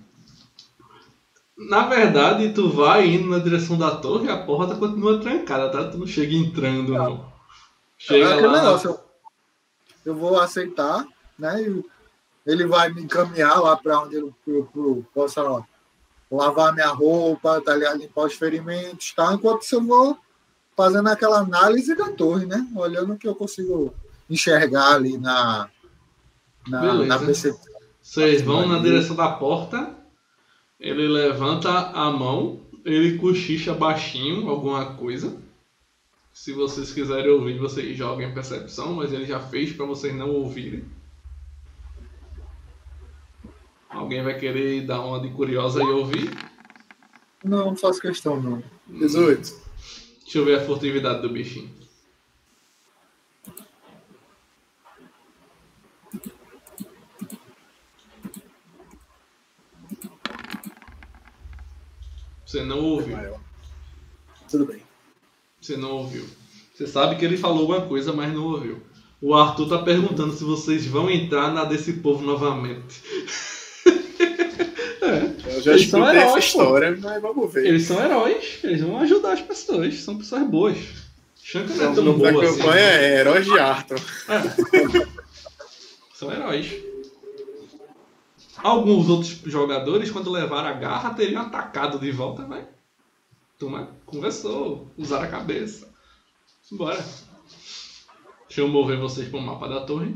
[1.56, 5.90] Na verdade, tu vai indo na direção da torre e a porta continua trancada, tá?
[5.90, 7.30] Tu não chega entrando, não.
[7.98, 8.62] Chega É lá.
[8.62, 9.00] negócio, eu,
[10.06, 11.06] eu vou aceitar,
[11.38, 11.62] né?
[12.46, 15.62] Ele vai me encaminhar lá para onde eu, eu, eu possa ó,
[16.36, 17.98] lavar minha roupa, tá ligado?
[17.98, 19.32] limpar os ferimentos, tá?
[19.32, 20.18] Enquanto eu vou
[20.76, 22.66] fazendo aquela análise da torre, né?
[22.74, 23.94] Olhando o que eu consigo
[24.28, 25.68] enxergar ali na,
[26.66, 27.06] na, Beleza.
[27.06, 27.72] na percepção.
[28.00, 29.94] Vocês vão na direção da porta,
[30.80, 35.36] ele levanta a mão, ele cochicha baixinho alguma coisa.
[36.32, 40.84] Se vocês quiserem ouvir, vocês joguem percepção, mas ele já fez para vocês não ouvirem.
[43.92, 46.30] Alguém vai querer dar uma de curiosa e ouvir?
[47.44, 48.62] Não, não faço questão, não.
[48.88, 49.62] 18.
[50.22, 51.70] Deixa eu ver a furtividade do bichinho.
[62.46, 63.16] Você não ouviu.
[64.50, 64.82] Tudo bem.
[65.60, 66.26] Você não ouviu.
[66.74, 68.82] Você sabe que ele falou alguma coisa, mas não ouviu.
[69.20, 73.02] O Arthur tá perguntando se vocês vão entrar na desse povo novamente.
[75.62, 75.64] é.
[75.64, 76.60] Já Eles são escutei essa heróis, pô.
[76.62, 77.66] história, mas vamos ver.
[77.66, 80.78] Eles são heróis, eles vão ajudar as pessoas, são pessoas boas.
[81.42, 82.58] Shanka não é O tão boa assim.
[82.58, 84.00] campanha é Heróis de Arthur.
[86.14, 86.72] São heróis.
[88.58, 92.64] Alguns outros jogadores, quando levaram a garra, teriam atacado de volta, vai.
[93.58, 95.88] Turma, conversou, usaram a cabeça.
[96.70, 97.04] Bora.
[98.46, 100.14] Deixa eu mover vocês pro mapa da torre.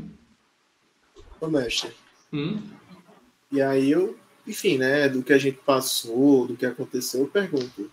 [1.41, 1.91] Ô, mestre.
[2.31, 2.57] Hum?
[3.51, 4.17] E aí eu,
[4.47, 7.91] enfim, né, do que a gente passou, do que aconteceu, eu pergunto.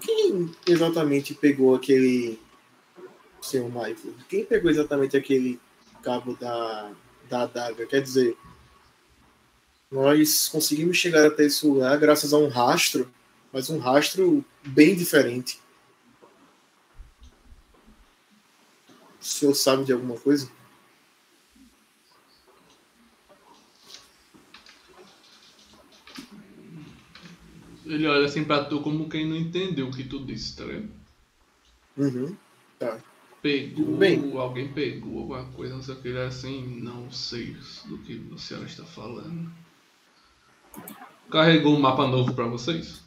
[0.00, 2.40] Quem exatamente pegou aquele.
[3.40, 4.14] Seu Michael?
[4.28, 5.60] Quem pegou exatamente aquele
[6.02, 6.90] cabo da,
[7.30, 7.86] da adaga?
[7.86, 8.36] Quer dizer,
[9.90, 13.08] nós conseguimos chegar até esse lugar graças a um rastro,
[13.52, 15.60] mas um rastro bem diferente.
[19.20, 20.50] O senhor sabe de alguma coisa?
[27.88, 30.90] Ele olha assim pra tu como quem não entendeu o que tu disse, tá vendo?
[31.96, 32.36] Uhum.
[32.78, 32.98] Tá.
[33.40, 34.36] Pegou, Bem.
[34.36, 37.56] alguém pegou alguma coisa, não sei o que, ele é assim, não sei
[37.86, 39.50] do que a senhora está falando.
[41.30, 43.02] Carregou um mapa novo pra vocês?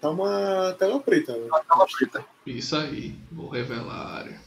[0.00, 1.36] Tá uma tela preta.
[1.36, 1.48] Né?
[1.68, 2.24] Tela preta.
[2.44, 4.40] Isso aí, vou revelar a área.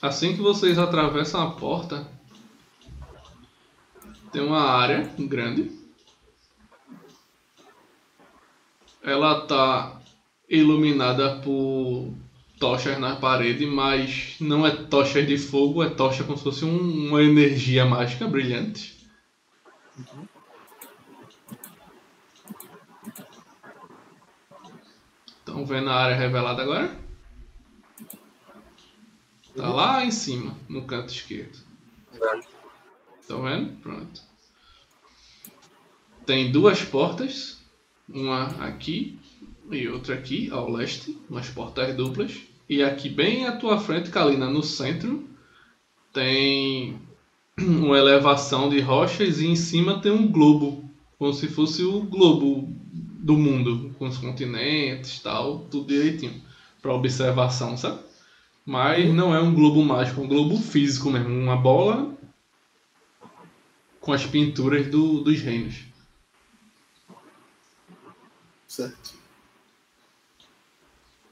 [0.00, 2.08] Assim que vocês atravessam a porta,
[4.36, 5.72] tem uma área grande.
[9.02, 9.98] Ela tá
[10.46, 12.12] iluminada por
[12.58, 17.08] tochas na parede, mas não é tochas de fogo, é tocha como se fosse um-
[17.08, 19.08] uma energia mágica brilhante.
[25.38, 26.94] Estão vendo a área revelada agora?
[29.56, 31.56] Tá lá em cima, no canto esquerdo.
[33.18, 33.80] Estão vendo?
[33.80, 34.25] Pronto.
[36.26, 37.56] Tem duas portas,
[38.08, 39.16] uma aqui
[39.70, 42.36] e outra aqui ao leste, umas portas duplas.
[42.68, 45.24] E aqui bem à tua frente, Kalina, no centro,
[46.12, 46.98] tem
[47.56, 52.74] uma elevação de rochas e em cima tem um globo, como se fosse o globo
[53.20, 56.42] do mundo, com os continentes, tal, tudo direitinho,
[56.82, 58.00] para observação, sabe?
[58.64, 62.12] Mas não é um globo mágico, é um globo físico mesmo, uma bola
[64.00, 65.86] com as pinturas do, dos reinos.
[68.76, 69.14] Certo.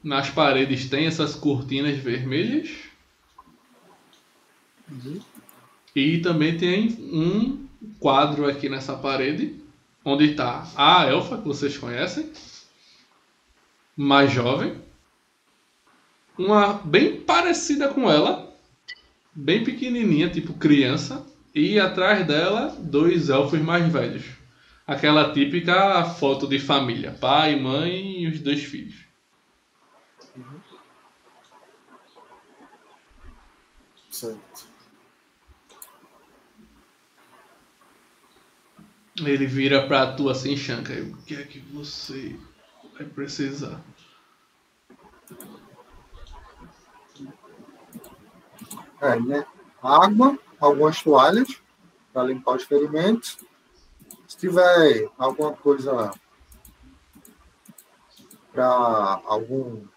[0.03, 2.71] Nas paredes tem essas cortinas vermelhas
[4.89, 5.19] Uhum.
[5.95, 7.67] e também tem um
[7.99, 9.59] quadro aqui nessa parede
[10.03, 12.31] onde está a elfa que vocês conhecem,
[13.95, 14.79] mais jovem,
[16.37, 18.55] uma bem parecida com ela,
[19.33, 24.44] bem pequenininha, tipo criança, e atrás dela dois elfos mais velhos.
[24.87, 29.05] Aquela típica foto de família, pai, mãe e os dois filhos.
[34.11, 34.67] Certo.
[39.17, 42.37] Ele vira pra tu assim, Shanka, o que é que você
[42.93, 43.81] vai precisar?
[49.01, 49.45] É, né?
[49.81, 51.61] Água, algumas toalhas
[52.13, 53.37] para limpar os ferimentos.
[54.35, 56.11] Se tiver alguma coisa
[58.51, 59.87] para algum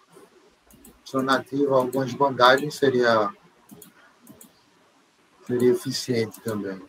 [1.03, 3.33] sonativo, algumas bandagens, seria,
[5.45, 6.81] seria eficiente também.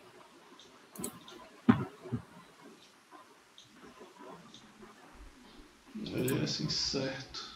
[6.05, 7.51] É assim, certo.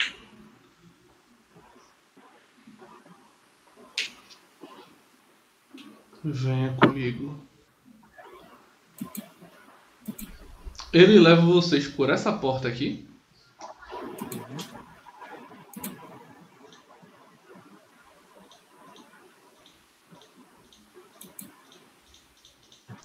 [6.21, 7.47] Venha comigo.
[10.99, 13.05] Ele leva vocês por essa porta aqui.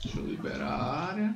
[0.02, 1.34] Deixa eu liberar a área.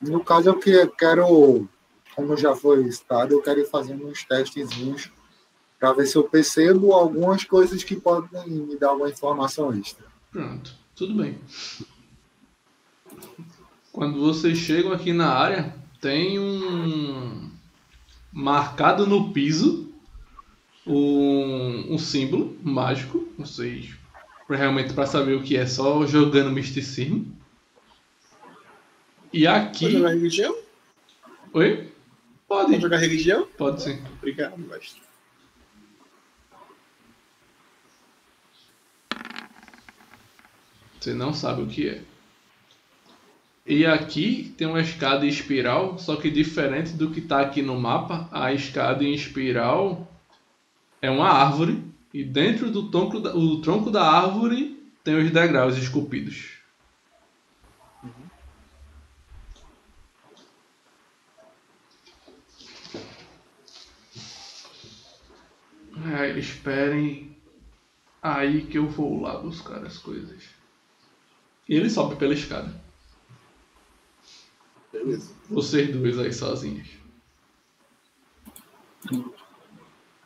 [0.00, 1.68] No caso, eu que- quero,
[2.14, 5.10] como já foi citado, eu quero ir fazendo uns testezinhos
[5.78, 10.06] para ver se eu percebo algumas coisas que podem me dar uma informação extra.
[10.30, 11.38] Pronto, tudo bem.
[13.90, 17.50] Quando vocês chegam aqui na área, tem um
[18.30, 19.90] marcado no piso
[20.86, 23.26] um, um símbolo mágico.
[23.38, 23.94] Vocês
[24.46, 27.34] realmente para saber o que é, só jogando misticismo.
[29.32, 29.86] E aqui.
[29.86, 30.56] Pode jogar religião?
[31.54, 31.92] Oi?
[32.46, 33.48] Pode, Pode jogar religião?
[33.56, 34.02] pode sim.
[34.18, 35.00] Obrigado, mestre.
[41.00, 42.02] Você não sabe o que é.
[43.66, 47.78] E aqui tem uma escada em espiral, só que diferente do que está aqui no
[47.78, 50.06] mapa, a escada em espiral
[51.00, 51.82] é uma árvore
[52.12, 56.58] E dentro do tronco da, o tronco da árvore tem os degraus esculpidos.
[66.12, 67.36] É, esperem
[68.22, 70.59] aí que eu vou lá buscar as coisas.
[71.70, 72.74] E ele sobe pela escada.
[74.92, 75.32] Beleza.
[75.48, 76.88] Vocês dois aí sozinhos.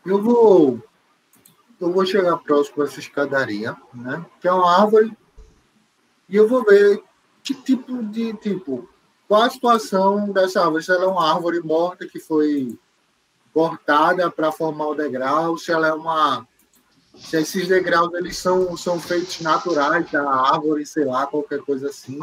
[0.06, 0.82] Eu vou.
[1.78, 4.24] Eu vou chegar próximo dessa escadaria, né?
[4.40, 5.14] Que é uma árvore.
[6.30, 7.04] E eu vou ver
[7.42, 8.32] que tipo de.
[8.38, 8.88] Tipo,
[9.28, 10.82] qual a situação dessa árvore?
[10.82, 12.78] Se ela é uma árvore morta que foi
[13.52, 16.48] cortada para formar o degrau, se ela é uma.
[17.16, 22.20] Se esses degraus eles são, são feitos naturais da árvore, sei lá, qualquer coisa assim.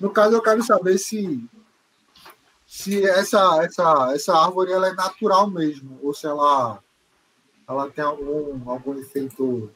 [0.00, 1.44] No caso, eu quero saber se
[2.66, 6.82] se essa essa essa árvore ela é natural mesmo ou se ela
[7.66, 9.70] ela tem algum algum efeito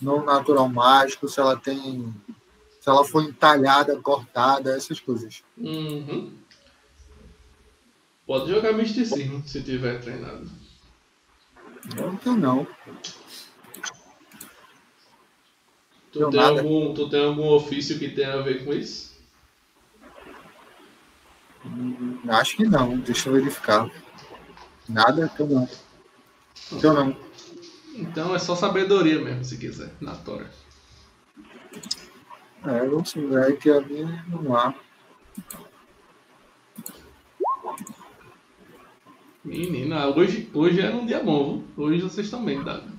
[0.00, 2.14] não natural mágico, se ela tem
[2.80, 5.42] se ela foi entalhada, cortada, essas coisas.
[5.56, 6.36] Uhum.
[8.26, 10.63] Pode jogar misticismo se tiver treinado.
[11.96, 12.66] Não tem não.
[16.12, 16.60] Tu Não, tem, nada.
[16.60, 19.14] algum, tu tem algum ofício que tenha a ver com isso?
[21.64, 22.98] Hum, Acho que não.
[22.98, 23.90] Deixa eu verificar.
[24.88, 25.68] Nada, então não.
[26.72, 27.16] Então não.
[27.94, 30.50] Então é só sabedoria mesmo, se quiser, na tora.
[32.64, 34.74] É, vamos ver que ali não há.
[39.44, 41.62] Menina, hoje, hoje era um dia bom?
[41.76, 42.90] Hoje vocês estão bem dados.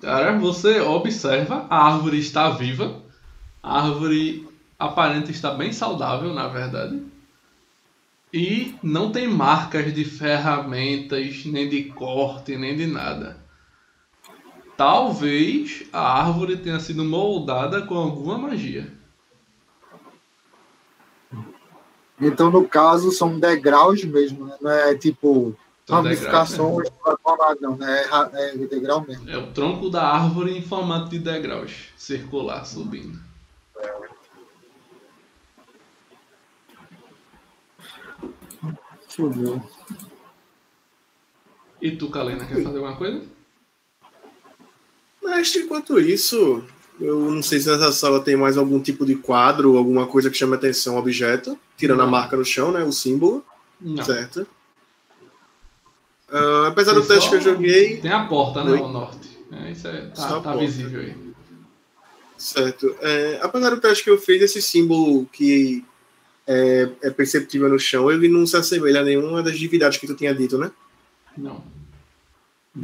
[0.00, 3.02] Cara, você observa, a árvore está viva.
[3.62, 4.48] A árvore
[4.78, 7.02] aparenta estar bem saudável, na verdade.
[8.32, 13.36] E não tem marcas de ferramentas, nem de corte, nem de nada.
[14.78, 18.90] Talvez a árvore tenha sido moldada com alguma magia.
[22.20, 24.56] Então, no caso, são degraus mesmo, né?
[24.60, 25.54] Não é tipo
[25.86, 26.88] São ramificações
[27.22, 28.04] formar, não, né?
[28.32, 29.28] É É degrau mesmo.
[29.28, 33.18] É o tronco da árvore em formato de degraus, circular, subindo.
[39.06, 39.62] Deixa eu ver.
[41.80, 43.24] E tu, Kalena, quer fazer alguma coisa?
[45.22, 46.64] Mestre, enquanto isso,
[47.00, 50.36] eu não sei se nessa sala tem mais algum tipo de quadro, alguma coisa que
[50.36, 52.10] chame atenção, objeto, tirando a Não.
[52.10, 52.82] marca no chão, né?
[52.84, 53.44] O símbolo,
[53.80, 54.02] Não.
[54.04, 54.46] certo?
[56.30, 58.76] Ah, apesar do Tem teste só- que eu joguei, Tem a porta, né?
[58.78, 59.28] Ao norte.
[59.52, 61.14] É, isso é, tá, a tá visível aí.
[62.36, 62.94] certo?
[63.00, 65.84] É, apesar do teste que eu fiz, esse símbolo que
[66.46, 70.14] é, é perceptível no chão, ele não se assemelha a nenhuma das divindades que tu
[70.14, 70.70] tinha dito, né?
[71.36, 71.54] Não.
[71.54, 71.62] Não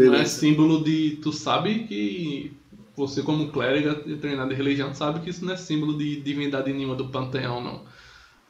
[0.06, 0.38] é Beleza.
[0.38, 1.18] símbolo de.
[1.22, 2.52] Tu sabe que.
[2.96, 6.94] Você, como clériga treinado em religião, sabe que isso não é símbolo de divindade nenhuma
[6.94, 7.84] do panteão, não.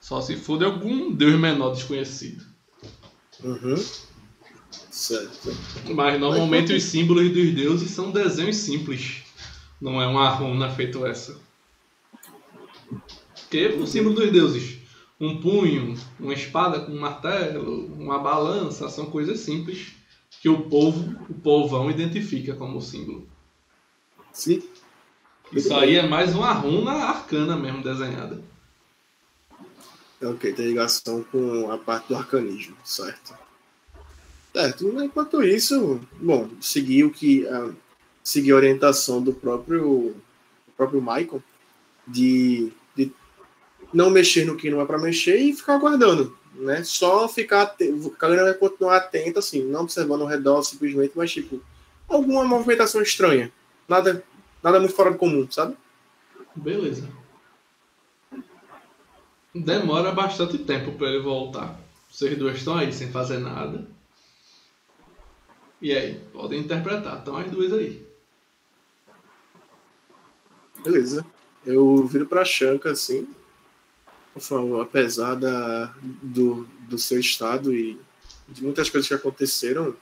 [0.01, 2.45] Só se for de algum deus menor desconhecido.
[3.43, 3.77] Uhum.
[4.91, 5.55] Certo.
[5.95, 9.23] Mas normalmente os símbolos dos deuses são desenhos simples.
[9.81, 11.39] Não é uma runa feito essa.
[13.35, 14.79] Porque o símbolo dos deuses,
[15.21, 19.93] um punho, uma espada com um martelo, uma balança, são coisas simples
[20.41, 23.29] que o povo, o povão identifica como símbolo.
[24.33, 24.63] Sim.
[25.53, 28.41] Isso aí é mais uma runa arcana mesmo desenhada.
[30.23, 33.35] Ok, tem ligação com a parte do arcanismo, certo.
[34.55, 37.47] Certo, enquanto isso, bom, seguir o que.
[37.49, 37.71] ah,
[38.23, 40.15] seguir a orientação do próprio,
[40.67, 41.43] do próprio Michael
[42.07, 43.11] de, de
[43.93, 46.37] não mexer no que não é para mexer e ficar aguardando.
[46.55, 46.85] Né?
[46.85, 47.63] Só ficar.
[47.63, 51.61] ate- A galera vai continuar atenta, assim, não observando ao redor simplesmente, mas tipo,
[52.09, 53.51] alguma movimentação estranha.
[53.93, 54.25] Nada,
[54.63, 55.77] nada muito fora do comum, sabe?
[56.57, 57.07] Beleza.
[59.55, 61.79] Demora bastante tempo para ele voltar.
[62.11, 63.87] Vocês dois estão aí sem fazer nada.
[65.79, 67.19] E aí, podem interpretar.
[67.19, 68.03] Estão as duas aí.
[70.83, 71.27] Beleza.
[71.67, 73.29] Eu viro pra Shanka, assim.
[74.33, 78.01] Por favor, apesar da, do, do seu estado e
[78.49, 79.95] de muitas coisas que aconteceram.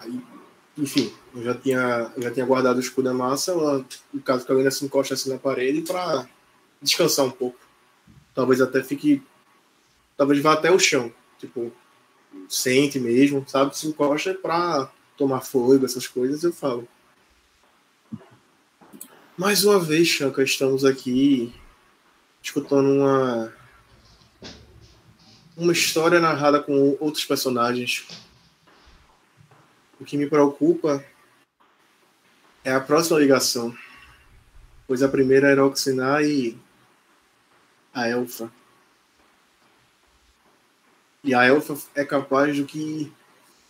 [0.00, 0.33] Aí,
[0.76, 3.54] enfim, eu já tinha, eu já tinha guardado o escudo da massa,
[4.12, 6.26] no caso que ainda se encosta assim na parede, pra
[6.82, 7.58] descansar um pouco.
[8.34, 9.22] Talvez até fique.
[10.16, 11.12] Talvez vá até o chão.
[11.38, 11.72] Tipo,
[12.48, 13.76] sente mesmo, sabe?
[13.76, 16.88] Se encosta pra tomar fôlego, essas coisas, eu falo.
[19.36, 21.52] Mais uma vez, Chanka, estamos aqui
[22.42, 23.52] escutando uma
[25.56, 28.06] uma história narrada com outros personagens.
[30.04, 31.02] O que me preocupa
[32.62, 33.74] é a próxima ligação,
[34.86, 36.60] pois a primeira era Oxinar e
[37.94, 38.52] a Elfa.
[41.22, 43.10] E a Elfa é capaz do que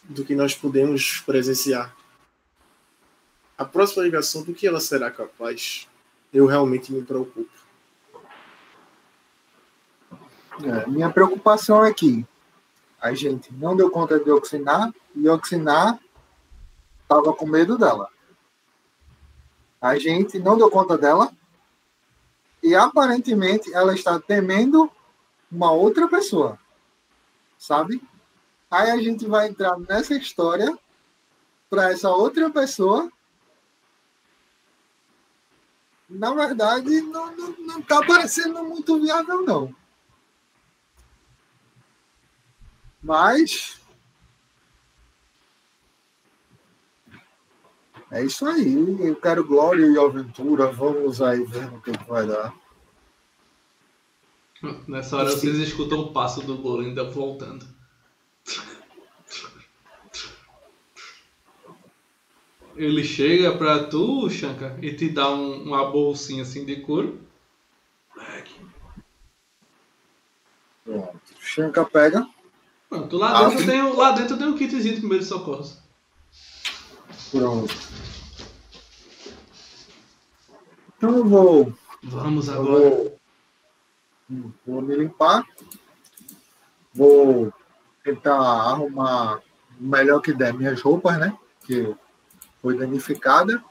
[0.02, 1.94] do que nós podemos presenciar.
[3.56, 5.86] A próxima ligação, do que ela será capaz?
[6.32, 7.48] Eu realmente me preocupo.
[10.65, 12.27] É, minha preocupação é que
[13.01, 16.01] a gente não deu conta de oxinar e oxinar
[17.05, 18.09] estava com medo dela.
[19.81, 21.31] A gente não deu conta dela
[22.62, 24.90] e aparentemente ela está temendo
[25.52, 26.59] uma outra pessoa,
[27.59, 28.02] sabe?
[28.70, 30.76] Aí a gente vai entrar nessa história
[31.70, 33.10] para essa outra pessoa.
[36.09, 39.74] Na verdade, não, não, não tá parecendo muito viável, não.
[43.02, 43.78] Mas.
[48.15, 48.74] É isso aí.
[49.01, 50.70] Eu quero glória e aventura.
[50.70, 52.55] Vamos aí ver no que vai dar.
[54.86, 57.66] Nessa hora vocês escutam o passo do Golinda voltando.
[62.77, 67.20] Ele chega pra tu, Shanka, e te dá um, uma bolsinha assim de couro.
[70.85, 71.20] Pronto.
[71.41, 72.27] Shanka pega.
[72.89, 75.78] Pronto, lá dentro, tem, o- lá dentro tem um kitzinho de primeiros socorros.
[77.35, 77.74] Pronto.
[80.97, 82.90] Então eu vou, Vamos eu agora.
[84.28, 85.44] vou, vou me limpar.
[86.94, 87.52] Vou
[88.05, 89.43] tentar arrumar
[89.81, 91.36] o melhor que der minhas roupas, né?
[91.66, 91.93] Que
[92.62, 93.65] foi danificada.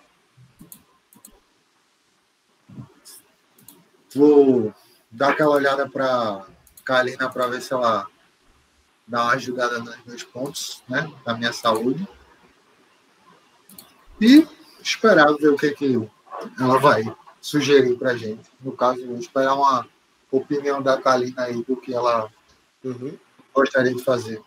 [4.13, 4.73] Vou
[5.09, 6.45] dar aquela olhada para
[6.83, 8.07] Kalina para ver se ela
[9.07, 11.09] dá uma ajudada nos meus pontos, né?
[11.23, 12.05] Da minha saúde.
[14.23, 14.47] E
[14.81, 16.09] esperar ver o que, que
[16.59, 17.03] ela vai
[17.41, 18.41] sugerir pra gente.
[18.61, 19.87] No caso, esperar uma
[20.31, 22.29] opinião da Kalina aí do que ela
[22.83, 23.17] Uhum.
[23.53, 24.41] gostaria de fazer.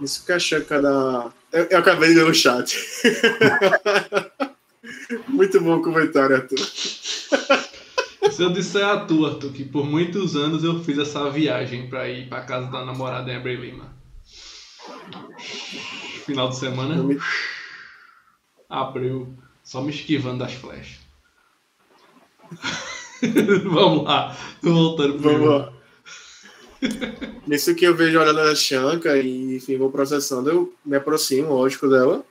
[0.00, 1.30] Isso que a Chanca da.
[1.52, 2.76] Eu, eu acabei de ler o chat.
[5.28, 6.58] Muito bom comentário, Arthur.
[6.58, 12.08] Se eu disser a tu, Arthur, que por muitos anos eu fiz essa viagem pra
[12.08, 13.94] ir pra casa da namorada em Abril Lima.
[16.24, 17.18] Final de semana, Eu me-
[18.80, 20.98] abriu, só me esquivando das flechas.
[23.64, 25.72] Vamos lá, tô voltando pro Vamos lá.
[27.46, 31.88] Nisso que eu vejo olhando a Chanca e enfim, vou processando, eu me aproximo, lógico,
[31.88, 32.24] dela,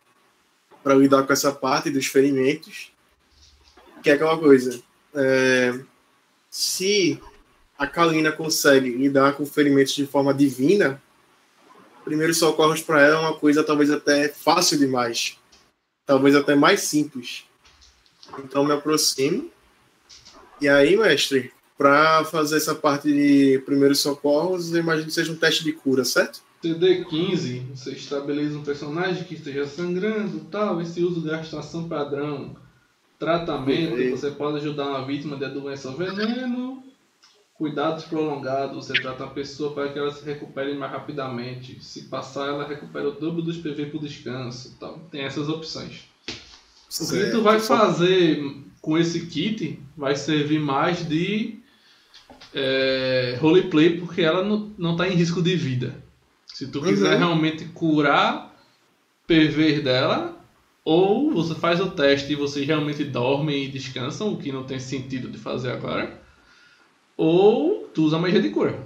[0.84, 2.92] para lidar com essa parte dos ferimentos.
[4.04, 4.80] Que é aquela coisa.
[5.16, 5.80] é,
[6.50, 7.20] se
[7.78, 11.02] a Kalina consegue lidar com ferimentos de forma divina,
[12.06, 15.38] primeiros socorros para ela é uma coisa talvez até fácil demais.
[16.06, 17.46] Talvez até mais simples.
[18.40, 19.50] Então me aproximo.
[20.62, 25.36] E aí, mestre, para fazer essa parte de primeiros socorros, eu imagino que seja um
[25.36, 26.42] teste de cura, certo?
[26.64, 30.82] TD15, você estabiliza um personagem que esteja sangrando tal.
[30.82, 32.56] Esse uso de gastação padrão.
[33.20, 36.84] Tratamento, você pode ajudar uma vítima de doença ou veneno.
[37.58, 41.82] Cuidados prolongados, você trata a pessoa para que ela se recupere mais rapidamente.
[41.82, 44.76] Se passar, ela recupera o dobro dos PV por descanso.
[44.78, 45.00] Tal.
[45.10, 46.04] Tem essas opções.
[47.00, 48.44] O que tu vai fazer
[48.82, 51.60] com esse kit vai servir mais de
[52.54, 56.04] é, roleplay, porque ela não, não tá em risco de vida.
[56.48, 57.20] Se tu quiser Uhum.
[57.20, 58.54] realmente curar
[59.28, 60.38] PVs dela,
[60.84, 64.80] ou você faz o teste e vocês realmente dormem e descansam, o que não tem
[64.80, 66.22] sentido de fazer agora,
[67.18, 68.86] ou tu usa magia de cura.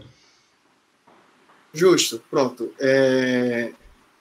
[1.74, 2.74] Justo, pronto.
[2.80, 3.72] É,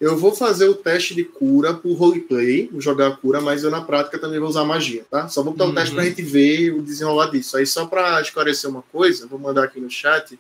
[0.01, 3.71] Eu vou fazer o teste de cura por roleplay, vou jogar a cura, mas eu
[3.71, 5.27] na prática também vou usar magia, tá?
[5.29, 5.75] Só vou botar um Uhum.
[5.75, 7.57] teste pra gente ver o desenrolar disso.
[7.57, 10.39] Aí só pra esclarecer uma coisa, vou mandar aqui no chat,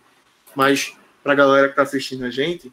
[0.54, 0.92] mas
[1.24, 2.72] pra galera que tá assistindo a gente,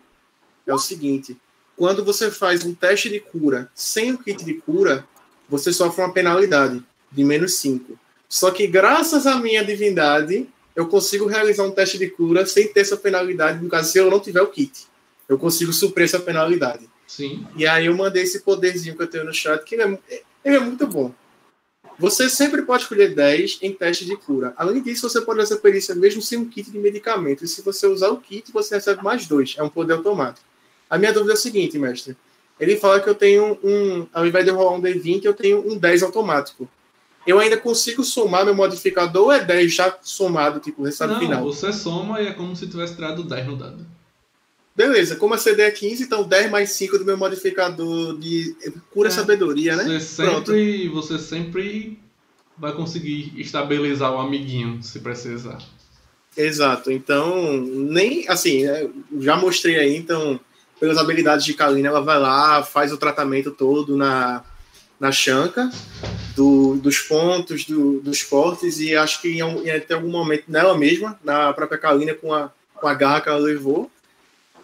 [0.67, 1.35] é o seguinte:
[1.75, 5.07] quando você faz um teste de cura sem o kit de cura,
[5.49, 7.97] você sofre uma penalidade de menos 5.
[8.29, 12.81] Só que graças à minha divindade, eu consigo realizar um teste de cura sem ter
[12.81, 14.87] essa penalidade, no caso, se eu não tiver o kit.
[15.27, 16.87] Eu consigo suprir essa penalidade.
[17.07, 17.45] Sim.
[17.55, 20.55] E aí eu mandei esse poderzinho que eu tenho no chat, que ele é, ele
[20.57, 21.13] é muito bom.
[21.97, 24.53] Você sempre pode escolher 10 em teste de cura.
[24.57, 27.45] Além disso, você pode fazer perícia mesmo sem um kit de medicamento.
[27.45, 29.55] E se você usar o kit, você recebe mais dois.
[29.57, 30.45] É um poder automático.
[30.89, 32.17] A minha dúvida é a seguinte, mestre.
[32.59, 34.07] Ele fala que eu tenho um.
[34.13, 36.69] Ao invés de eu rolar um D20, eu tenho um 10 automático.
[37.25, 41.19] Eu ainda consigo somar meu modificador ou é 10 já somado, tipo, o resultado Não,
[41.19, 41.43] final?
[41.43, 43.85] você soma e é como se tivesse tirado 10 no dado.
[44.75, 48.55] Beleza, como a CD é 15, então 10 mais 5 do meu modificador de
[48.91, 49.11] cura É.
[49.11, 49.83] sabedoria, né?
[49.85, 51.97] Você sempre, você sempre
[52.57, 55.59] vai conseguir estabilizar o amiguinho se precisar.
[56.37, 56.91] Exato.
[56.91, 58.89] Então, nem assim, é,
[59.19, 60.37] já mostrei aí, então,
[60.77, 64.43] pelas habilidades de Kalina, ela vai lá, faz o tratamento todo na,
[64.99, 65.69] na chanca
[66.35, 70.77] do, dos pontos, do, dos cortes, e acho que em, em até algum momento nela
[70.77, 73.89] mesma, na própria Kalina, com a, com a garra que ela levou.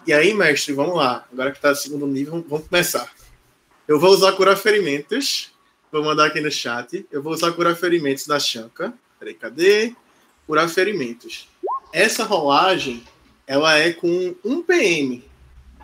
[0.06, 1.26] E aí, mestre, vamos lá.
[1.32, 3.12] Agora que tá no segundo nível, vamos começar.
[3.88, 5.52] Eu vou usar curar ferimentos.
[5.92, 7.06] Vou mandar aqui no chat.
[7.12, 8.94] Eu vou usar curar ferimentos da chanca.
[9.20, 9.94] Peraí, cadê?
[10.48, 11.48] Curar ferimentos.
[11.94, 13.04] Essa rolagem,
[13.46, 15.24] ela é com 1 PM.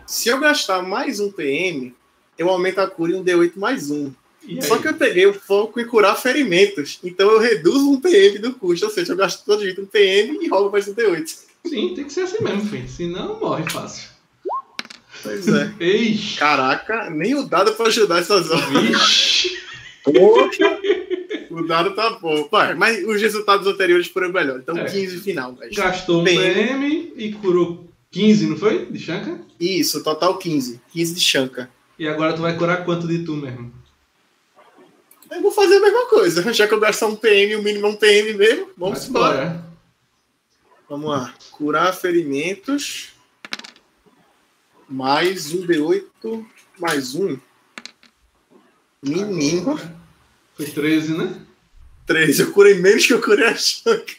[0.06, 1.94] Se eu gastar mais um PM,
[2.36, 4.12] eu aumento a cura em um D8 mais um.
[4.62, 6.98] Só que eu peguei o foco em curar ferimentos.
[7.04, 8.86] Então eu reduzo um PM do custo.
[8.86, 11.26] Ou seja, eu gasto todo jeito um PM e rolo mais um D8.
[11.66, 12.88] Sim, tem que ser assim mesmo, filho.
[12.88, 14.08] Senão morre fácil.
[15.22, 15.74] Pois é.
[15.80, 16.38] Eixe!
[16.38, 19.48] Caraca, nem o dado pra ajudar essas horas.
[21.50, 22.48] O dado tá bom.
[22.50, 24.62] Vai, mas os resultados anteriores foram melhores.
[24.62, 24.84] Então, É.
[24.84, 25.74] 15 final, velho.
[25.74, 26.54] Gastou um PM.
[26.54, 28.86] PM e curou 15, não foi?
[28.86, 29.40] De chanca?
[29.58, 30.80] Isso, total 15.
[30.92, 31.68] 15 de chanca.
[31.98, 33.72] E agora tu vai curar quanto de tu mesmo?
[35.30, 36.52] Eu vou fazer a mesma coisa.
[36.52, 39.64] Já que eu gastar um PM, o mínimo é um PM mesmo, vamos embora.
[40.88, 41.34] Vamos lá.
[41.50, 43.10] Curar ferimentos.
[44.88, 46.46] Mais um D8.
[46.78, 47.38] Mais um.
[49.02, 49.78] Menino.
[50.54, 51.40] Foi 13, né?
[52.06, 52.40] 3.
[52.40, 54.14] Eu curei menos que eu curei a chanca.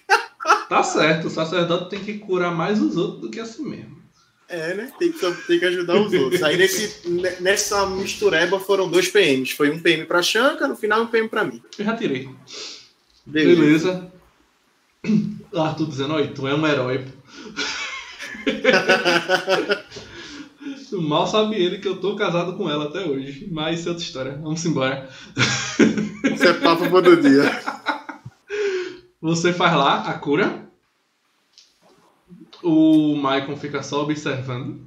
[0.70, 3.99] Tá certo, o sacerdote tem que curar mais os outros do que a si mesmo.
[4.50, 4.92] É, né?
[4.98, 6.42] Tem que, tem que ajudar os outros.
[6.42, 7.08] Aí nesse,
[7.40, 9.52] nessa mistureba foram dois PMs.
[9.52, 11.62] Foi um PM pra Chanca, no final um PM pra mim.
[11.78, 12.28] Eu já tirei.
[13.26, 14.12] Beleza.
[15.04, 15.40] Beleza.
[15.54, 17.06] Arthur dizendo, oi, tu é um herói.
[17.06, 17.12] pô."
[20.92, 23.48] Mal sabe ele que eu tô casado com ela até hoje.
[23.52, 24.40] Mas isso é outra história.
[24.42, 25.10] Vamos embora.
[26.24, 27.44] Isso é papo outro dia.
[29.22, 30.69] Você faz lá a cura.
[32.64, 34.86] O Maicon fica só observando.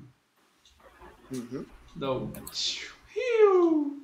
[1.33, 1.65] Uhum.
[1.97, 2.31] Dá o.
[3.15, 4.03] Riu.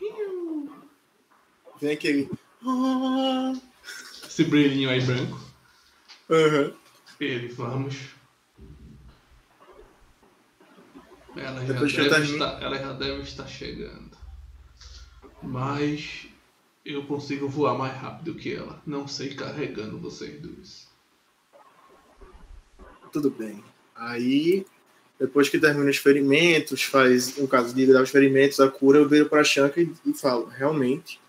[0.00, 0.72] Riu.
[1.80, 2.30] Vem aquele.
[2.64, 3.52] Ah,
[4.26, 5.40] Esse brilhinho aí branco.
[6.30, 6.74] Aham.
[7.20, 7.96] Ele, vamos.
[11.34, 14.16] Ela já, deve termino- estar, ela já deve estar chegando.
[15.42, 16.26] Mas
[16.84, 18.82] eu consigo voar mais rápido que ela.
[18.86, 20.91] Não sei carregando vocês dois.
[23.12, 23.62] Tudo bem.
[23.94, 24.66] Aí,
[25.20, 29.28] depois que termina os ferimentos, faz, no caso de os ferimentos, a cura, eu viro
[29.28, 31.20] pra Chanca e, e falo, realmente,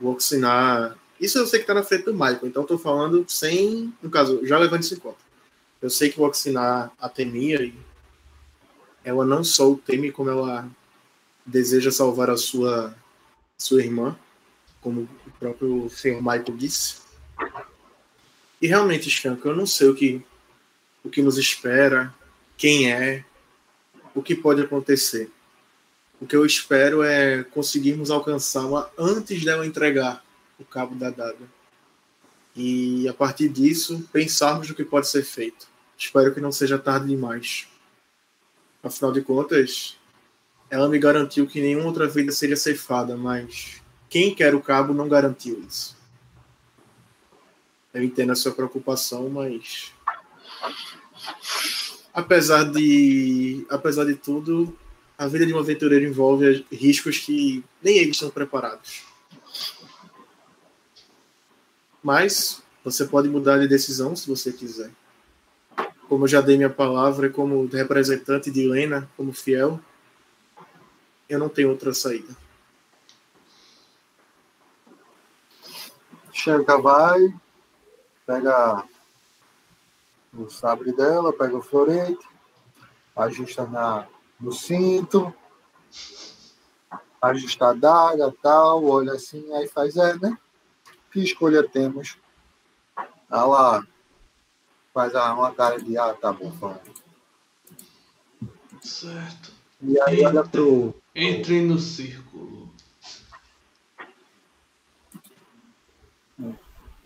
[0.00, 0.96] vou oxinar.
[1.20, 4.44] Isso eu sei que tá na frente do Michael, então tô falando sem, no caso,
[4.44, 5.22] já levando isso em conta.
[5.80, 7.74] Eu sei que vou oxinar a Temia e
[9.04, 10.68] ela não só o teme, como ela
[11.44, 12.94] deseja salvar a sua,
[13.58, 14.18] sua irmã,
[14.80, 16.96] como o próprio senhor Michael disse.
[18.60, 20.24] E realmente, Skank, eu não sei o que,
[21.04, 22.12] o que nos espera,
[22.56, 23.24] quem é,
[24.14, 25.30] o que pode acontecer.
[26.20, 30.24] O que eu espero é conseguirmos alcançá-la antes dela entregar
[30.58, 31.46] o cabo da daga.
[32.56, 35.66] E a partir disso, pensarmos no que pode ser feito.
[35.98, 37.68] Espero que não seja tarde demais.
[38.82, 39.98] Afinal de contas,
[40.70, 45.08] ela me garantiu que nenhuma outra vida seria ceifada, mas quem quer o cabo não
[45.08, 45.96] garantiu isso.
[47.92, 49.93] Eu entendo a sua preocupação, mas
[52.12, 54.76] apesar de apesar de tudo,
[55.18, 59.02] a vida de um aventureiro envolve riscos que nem eles estão preparados.
[62.02, 64.90] Mas você pode mudar de decisão se você quiser.
[66.08, 69.80] Como eu já dei minha palavra como representante de Helena, como fiel,
[71.28, 72.36] eu não tenho outra saída.
[76.30, 77.32] Chanca vai,
[78.26, 78.84] pega
[80.36, 82.26] o sabre dela, pega o florete,
[83.16, 84.06] ajusta na,
[84.40, 85.32] no cinto,
[87.22, 90.36] ajusta a daga tal, olha assim, aí faz, é, né?
[91.10, 92.18] Que escolha temos?
[93.30, 93.86] Ela
[94.92, 96.80] faz a- uma cara de, ah, tá bom, vamos.
[98.82, 99.52] Certo.
[99.80, 102.72] E aí olha pro, Entre no círculo.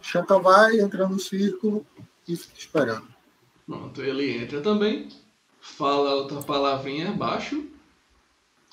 [0.01, 1.87] Chanca vai, entra no círculo
[2.27, 3.18] e fica esperando.
[3.69, 5.11] Pronto, ele entra também.
[5.61, 7.67] Fala outra palavrinha baixo.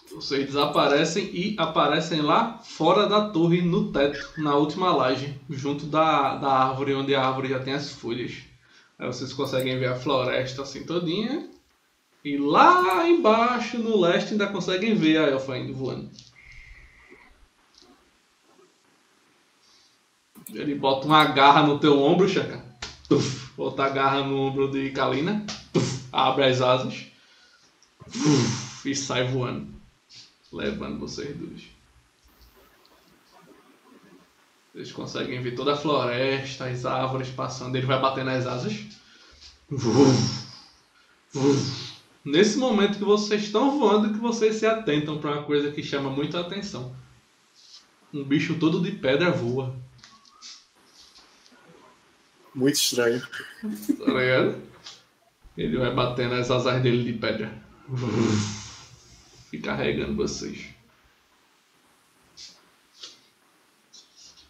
[0.10, 6.38] Vocês desaparecem e aparecem lá fora da torre, no teto, na última laje, junto da,
[6.38, 8.38] da árvore, onde a árvore já tem as folhas.
[8.98, 11.50] Aí vocês conseguem ver a floresta assim todinha.
[12.24, 16.10] E lá embaixo, no leste, ainda conseguem ver a elfa indo voando.
[20.54, 22.64] Ele bota uma garra no teu ombro, Chaka.
[23.56, 25.46] Bota a garra no ombro de Kalina.
[26.12, 27.06] Abre as asas.
[28.86, 29.68] E sai voando.
[30.52, 31.64] Levando vocês dois.
[34.74, 37.76] Vocês conseguem ver toda a floresta, as árvores passando.
[37.76, 38.78] Ele vai bater nas asas.
[42.24, 46.10] Nesse momento que vocês estão voando, que vocês se atentam para uma coisa que chama
[46.10, 46.96] muita atenção.
[48.14, 49.76] Um bicho todo de pedra voa.
[52.56, 53.22] Muito estranho.
[53.22, 54.62] Tá ligado?
[55.58, 57.54] Ele vai bater nas asas dele de pedra.
[59.52, 60.68] E carregando vocês.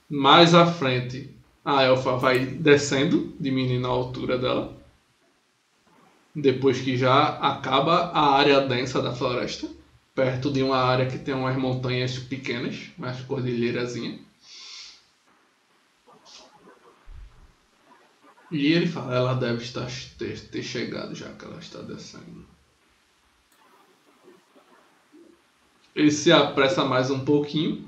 [0.08, 4.78] Mais à frente, a elfa vai descendo, diminuindo a altura dela.
[6.36, 9.68] Depois que já acaba a área densa da floresta.
[10.14, 14.25] Perto de uma área que tem umas montanhas pequenas, umas cordilheirazinhas.
[18.56, 19.86] E ele fala, ela deve estar,
[20.18, 22.46] ter, ter chegado já que ela está descendo.
[25.94, 27.86] Ele se apressa mais um pouquinho.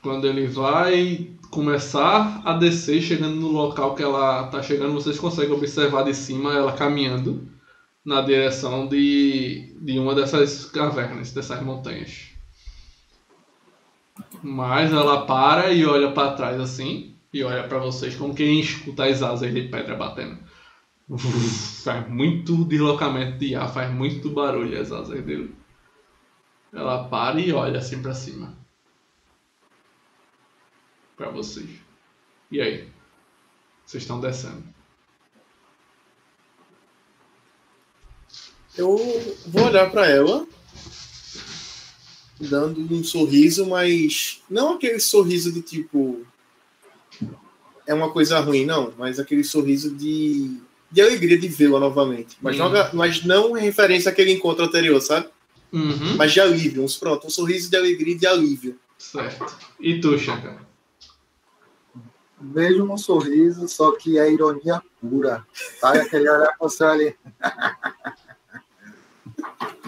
[0.00, 5.52] Quando ele vai começar a descer, chegando no local que ela está chegando, vocês conseguem
[5.52, 7.48] observar de cima ela caminhando
[8.04, 12.28] na direção de, de uma dessas cavernas, dessas montanhas.
[14.40, 19.04] Mas ela para e olha para trás assim e olha para vocês como quem escuta
[19.04, 20.38] as asas de pedra batendo.
[21.84, 25.54] faz muito deslocamento de ar, faz muito barulho as asas dele.
[26.72, 28.56] Ela para e olha assim para cima.
[31.16, 31.68] Para vocês.
[32.50, 32.88] E aí?
[33.84, 34.62] Vocês estão descendo.
[38.76, 38.96] Eu
[39.46, 40.46] vou olhar para ela,
[42.38, 46.24] dando um sorriso, mas não aquele sorriso do tipo
[47.88, 50.58] é uma coisa ruim, não, mas aquele sorriso de,
[50.90, 52.36] de alegria de vê-la novamente.
[52.40, 52.68] Mas, Uhum.
[52.68, 55.26] não, mas não em referência àquele encontro anterior, sabe?
[55.72, 56.16] Uhum.
[56.16, 58.78] Mas de alívio, uns, pronto, um sorriso de alegria e de alívio.
[58.98, 59.46] Certo.
[59.80, 60.58] E tu, Chaka?
[62.40, 65.44] Vejo um sorriso, só que é ironia pura.
[65.80, 67.16] Sabe aquele olhar pra você ali?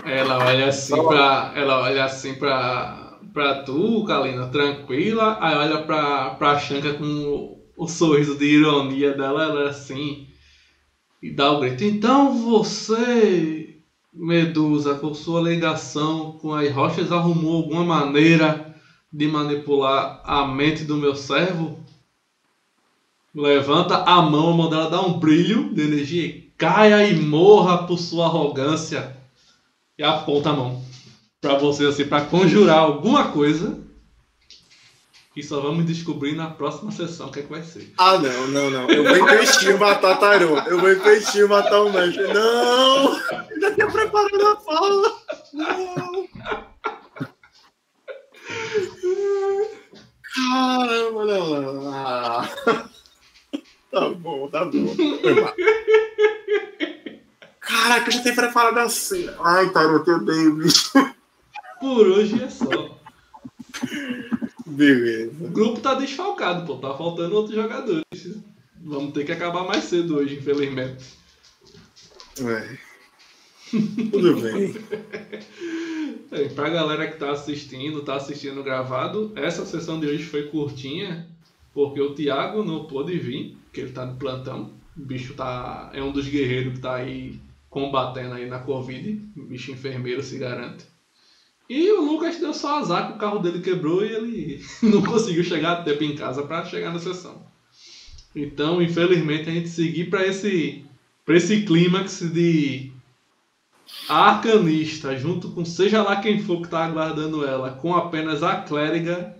[0.04, 1.52] Ela olha assim pra.
[1.54, 3.18] Ela olha assim pra.
[3.32, 5.38] pra tu, Kalina, tranquila.
[5.40, 10.26] Aí olha pra, pra Shanka com o, sorriso de ironia dela, ela assim.
[11.22, 11.82] E dá o grito.
[11.84, 13.76] Então você,
[14.12, 18.74] Medusa, por sua ligação com as rochas, arrumou alguma maneira
[19.12, 21.78] de manipular a mente do meu servo?
[23.34, 27.98] Levanta a mão, mão dela dá um brilho de energia e caia e morra por
[27.98, 29.16] sua arrogância
[29.96, 30.82] e aponta a mão
[31.40, 33.78] pra você assim para conjurar alguma coisa
[35.32, 37.92] que só vamos descobrir na próxima sessão o que é que vai ser.
[37.96, 38.90] Ah, não, não, não.
[38.90, 40.58] Eu vou em peixinho matar Tarô.
[40.58, 42.26] Eu vou em peixinho matar o mestre.
[42.32, 43.14] Não!
[43.50, 45.16] Eu já tinha preparado a fala.
[45.52, 46.28] Não!
[50.34, 51.94] Caramba, não, não.
[51.94, 52.48] Ah.
[53.90, 54.94] Tá bom, tá bom.
[57.60, 59.28] Caraca, eu já tinha preparado assim.
[59.44, 60.92] Ai, Tarô, eu te odeio, bicho.
[61.80, 63.00] Por hoje é só.
[64.66, 65.32] Beleza.
[65.40, 68.04] O grupo tá desfalcado, pô, tá faltando outros jogadores.
[68.82, 71.04] Vamos ter que acabar mais cedo hoje, infelizmente.
[72.40, 72.78] É.
[74.10, 74.74] Tudo bem.
[76.32, 81.26] É, pra galera que tá assistindo, tá assistindo gravado, essa sessão de hoje foi curtinha,
[81.74, 84.70] porque o Thiago não pôde vir, porque ele tá no plantão.
[84.96, 85.90] O bicho tá.
[85.92, 89.20] É um dos guerreiros que tá aí combatendo aí na Covid.
[89.36, 90.84] O bicho enfermeiro se garante.
[91.70, 95.44] E o Lucas deu só azar que o carro dele quebrou e ele não conseguiu
[95.44, 97.46] chegar a tempo em casa para chegar na sessão.
[98.34, 100.84] Então, infelizmente, a gente seguir para esse,
[101.28, 102.90] esse clímax de
[104.08, 108.56] a arcanista, junto com seja lá quem for que tá aguardando ela, com apenas a
[108.56, 109.36] clériga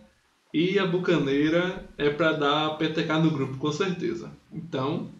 [0.55, 4.31] e a bucaneira, é para dar PTK no grupo, com certeza.
[4.53, 5.11] Então,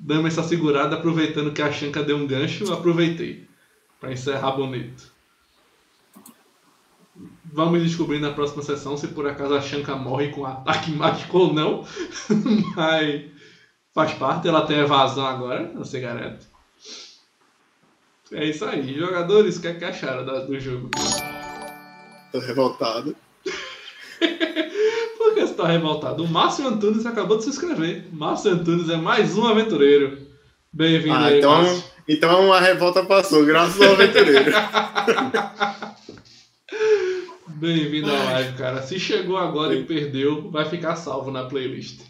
[0.00, 3.46] dando essa segurada, aproveitando que a Shanka deu um gancho, aproveitei
[4.00, 5.13] para encerrar bonito.
[7.54, 11.54] Vamos descobrir na próxima sessão se por acaso a Shanka morre com ataque mágico ou
[11.54, 11.86] não.
[12.74, 13.26] Mas
[13.94, 16.46] faz parte, ela tem evasão agora, você garante.
[18.32, 18.98] É isso aí.
[18.98, 20.90] Jogadores, o que, é que acharam do jogo?
[22.32, 23.14] Tô revoltado.
[25.16, 26.24] Por que você tá revoltado?
[26.24, 28.08] O Márcio Antunes acabou de se inscrever.
[28.12, 30.18] Márcio Antunes é mais um aventureiro.
[30.72, 31.84] Bem-vindo Ah, aí, então, Márcio.
[32.08, 34.50] então a revolta passou, graças ao aventureiro.
[37.46, 38.82] Bem-vindo à live, cara.
[38.82, 42.00] Se chegou agora e perdeu, vai ficar salvo na playlist.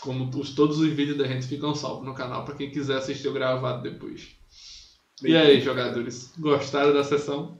[0.00, 3.28] Como os, todos os vídeos da gente ficam salvos no canal, pra quem quiser assistir
[3.28, 4.28] o gravado depois.
[5.22, 6.32] E aí, jogadores?
[6.38, 7.58] Gostaram da sessão?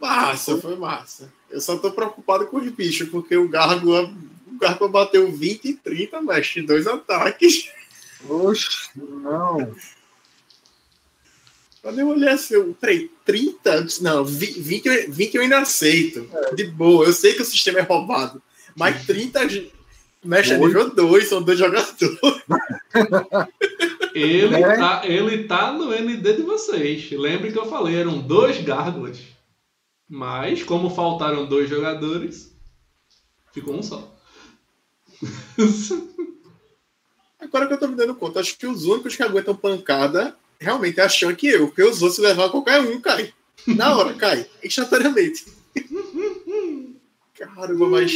[0.00, 1.32] Massa, foi massa.
[1.50, 4.12] Eu só tô preocupado com os bichos, porque o Gárgula,
[4.46, 7.70] o Gárgula bateu 20 e 30, mexe, dois ataques.
[8.28, 9.74] Oxe, não.
[11.82, 13.70] Quando eu olhei assim, eu, peraí, 30?
[13.74, 16.28] Eu disse, Não, 20, 20, eu- 20 eu ainda aceito.
[16.54, 18.42] De boa, eu sei que o sistema é roubado.
[18.76, 19.70] Mas 30 j-
[20.24, 20.66] mexe a Oi?
[20.66, 21.94] nível 2, são dois jogadores.
[24.14, 24.76] Ele, É?
[24.76, 27.08] tá, ele tá no ND de vocês.
[27.12, 29.18] Lembre que eu falei, eram dois gárgulas.
[30.08, 32.52] Mas, como faltaram dois jogadores,
[33.52, 34.12] ficou um só.
[37.38, 41.00] Agora que eu tô me dando conta, acho que os únicos que aguentam pancada realmente
[41.00, 43.32] a Chan que eu, porque os outros se levar qualquer um, cai.
[43.66, 44.46] Na hora, cai.
[44.64, 45.44] Instantaneamente.
[47.36, 48.12] Caramba, mas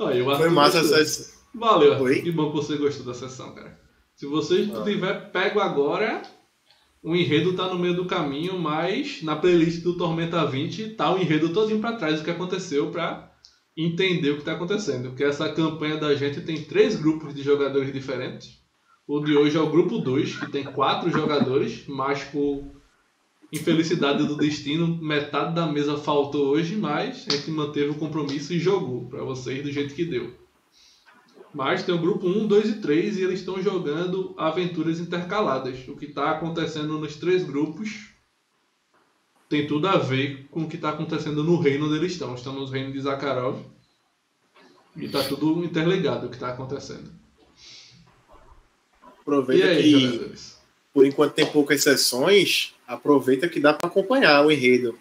[0.00, 1.34] Aí, foi massa essa.
[1.54, 2.04] Valeu, Arthur.
[2.06, 2.22] Oi?
[2.22, 3.78] Que bom que você gostou da sessão, cara.
[4.14, 4.82] Se você Ah.
[4.82, 6.22] tiver pego agora,
[7.02, 11.18] o enredo tá no meio do caminho, mas na playlist do Tormenta 20 tá o
[11.18, 13.30] enredo todinho pra trás do que aconteceu pra
[13.76, 15.10] entender o que tá acontecendo.
[15.10, 18.58] Porque essa campanha da gente tem três grupos de jogadores diferentes.
[19.08, 22.64] O de hoje é o grupo 2, que tem quatro jogadores, mas por
[23.52, 28.58] infelicidade do destino, metade da mesa faltou hoje, mas a gente manteve o compromisso e
[28.58, 30.34] jogou pra vocês do jeito que deu.
[31.54, 35.86] Mas tem o grupo 1, 2 e 3 e eles estão jogando aventuras intercaladas.
[35.86, 38.10] O que está acontecendo nos três grupos
[39.48, 42.34] tem tudo a ver com o que está acontecendo no reino onde eles estão.
[42.34, 43.58] Estão nos reinos de Zakharov.
[44.96, 47.10] E está tudo interligado o que está acontecendo.
[49.26, 50.56] Aproveita aí, que, jogadores?
[50.94, 54.96] por enquanto tem poucas sessões, aproveita que dá para acompanhar o enredo.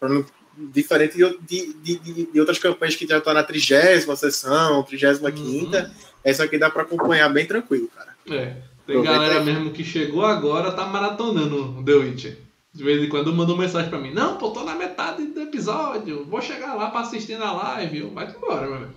[0.00, 0.24] Não-
[0.54, 5.90] diferente de, de, de, de outras campanhas que já tá na trigésima sessão, trigésima quinta,
[6.22, 8.14] essa aqui dá para acompanhar bem tranquilo, cara.
[8.28, 9.44] É, tem Aproveita galera aí.
[9.46, 12.38] mesmo que chegou agora, tá maratonando The Witcher.
[12.74, 14.12] De vez em quando mandou mensagem pra mim.
[14.12, 16.24] Não, pô, tô na metade do episódio.
[16.24, 18.02] Vou chegar lá pra assistir na live.
[18.14, 18.94] Vai embora, mano.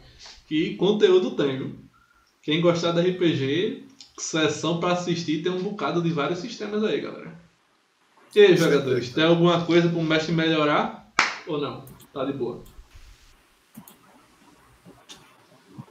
[0.47, 1.75] Que conteúdo tem, viu?
[2.45, 3.85] Quem gostar da RPG,
[4.19, 7.33] sessão pra assistir, tem um bocado de vários sistemas aí, galera.
[8.35, 11.11] E aí, jogadores, tem alguma coisa pro mestre melhorar?
[11.47, 11.83] Ou não?
[12.13, 12.63] Tá de boa.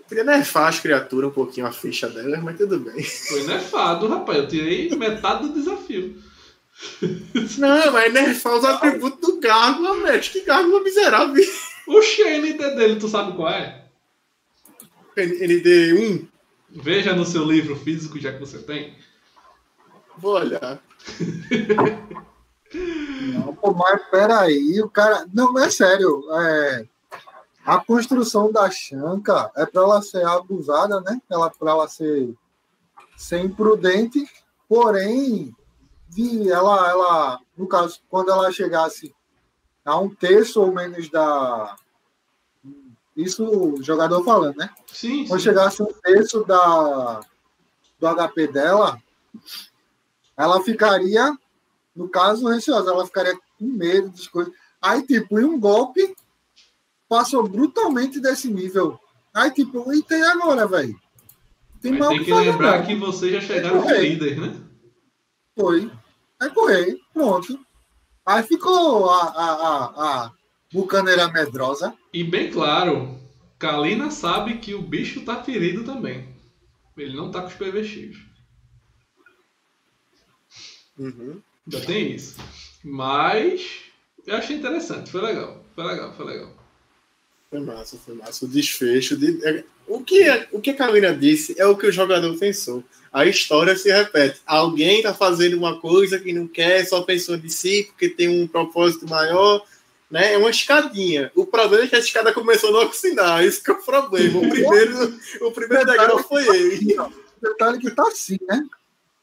[0.09, 3.02] Queria nerfar as criaturas um pouquinho a ficha delas, mas tudo bem.
[3.02, 4.39] Foi nerfado, rapaz.
[4.39, 6.22] Eu tirei metade do desafio.
[7.59, 10.39] Não, mas nerfar os atributos do Gárgula, mestre.
[10.39, 11.44] Que Gárgula miserável.
[11.89, 13.86] A NT dele, tu sabe qual é?
[15.16, 16.28] ND1,
[16.75, 18.97] Veja no seu livro físico, já que você tem.
[20.19, 20.83] vou olhar.
[23.33, 25.25] Não, pô, mas peraí, o cara.
[25.33, 26.25] Não, é sério.
[26.33, 26.87] É...
[27.65, 31.21] A construção da Shanka é para ela ser abusada, né?
[31.31, 32.35] Ela, para ela ser,
[33.17, 34.29] ser imprudente,
[34.69, 35.55] porém,
[36.09, 39.15] de ela, ela, no caso, quando ela chegasse
[39.85, 41.77] a um terço ou menos da.
[43.16, 44.70] Isso o jogador falando, né?
[44.93, 45.45] Sim, Quando sim.
[45.45, 47.20] chegasse um terço da,
[47.99, 49.01] do HP dela,
[50.36, 51.32] ela ficaria,
[51.95, 54.53] no caso, receosa, ela ficaria com medo das coisas.
[54.82, 56.15] Aí, tipo, em um golpe,
[57.09, 58.99] passou brutalmente desse nível.
[59.32, 60.99] Aí, tipo, e tem agora, velho?
[61.81, 62.86] Tem Mas mal tem que que lembrar não.
[62.86, 64.01] que vocês já chegaram no É.
[64.01, 64.61] líder, né?
[65.57, 65.91] Foi.
[66.41, 67.59] Aí correi, pronto.
[68.27, 69.85] Aí ficou a, a, a,
[70.24, 70.32] a
[70.73, 71.95] bucaneira medrosa.
[72.15, 73.19] E bem claro,
[73.59, 76.28] Kalina sabe que o bicho tá ferido também.
[76.97, 78.19] Ele não tá com os PV cheios.
[80.97, 81.43] Uhum.
[81.66, 82.36] Ainda tem isso.
[82.85, 83.81] Mas
[84.24, 85.65] eu achei interessante, foi legal.
[85.74, 86.57] Foi legal, foi legal.
[87.51, 88.45] Foi massa, foi massa.
[88.45, 89.16] O desfecho.
[89.16, 89.45] De...
[89.45, 92.85] é- O, que, o que a Carolina disse é o que o jogador pensou.
[93.12, 94.41] A história se repete.
[94.47, 98.47] Alguém tá fazendo uma coisa que não quer, só pensou de si, porque tem um
[98.47, 99.66] propósito maior.
[100.15, 100.35] Né?
[100.35, 101.32] É uma escadinha.
[101.35, 103.43] O problema é que a escada começou a não oxinar.
[103.45, 104.39] Esse que é o problema.
[104.39, 106.97] O primeiro, o primeiro degrau foi ele.
[107.43, 108.65] Detalhe que tá assim, né?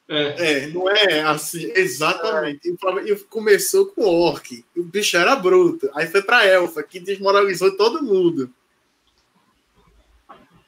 [0.09, 2.67] É, É, não é assim, exatamente.
[2.69, 4.65] E problema- E começou com o orc.
[4.75, 5.89] O bicho era bruto.
[5.95, 8.49] Aí foi pra elfa, que desmoralizou todo mundo.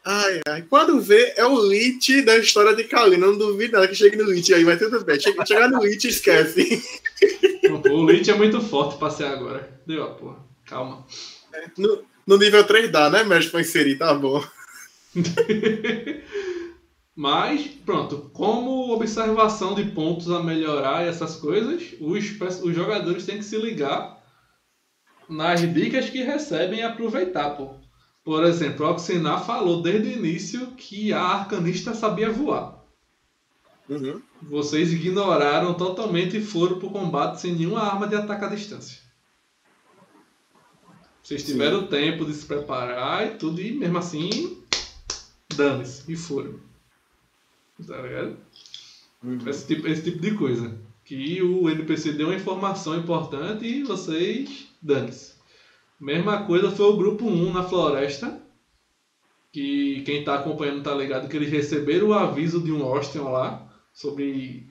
[0.05, 0.61] Ai, ai.
[0.69, 3.27] Quando vê, é o Lich da história de Kalina.
[3.27, 5.19] Não duvido nada que chegue no Lich aí, vai tudo bem.
[5.19, 6.81] Chega, chegar no Lich, esquece.
[7.91, 9.81] O Lich é muito forte pra ser agora.
[9.85, 10.37] Deu a porra.
[10.65, 11.05] Calma.
[11.77, 14.43] No, no nível 3 dá, né, mestre, pra inserir, tá bom.
[17.15, 23.37] Mas, pronto, como observação de pontos a melhorar e essas coisas, os, os jogadores têm
[23.37, 24.23] que se ligar
[25.29, 27.75] nas dicas que recebem e aproveitar, pô.
[28.23, 32.82] Por exemplo, o Oxinar falou desde o início que a arcanista sabia voar.
[33.89, 34.21] Uhum.
[34.41, 39.01] Vocês ignoraram totalmente e foram pro combate sem nenhuma arma de ataque à distância.
[41.21, 41.87] Vocês tiveram Sim.
[41.87, 44.61] tempo de se preparar e tudo, e mesmo assim,
[45.55, 46.59] dane-se, e foram.
[47.85, 48.37] Tá ligado?
[49.23, 49.39] Uhum.
[49.47, 50.77] Esse, tipo, esse tipo de coisa.
[51.05, 55.33] Que o NPC deu uma informação importante e vocês, dane-se.
[55.99, 58.41] Mesma coisa foi o grupo 1 na floresta.
[59.51, 63.72] Que quem está acompanhando tá ligado que eles receberam o aviso de um Austin lá
[63.93, 64.67] sobre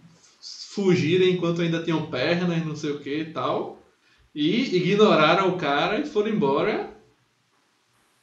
[0.75, 3.81] fugirem enquanto ainda tinham pernas, não sei o que e tal.
[4.35, 6.91] E ignoraram o cara e foram embora.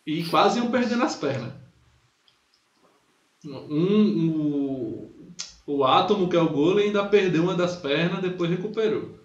[0.06, 1.54] E quase iam perdendo as pernas.
[3.46, 5.34] Um, o,
[5.66, 9.18] o átomo, que é o golem, ainda perdeu uma das pernas, depois recuperou.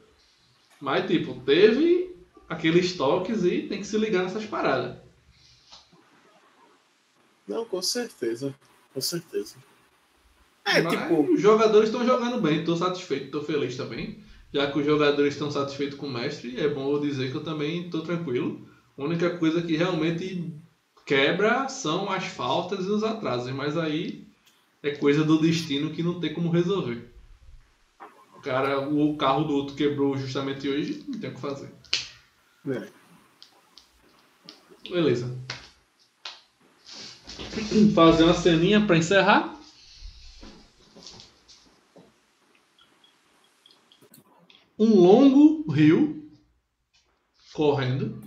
[0.80, 2.14] Mas, tipo, teve
[2.48, 4.98] aqueles toques e tem que se ligar nessas paradas.
[7.48, 8.55] Não, com certeza.
[8.92, 9.56] Com certeza.
[10.65, 11.32] É, Mas tipo.
[11.32, 14.19] Os jogadores estão jogando bem, estou satisfeito, estou feliz também.
[14.53, 17.43] Já que os jogadores estão satisfeitos com o mestre, é bom eu dizer que eu
[17.43, 18.66] também estou tranquilo.
[18.97, 20.55] A única coisa que realmente
[21.05, 24.27] quebra são as faltas e os atrasos, mas aí
[24.82, 27.11] é coisa do destino que não tem como resolver.
[28.36, 31.73] O cara, o carro do outro quebrou justamente hoje, não tem o que fazer.
[32.69, 32.89] É.
[34.89, 35.36] Beleza.
[37.95, 39.59] Fazer uma ceninha para encerrar.
[44.78, 46.30] Um longo rio
[47.52, 48.22] correndo.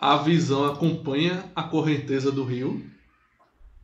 [0.00, 2.90] A visão acompanha a correnteza do rio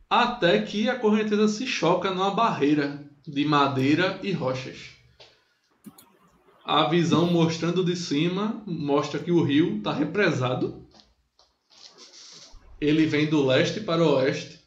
[0.09, 5.01] até que a correnteza se choca numa barreira de madeira e rochas
[6.73, 10.87] a visão mostrando de cima mostra que o rio está represado.
[12.79, 14.61] Ele vem do leste para o oeste.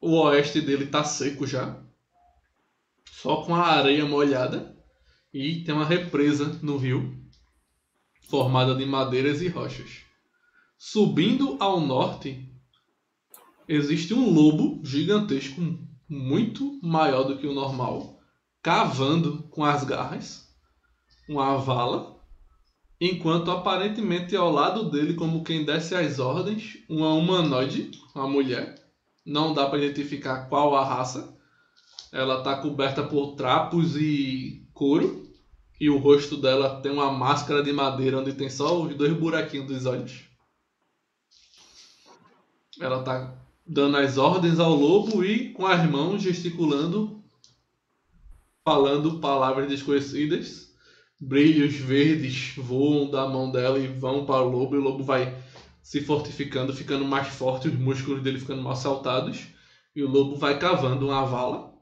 [0.00, 1.80] O oeste dele está seco já,
[3.10, 4.73] só com a areia molhada.
[5.34, 7.14] E tem uma represa no rio,
[8.30, 10.00] formada de madeiras e rochas.
[10.78, 12.48] Subindo ao norte,
[13.68, 15.60] existe um lobo gigantesco,
[16.08, 18.14] muito maior do que o normal
[18.64, 20.48] cavando com as garras
[21.28, 22.18] uma vala,
[22.98, 28.74] enquanto aparentemente ao lado dele, como quem desce as ordens, uma humanoide, uma mulher.
[29.24, 31.36] Não dá para identificar qual a raça.
[32.10, 35.23] Ela está coberta por trapos e couro.
[35.84, 39.66] E o rosto dela tem uma máscara de madeira onde tem só os dois buraquinhos
[39.66, 40.24] dos olhos.
[42.80, 43.36] Ela está
[43.66, 47.22] dando as ordens ao lobo e com as mãos gesticulando
[48.64, 50.72] falando palavras desconhecidas.
[51.20, 55.36] Brilhos verdes voam da mão dela e vão para o lobo, e o lobo vai
[55.82, 59.48] se fortificando, ficando mais forte, os músculos dele ficando mais saltados,
[59.94, 61.74] e o lobo vai cavando uma vala.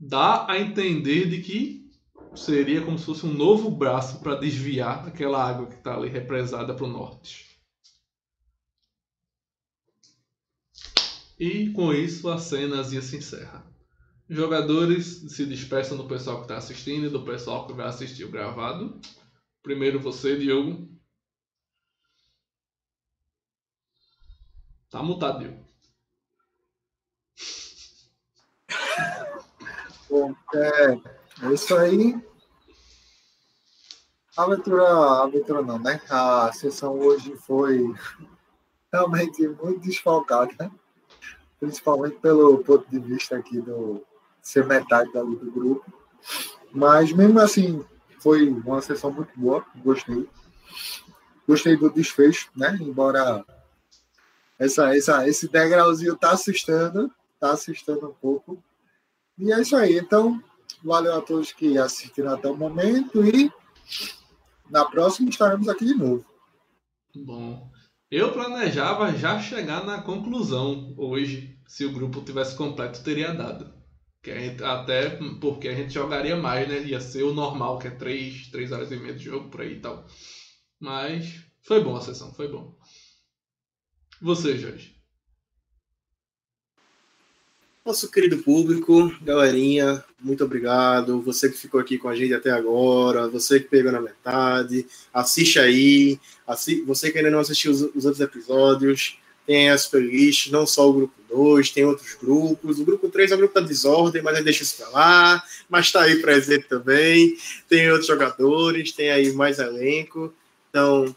[0.00, 1.83] Dá a entender de que
[2.36, 6.74] seria como se fosse um novo braço para desviar aquela água que está ali represada
[6.74, 7.44] para o norte.
[11.38, 13.64] E com isso a cena se encerra.
[14.28, 18.30] Jogadores se dispersam do pessoal que está assistindo e do pessoal que vai assistir o
[18.30, 19.00] gravado.
[19.62, 20.88] Primeiro você, Diogo.
[24.88, 25.64] Tá mutado, Diogo.
[30.08, 32.20] Bom, é, é isso aí.
[34.36, 36.00] A aventura, a aventura não, né?
[36.10, 37.94] A sessão hoje foi
[38.92, 40.70] realmente muito desfalcada,
[41.60, 44.04] principalmente pelo ponto de vista aqui do,
[44.42, 45.92] ser metade do grupo.
[46.72, 47.84] Mas mesmo assim,
[48.18, 50.28] foi uma sessão muito boa, gostei.
[51.46, 52.76] Gostei do desfecho, né?
[52.80, 53.44] Embora
[54.58, 58.62] essa, essa, esse degrauzinho tá assustando, tá assustando um pouco.
[59.38, 59.98] E é isso aí.
[59.98, 60.42] Então,
[60.84, 63.50] valeu a todos que assistiram até o momento e
[64.70, 66.24] na próxima estaremos aqui de novo.
[67.16, 67.70] Bom,
[68.10, 73.72] eu planejava já chegar na conclusão hoje, se o grupo tivesse completo, teria dado.
[74.24, 76.82] Gente, até porque a gente jogaria mais, né?
[76.82, 79.74] Ia ser o normal, que é 3, 3 horas e meia de jogo por aí
[79.74, 80.06] e tal.
[80.80, 82.74] Mas foi bom a sessão, foi bom.
[84.22, 84.93] Você, Jorge.
[87.84, 91.20] Nosso querido público, galerinha, muito obrigado.
[91.20, 95.58] Você que ficou aqui com a gente até agora, você que pegou na metade, assiste
[95.58, 96.18] aí.
[96.46, 100.88] Assi você que ainda não assistiu os, os outros episódios, tem as playlists, não só
[100.88, 102.80] o grupo 2, tem outros grupos.
[102.80, 105.44] O grupo 3 é o grupo da desordem, mas deixa isso pra lá.
[105.68, 107.36] Mas tá aí presente também.
[107.68, 110.32] Tem outros jogadores, tem aí mais elenco.
[110.70, 111.14] Então,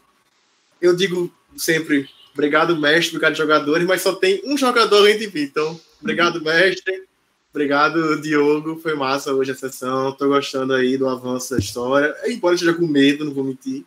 [0.82, 5.44] eu digo sempre, obrigado, mestre, obrigado, jogadores, mas só tem um jogador além de mim.
[5.44, 7.08] Então, Obrigado, mestre.
[7.50, 8.78] Obrigado, Diogo.
[8.78, 10.10] Foi massa hoje a sessão.
[10.10, 12.14] Estou gostando aí do avanço da história.
[12.26, 13.84] Embora esteja com medo, não vou mentir,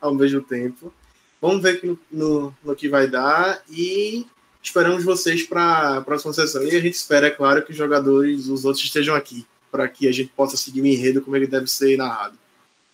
[0.00, 0.92] ao mesmo tempo.
[1.40, 4.26] Vamos ver no, no, no que vai dar e
[4.62, 6.62] esperamos vocês para a próxima sessão.
[6.62, 10.08] E a gente espera, é claro, que os jogadores, os outros estejam aqui, para que
[10.08, 12.38] a gente possa seguir o enredo como ele deve ser narrado.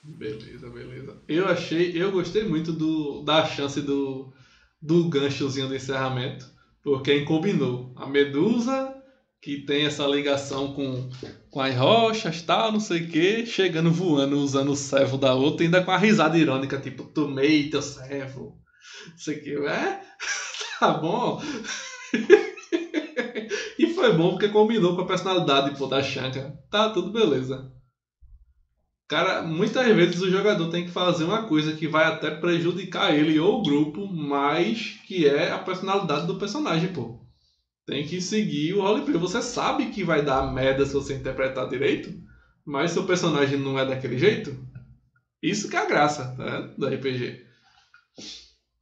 [0.03, 1.17] Beleza, beleza.
[1.29, 4.29] Eu achei, eu gostei muito do, da chance do,
[4.81, 7.93] do ganchozinho do encerramento por quem combinou.
[7.97, 8.95] A Medusa,
[9.41, 11.09] que tem essa ligação com,
[11.51, 15.65] com as rochas, tal, não sei o que, chegando voando, usando o servo da outra,
[15.65, 18.57] ainda com a risada irônica, tipo, tomei teu servo.
[19.07, 20.01] Não sei o que, é?
[20.81, 21.41] tá bom.
[23.79, 26.57] e foi bom porque combinou com a personalidade pô, da Shanka.
[26.71, 27.71] Tá tudo beleza.
[29.09, 33.41] Cara, muitas vezes o jogador tem que fazer uma coisa que vai até prejudicar ele
[33.41, 37.19] ou o grupo, mas que é a personalidade do personagem, pô.
[37.87, 39.17] Tem que seguir o roleplay.
[39.19, 42.13] Você sabe que vai dar merda se você interpretar direito,
[42.67, 44.55] mas seu personagem não é daquele jeito.
[45.43, 47.47] Isso que é a graça né, do RPG.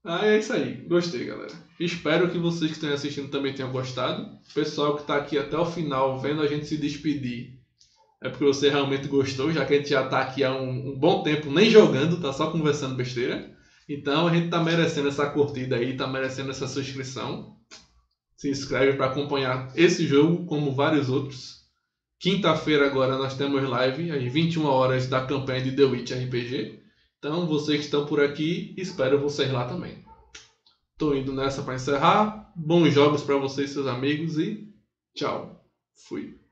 [0.02, 0.84] Ah, é isso aí.
[0.88, 1.54] Gostei, galera.
[1.78, 4.28] Espero que vocês que estão assistindo também tenham gostado.
[4.52, 7.55] Pessoal que está aqui até o final vendo a gente se despedir
[8.26, 10.98] é porque você realmente gostou, já que a gente já está aqui há um, um,
[10.98, 13.54] bom tempo nem jogando, tá só conversando besteira.
[13.88, 17.56] Então a gente tá merecendo essa curtida aí, tá merecendo essa subscrição.
[18.36, 21.56] Se inscreve para acompanhar esse jogo, como vários outros.
[22.18, 26.80] Quinta-feira agora nós temos live às 21 horas da campanha de The Witch RPG.
[27.18, 30.04] Então vocês que estão por aqui, espero vocês lá também.
[30.98, 32.52] Tô indo nessa para encerrar.
[32.56, 34.68] Bons jogos para vocês, seus amigos e
[35.14, 35.64] tchau.
[36.08, 36.45] Fui.